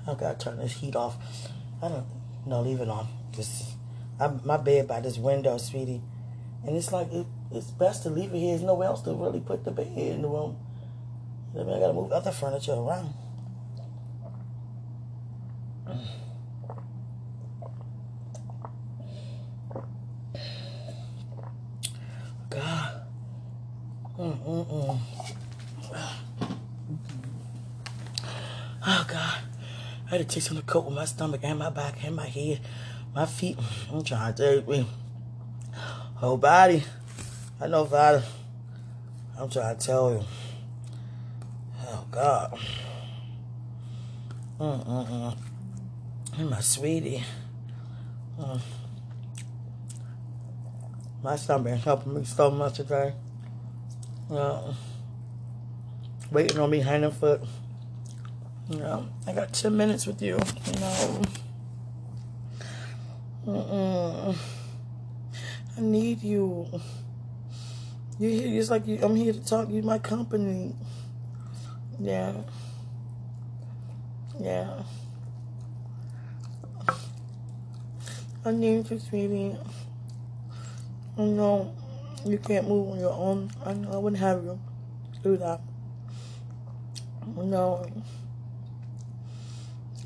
I 0.06 0.14
gotta 0.14 0.38
turn 0.38 0.58
this 0.58 0.72
heat 0.72 0.96
off. 0.96 1.16
I 1.82 1.88
don't 1.88 2.06
no 2.46 2.62
leave 2.62 2.80
it 2.80 2.88
on. 2.88 3.06
Just 3.32 3.76
I, 4.18 4.28
my 4.44 4.56
bed 4.56 4.88
by 4.88 5.00
this 5.00 5.18
window, 5.18 5.56
sweetie. 5.58 6.02
And 6.66 6.76
it's 6.76 6.92
like 6.92 7.12
it, 7.12 7.26
it's 7.52 7.70
best 7.70 8.02
to 8.04 8.10
leave 8.10 8.32
it 8.32 8.38
here. 8.38 8.50
There's 8.50 8.62
nowhere 8.62 8.88
else 8.88 9.02
to 9.02 9.12
really 9.12 9.40
put 9.40 9.64
the 9.64 9.70
bed 9.70 9.88
in 9.96 10.22
the 10.22 10.28
room. 10.28 10.56
I 11.54 11.62
mean, 11.62 11.76
I 11.76 11.80
gotta 11.80 11.92
move 11.92 12.12
other 12.12 12.32
furniture 12.32 12.72
around. 12.72 13.12
God. 22.50 23.02
Mm-mm-mm. 24.18 24.98
Oh, 28.86 29.06
God. 29.08 29.42
I 30.06 30.10
had 30.10 30.18
to 30.18 30.24
take 30.24 30.42
some 30.42 30.56
to 30.56 30.62
cope 30.64 30.86
with 30.86 30.94
my 30.94 31.04
stomach 31.04 31.42
and 31.44 31.58
my 31.60 31.70
back 31.70 32.04
and 32.04 32.16
my 32.16 32.26
head, 32.26 32.60
my 33.14 33.24
feet. 33.24 33.56
Mm, 33.56 33.92
I'm 33.92 34.04
trying 34.04 34.34
to 34.34 34.62
tell 34.64 34.76
you, 34.76 34.86
whole 36.16 36.36
body. 36.36 36.82
I 37.60 37.68
know, 37.68 37.84
Father. 37.84 38.24
I'm 39.38 39.48
trying 39.48 39.78
to 39.78 39.86
tell 39.86 40.12
you. 40.12 40.24
Oh, 41.86 42.06
God. 42.10 42.58
Mm-mm-mm. 44.58 45.36
My 46.50 46.60
sweetie. 46.60 47.22
Mm. 48.38 48.60
My 51.22 51.36
stomach 51.36 51.80
helping 51.80 52.14
me 52.14 52.24
so 52.24 52.50
much 52.50 52.76
today. 52.76 53.12
Uh, 54.30 54.72
waiting 56.30 56.58
on 56.58 56.70
me, 56.70 56.80
hand 56.80 57.04
and 57.04 57.12
foot. 57.12 57.42
You 58.70 58.78
know, 58.78 59.08
I 59.26 59.32
got 59.32 59.52
10 59.52 59.76
minutes 59.76 60.06
with 60.06 60.22
you. 60.22 60.38
You 60.66 60.80
know. 60.80 61.22
Mm-mm. 63.46 64.36
I 65.76 65.80
need 65.80 66.22
you. 66.22 66.68
You're 68.18 68.30
here, 68.30 68.60
it's 68.60 68.70
like 68.70 68.86
you, 68.86 68.98
I'm 69.02 69.16
here 69.16 69.32
to 69.32 69.44
talk. 69.44 69.68
You 69.68 69.82
my 69.82 69.98
company. 69.98 70.74
Yeah. 71.98 72.32
Yeah. 74.38 74.82
I 78.44 78.52
need 78.52 78.90
you, 78.90 78.98
sweetie. 78.98 79.56
I 81.18 81.22
know 81.22 81.74
you 82.24 82.38
can't 82.38 82.68
move 82.68 82.92
on 82.92 82.98
your 83.00 83.12
own. 83.12 83.50
I 83.64 83.74
know 83.74 83.92
I 83.92 83.96
wouldn't 83.96 84.20
have 84.20 84.44
you 84.44 84.58
do 85.22 85.36
that. 85.36 85.60
No. 87.36 87.86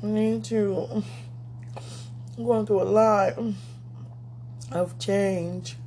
I 0.03 0.05
need 0.05 0.49
you. 0.51 1.03
I'm 2.37 2.45
going 2.45 2.65
through 2.65 2.81
a 2.81 2.83
lot 2.83 3.33
of 4.71 4.99
change. 4.99 5.77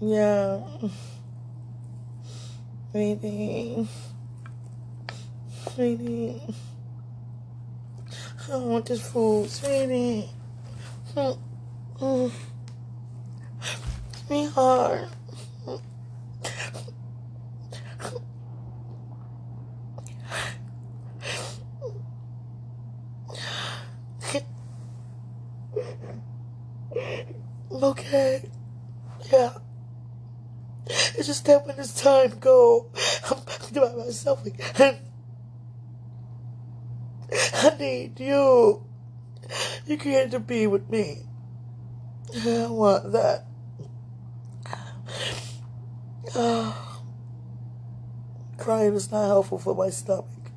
Yeah. 0.00 0.60
Sweetie. 2.90 3.86
Sweetie. 5.74 6.40
I 8.50 8.56
want 8.56 8.86
this 8.86 9.06
food, 9.06 9.50
sweetie. 9.50 10.30
Mm. 14.28 14.46
Sweetheart. 14.48 15.08
okay. 27.72 28.50
Yeah. 29.32 29.52
It's 30.86 31.26
just 31.26 31.44
that 31.46 31.66
when 31.66 31.78
it's 31.78 32.00
time 32.00 32.30
to 32.30 32.36
go, 32.36 32.90
I'm 33.30 33.38
back 33.44 33.72
by 33.72 33.94
myself 33.94 34.44
again. 34.44 34.98
I 37.32 37.76
need 37.78 38.20
you. 38.20 38.84
You 39.86 39.98
can't 39.98 40.46
be 40.46 40.66
with 40.66 40.90
me. 40.90 41.22
I 42.34 42.66
want 42.66 43.12
that. 43.12 43.47
Oh, 46.34 47.00
crying 48.58 48.94
is 48.94 49.10
not 49.10 49.26
helpful 49.26 49.58
for 49.58 49.74
my 49.74 49.90
stomach. 49.90 50.50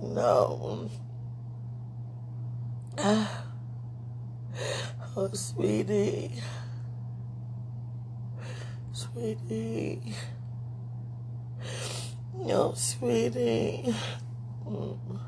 No. 0.00 0.90
Oh, 5.18 5.30
sweetie. 5.32 6.30
Sweetie. 8.92 10.14
No, 12.34 12.74
sweetie. 12.74 13.94
Mm. 14.68 15.18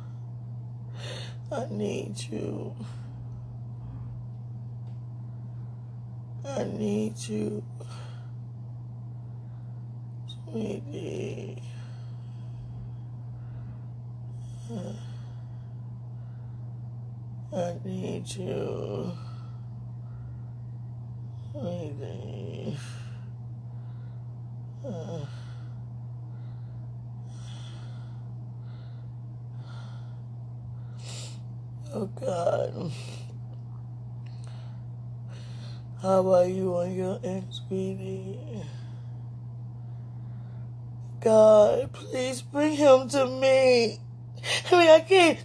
I 1.50 1.66
need 1.70 2.20
you. 2.30 2.74
I 6.44 6.64
need 6.64 7.16
you. 7.16 7.64
Sweetie. 10.50 11.62
I 17.52 17.74
need 17.84 18.26
you. 18.28 19.12
Sweetie. 21.52 22.78
Uh. 24.86 25.26
Oh 31.94 32.06
God. 32.20 32.92
How 36.00 36.20
about 36.20 36.48
you 36.48 36.74
on 36.74 36.94
your 36.94 37.20
sweetie? 37.50 38.38
God, 41.20 41.92
please 41.92 42.42
bring 42.42 42.74
him 42.74 43.08
to 43.08 43.26
me. 43.26 43.98
I 44.70 44.78
mean, 44.78 44.88
I 44.88 45.00
can't. 45.00 45.38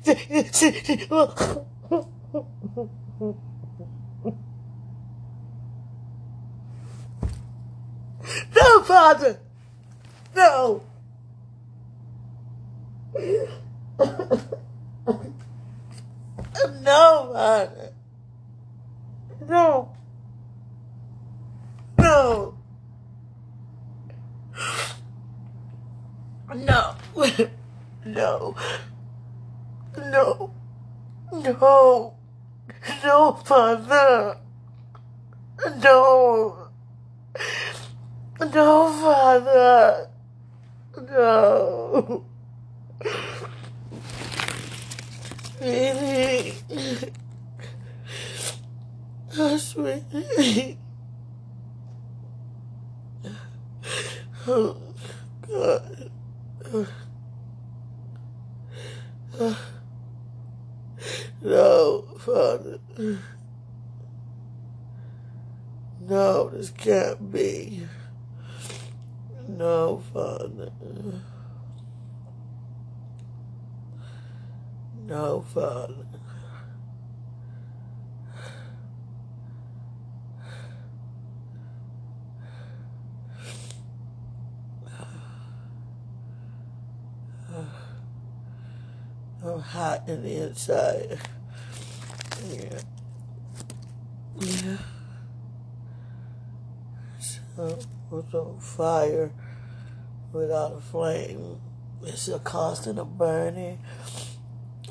No, 8.55 8.83
Father. 8.83 9.39
No. 10.35 10.83
No, 16.81 17.29
Father. 17.33 17.93
No. 19.47 19.95
No. 21.97 22.52
No. 28.05 28.55
No. 29.97 30.53
No. 31.31 32.13
No. 33.03 33.33
Father. 33.45 34.37
No. 35.81 36.67
No, 38.39 38.91
Father. 39.01 40.09
No. 41.09 42.25
Really? 45.61 46.53
Oh, 49.35 49.57
sweetie. 49.57 50.77
Oh, 54.45 54.75
God. 55.47 56.07
No, 61.41 62.05
Father. 62.19 62.79
No, 66.01 66.49
this 66.49 66.69
can't 66.71 67.31
be. 67.31 67.87
No, 69.47 70.03
Father. 70.13 70.71
No, 75.05 75.41
Father. 75.41 76.05
I'm 89.45 89.52
hot 89.63 90.07
in 90.07 90.23
the 90.23 90.35
inside. 90.35 91.19
Yeah. 92.49 92.79
Yeah. 94.39 94.77
So, 97.55 97.79
with 98.09 98.33
a 98.33 98.59
fire 98.59 99.31
without 100.33 100.73
a 100.73 100.81
flame. 100.81 101.61
It's 102.03 102.27
a 102.27 102.39
constant 102.39 102.99
of 102.99 103.17
burning 103.17 103.79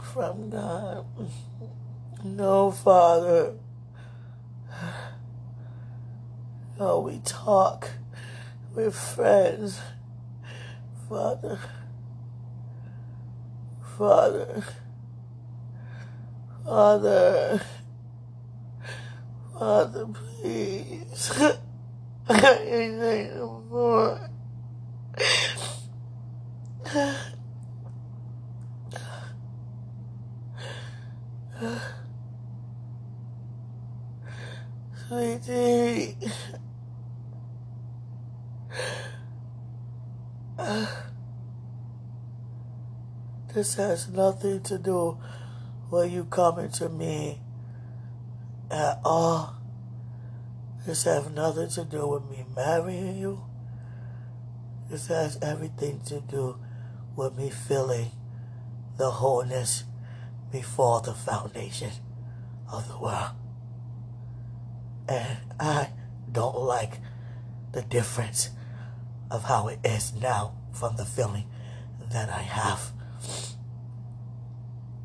from 0.02 0.50
God. 0.50 1.04
No, 2.24 2.70
Father. 2.70 3.54
Oh, 6.78 7.00
we 7.00 7.20
talk. 7.24 7.90
We're 8.74 8.90
friends. 8.90 9.80
Father. 11.08 11.58
Father. 13.99 14.64
Father. 16.64 17.62
Father, 19.59 20.07
please. 20.43 21.32
I 22.28 22.64
need 22.64 23.30
no 23.36 23.64
more. 23.70 24.30
Sweetie. 35.09 36.16
This 43.62 43.74
has 43.76 44.08
nothing 44.08 44.60
to 44.64 44.76
do 44.76 45.18
with 45.88 46.10
you 46.10 46.24
coming 46.24 46.68
to 46.72 46.88
me 46.88 47.38
at 48.68 48.98
all. 49.04 49.54
This 50.84 51.04
has 51.04 51.30
nothing 51.30 51.68
to 51.68 51.84
do 51.84 52.08
with 52.08 52.28
me 52.28 52.44
marrying 52.56 53.18
you. 53.18 53.44
This 54.90 55.06
has 55.06 55.38
everything 55.40 56.00
to 56.06 56.20
do 56.22 56.58
with 57.14 57.36
me 57.38 57.50
feeling 57.50 58.10
the 58.98 59.12
wholeness 59.12 59.84
before 60.50 61.00
the 61.00 61.14
foundation 61.14 61.92
of 62.72 62.88
the 62.88 62.98
world. 62.98 63.30
And 65.08 65.38
I 65.60 65.90
don't 66.32 66.58
like 66.58 66.94
the 67.70 67.82
difference 67.82 68.50
of 69.30 69.44
how 69.44 69.68
it 69.68 69.78
is 69.84 70.12
now 70.14 70.56
from 70.72 70.96
the 70.96 71.04
feeling 71.04 71.44
that 72.10 72.28
I 72.28 72.42
have. 72.42 72.90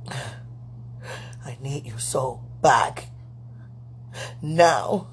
I 0.10 1.58
need 1.62 1.86
you 1.86 1.98
so 1.98 2.42
back. 2.62 3.10
Now. 4.42 5.08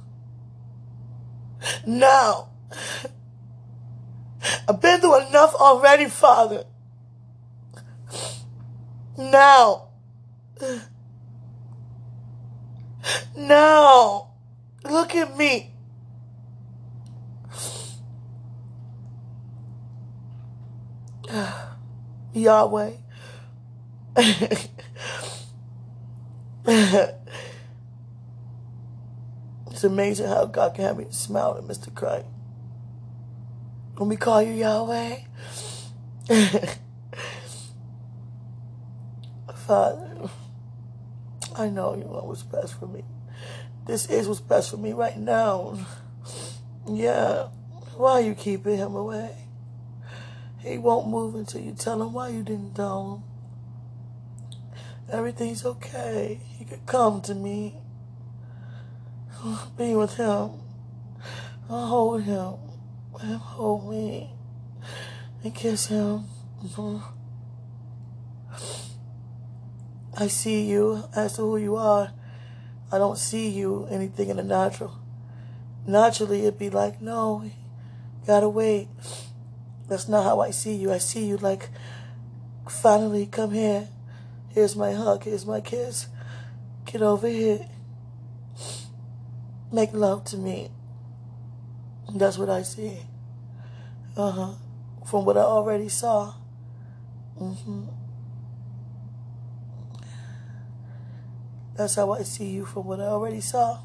Now. 1.86 2.50
I've 4.68 4.80
been 4.80 5.00
through 5.00 5.26
enough 5.26 5.54
already, 5.54 6.06
Father. 6.06 6.64
Now. 9.16 9.88
Now. 13.36 14.30
Look 14.84 15.14
at 15.14 15.36
me. 15.36 15.72
Yahweh. 22.34 22.92
it's 26.66 27.14
amazing 29.84 30.28
how 30.28 30.46
God 30.46 30.74
can 30.74 30.84
have 30.84 30.98
me 30.98 31.06
smile 31.10 31.56
at 31.58 31.64
Mr. 31.64 31.94
Christ. 31.94 32.26
When 33.96 34.08
we 34.08 34.16
call 34.16 34.42
you 34.42 34.52
Yahweh. 34.52 35.16
Father, 39.66 40.28
I 41.56 41.68
know 41.68 41.94
you 41.94 42.04
know 42.04 42.22
what's 42.24 42.42
best 42.42 42.78
for 42.78 42.86
me. 42.86 43.04
This 43.86 44.06
is 44.06 44.26
what's 44.26 44.40
best 44.40 44.70
for 44.70 44.76
me 44.76 44.92
right 44.92 45.18
now. 45.18 45.78
Yeah. 46.88 47.48
Why 47.96 48.12
are 48.12 48.20
you 48.20 48.34
keeping 48.34 48.76
him 48.76 48.94
away? 48.94 49.36
He 50.58 50.78
won't 50.78 51.08
move 51.08 51.34
until 51.34 51.60
you 51.60 51.72
tell 51.72 52.02
him 52.02 52.12
why 52.12 52.28
you 52.28 52.42
didn't 52.42 52.74
tell 52.74 53.14
him. 53.14 53.33
Everything's 55.10 55.64
okay. 55.64 56.40
He 56.58 56.64
could 56.64 56.86
come 56.86 57.20
to 57.22 57.34
me. 57.34 57.76
Be 59.76 59.94
with 59.94 60.16
him. 60.16 60.50
I'll 61.68 61.86
hold 61.86 62.22
him. 62.22 62.54
Let 63.12 63.24
him 63.24 63.38
hold 63.38 63.90
me. 63.90 64.30
And 65.42 65.54
kiss 65.54 65.86
him. 65.86 66.24
I 70.16 70.28
see 70.28 70.62
you 70.62 71.04
as 71.14 71.36
to 71.36 71.42
who 71.42 71.56
you 71.56 71.76
are. 71.76 72.12
I 72.90 72.98
don't 72.98 73.18
see 73.18 73.48
you 73.48 73.86
anything 73.90 74.28
in 74.28 74.36
the 74.36 74.44
natural. 74.44 74.98
Naturally, 75.86 76.42
it'd 76.42 76.58
be 76.58 76.70
like, 76.70 77.02
no, 77.02 77.50
gotta 78.26 78.48
wait. 78.48 78.88
That's 79.88 80.08
not 80.08 80.24
how 80.24 80.40
I 80.40 80.50
see 80.50 80.74
you. 80.74 80.92
I 80.92 80.98
see 80.98 81.26
you 81.26 81.36
like, 81.36 81.68
finally, 82.68 83.26
come 83.26 83.50
here. 83.50 83.88
Here's 84.54 84.76
my 84.76 84.92
hug. 84.92 85.24
Here's 85.24 85.44
my 85.44 85.60
kiss. 85.60 86.06
Get 86.84 87.02
over 87.02 87.26
here. 87.26 87.66
Make 89.72 89.92
love 89.92 90.24
to 90.26 90.36
me. 90.36 90.70
That's 92.14 92.38
what 92.38 92.48
I 92.48 92.62
see. 92.62 92.98
Uh 94.16 94.30
huh. 94.30 94.54
From 95.04 95.24
what 95.24 95.36
I 95.36 95.40
already 95.40 95.88
saw. 95.88 96.34
Mm 97.40 97.56
hmm. 97.56 97.84
That's 101.76 101.96
how 101.96 102.12
I 102.12 102.22
see 102.22 102.50
you 102.50 102.64
from 102.64 102.84
what 102.86 103.00
I 103.00 103.06
already 103.06 103.40
saw. 103.40 103.80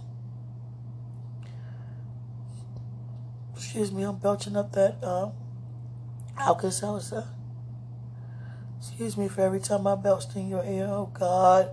Excuse 3.56 3.92
me, 3.92 4.04
I'm 4.04 4.18
belching 4.18 4.56
up 4.56 4.74
that 4.74 5.04
uh, 5.04 5.32
Alka-Seltzer. 6.38 7.28
Excuse 9.00 9.16
me 9.16 9.30
for 9.30 9.40
every 9.40 9.62
time 9.62 9.88
I 9.88 9.96
belched 9.96 10.36
in 10.36 10.50
your 10.50 10.62
ear. 10.66 10.86
Oh, 10.90 11.10
God. 11.14 11.70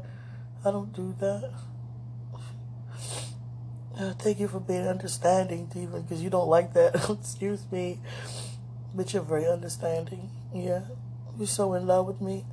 I 0.64 0.70
don't 0.70 0.92
do 0.92 1.12
that. 1.18 1.52
Thank 4.20 4.38
you 4.38 4.46
for 4.46 4.60
being 4.60 4.86
understanding, 4.86 5.68
even 5.74 6.02
because 6.02 6.22
you 6.22 6.30
don't 6.30 6.46
like 6.46 6.72
that. 6.74 7.10
Excuse 7.20 7.66
me. 7.72 7.98
But 8.94 9.12
you're 9.12 9.24
very 9.24 9.48
understanding. 9.48 10.30
Yeah. 10.54 10.82
You're 11.36 11.48
so 11.48 11.74
in 11.74 11.88
love 11.88 12.06
with 12.06 12.20
me. 12.20 12.44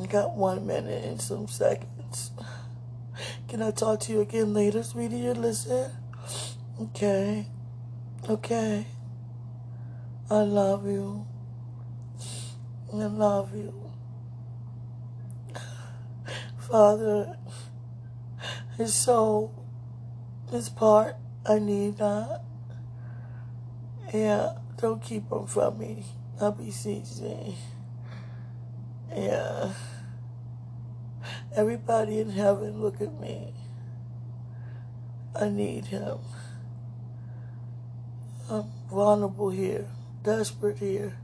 I 0.00 0.06
got 0.06 0.36
one 0.36 0.68
minute 0.68 1.04
and 1.04 1.20
some 1.20 1.48
seconds. 1.48 2.30
Can 3.48 3.60
I 3.60 3.72
talk 3.72 3.98
to 4.02 4.12
you 4.12 4.20
again 4.20 4.54
later, 4.54 4.84
sweetie? 4.84 5.16
You 5.16 5.34
listen? 5.34 5.90
Okay. 6.80 7.48
Okay. 8.30 8.86
I 10.30 10.42
love 10.42 10.86
you. 10.86 11.26
I 13.00 13.06
love 13.06 13.54
you. 13.56 13.90
Father, 16.58 17.36
his 18.78 18.94
soul, 18.94 19.52
his 20.50 20.68
part, 20.68 21.16
I 21.44 21.58
need 21.58 21.98
that. 21.98 22.42
Yeah, 24.12 24.54
don't 24.76 25.02
keep 25.02 25.30
him 25.30 25.46
from 25.46 25.78
me. 25.78 26.04
I'll 26.40 26.52
be 26.52 26.66
CC. 26.66 27.54
Yeah. 29.14 29.72
Everybody 31.56 32.20
in 32.20 32.30
heaven, 32.30 32.80
look 32.80 33.00
at 33.00 33.20
me. 33.20 33.52
I 35.34 35.48
need 35.48 35.86
him. 35.86 36.18
I'm 38.48 38.64
vulnerable 38.90 39.50
here, 39.50 39.86
desperate 40.22 40.78
here. 40.78 41.16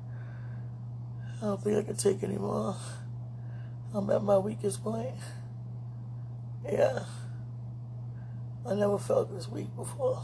I 1.40 1.46
don't 1.46 1.62
think 1.62 1.78
I 1.78 1.82
can 1.82 1.96
take 1.96 2.22
anymore. 2.22 2.76
I'm 3.94 4.10
at 4.10 4.22
my 4.22 4.38
weakest 4.38 4.84
point. 4.84 5.14
Yeah. 6.70 7.04
I 8.68 8.74
never 8.74 8.98
felt 8.98 9.34
this 9.34 9.48
weak 9.48 9.74
before. 9.74 10.22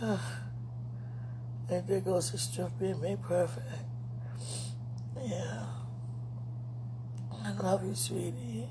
and 0.00 0.18
there 1.68 2.00
goes 2.00 2.30
the 2.32 2.38
strength 2.38 2.78
being 2.80 3.00
made 3.00 3.22
perfect. 3.22 3.66
Yeah. 5.22 5.66
I 7.44 7.52
love 7.52 7.84
you, 7.84 7.94
sweetie. 7.94 8.68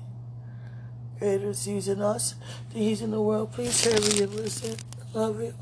Greater 1.18 1.50
is 1.50 1.66
in 1.66 2.02
us 2.02 2.34
than 2.70 2.82
He's 2.82 3.00
in 3.00 3.12
the 3.12 3.20
world. 3.20 3.52
Please 3.52 3.84
hurry 3.84 4.24
and 4.24 4.34
listen. 4.34 4.76
Love 5.14 5.40
you. 5.40 5.54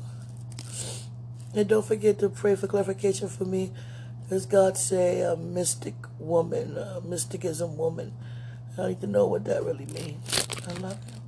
And 1.53 1.67
don't 1.69 1.85
forget 1.85 2.17
to 2.19 2.29
pray 2.29 2.55
for 2.55 2.67
clarification 2.67 3.29
for 3.29 3.45
me. 3.45 3.71
Does 4.31 4.45
God 4.45 4.77
say 4.77 5.19
a 5.19 5.35
mystic 5.35 5.93
woman, 6.17 6.77
a 6.77 7.01
mysticism 7.01 7.75
woman? 7.75 8.13
I 8.77 8.87
need 8.87 9.01
to 9.01 9.07
know 9.07 9.27
what 9.27 9.43
that 9.43 9.61
really 9.65 9.87
means. 9.87 10.47
I 10.65 10.71
love. 10.79 11.20